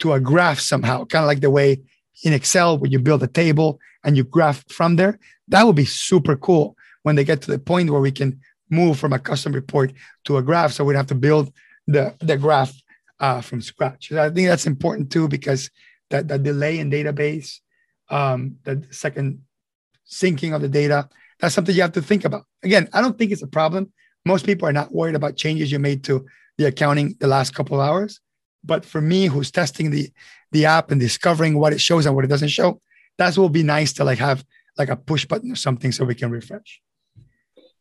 [0.00, 1.80] to a graph somehow, kind of like the way
[2.24, 5.18] in Excel where you build a table and you graph from there.
[5.48, 8.98] That would be super cool when they get to the point where we can move
[8.98, 9.92] from a custom report
[10.24, 10.72] to a graph.
[10.72, 11.52] So we'd have to build
[11.86, 12.74] the, the graph
[13.20, 14.12] uh, from scratch.
[14.12, 15.70] I think that's important too because
[16.10, 17.60] that the delay in database,
[18.08, 19.42] um, the second
[20.08, 21.08] syncing of the data,
[21.40, 22.44] that's something you have to think about.
[22.62, 23.92] Again, I don't think it's a problem.
[24.24, 26.26] Most people are not worried about changes you made to
[26.58, 28.20] the accounting the last couple of hours.
[28.64, 30.10] But for me, who's testing the
[30.52, 32.80] the app and discovering what it shows and what it doesn't show,
[33.18, 34.44] that will be nice to like have
[34.78, 36.80] like a push button or something so we can refresh.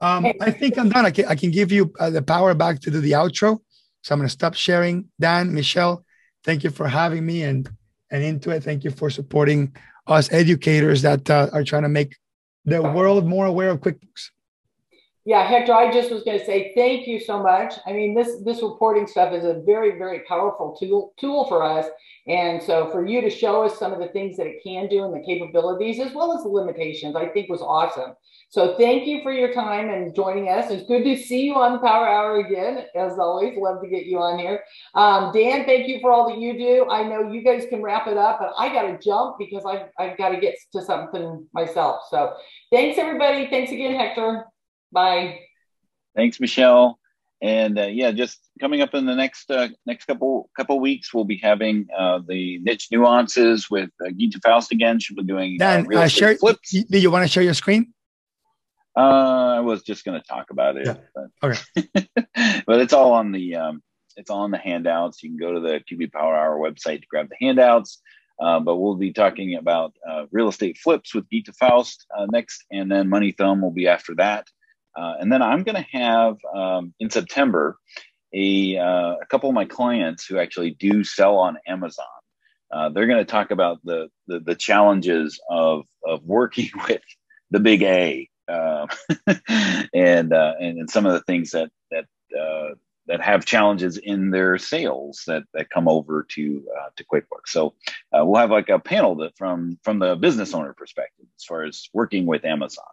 [0.02, 1.06] Um, I think I'm done.
[1.06, 3.60] I can, I can give you uh, the power back to do the outro.
[4.02, 5.10] So I'm going to stop sharing.
[5.20, 6.06] Dan, Michelle,
[6.44, 7.70] thank you for having me and
[8.12, 8.64] and Intuit.
[8.64, 9.76] Thank you for supporting
[10.08, 12.18] us educators that uh, are trying to make
[12.66, 14.32] the world more aware of QuickBooks.
[15.28, 17.74] Yeah, Hector, I just was going to say thank you so much.
[17.88, 21.88] I mean, this this reporting stuff is a very very powerful tool tool for us,
[22.28, 25.04] and so for you to show us some of the things that it can do
[25.04, 28.14] and the capabilities as well as the limitations, I think was awesome.
[28.56, 30.72] So thank you for your time and joining us.
[30.72, 33.58] It's good to see you on the Power Hour again, as always.
[33.58, 34.64] Love to get you on here.
[34.94, 36.88] Um, Dan, thank you for all that you do.
[36.90, 39.90] I know you guys can wrap it up, but I got to jump because I've,
[40.00, 42.04] I've got to get to something myself.
[42.10, 42.34] So
[42.72, 43.48] thanks, everybody.
[43.48, 44.46] Thanks again, Hector.
[44.90, 45.40] Bye.
[46.16, 46.98] Thanks, Michelle.
[47.42, 51.26] And uh, yeah, just coming up in the next uh, next couple couple weeks, we'll
[51.26, 54.98] be having uh, the niche nuances with uh, Geeta Faust again.
[55.02, 55.94] She'll be doing uh, Dan.
[55.94, 56.72] Uh, share, flips.
[56.72, 57.92] Do you want to share your screen?
[58.98, 60.86] Uh, I was just going to talk about it.
[60.86, 60.98] Yeah.
[61.42, 62.64] But, okay.
[62.66, 63.84] but it's all on the um,
[64.16, 65.22] it's all on the handouts.
[65.22, 68.02] You can go to the QB Power Hour website to grab the handouts.
[68.40, 72.66] Uh, but we'll be talking about uh, real estate flips with Geeta Faust uh, next,
[72.70, 74.48] and then MoneyThumb will be after that.
[74.96, 77.78] Uh, and then I'm going to have um, in September
[78.34, 82.06] a, uh, a couple of my clients who actually do sell on Amazon.
[82.72, 87.02] Uh, they're going to talk about the, the, the challenges of of working with
[87.52, 88.88] the big A um,
[89.94, 92.06] and, uh, and, and some of the things that that
[92.38, 92.76] uh,
[93.08, 97.48] that have challenges in their sales that that come over to uh, to QuickBooks.
[97.48, 97.76] So
[98.12, 101.64] uh, we'll have like a panel that from from the business owner perspective as far
[101.64, 102.86] as working with Amazon.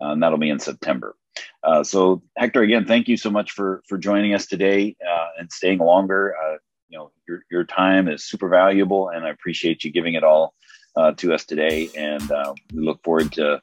[0.00, 1.14] Uh, and that'll be in September.
[1.62, 4.96] Uh, so Hector, again, thank you so much for for joining us today
[5.38, 6.34] and staying longer.
[6.88, 10.54] you know, your your time is super valuable, and I appreciate you giving it all
[11.16, 11.90] to us today.
[11.96, 12.22] And
[12.72, 13.60] we look forward to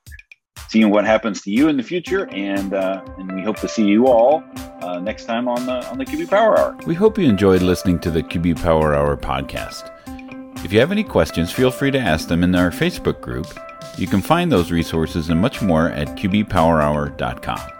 [0.70, 3.86] seeing what happens to you in the future, and uh, and we hope to see
[3.86, 4.44] you all
[4.82, 6.78] uh, next time on the on the QB Power Hour.
[6.86, 9.92] We hope you enjoyed listening to the QB Power Hour podcast.
[10.64, 13.48] If you have any questions, feel free to ask them in our Facebook group.
[13.98, 17.75] You can find those resources and much more at qbpowerhour.com.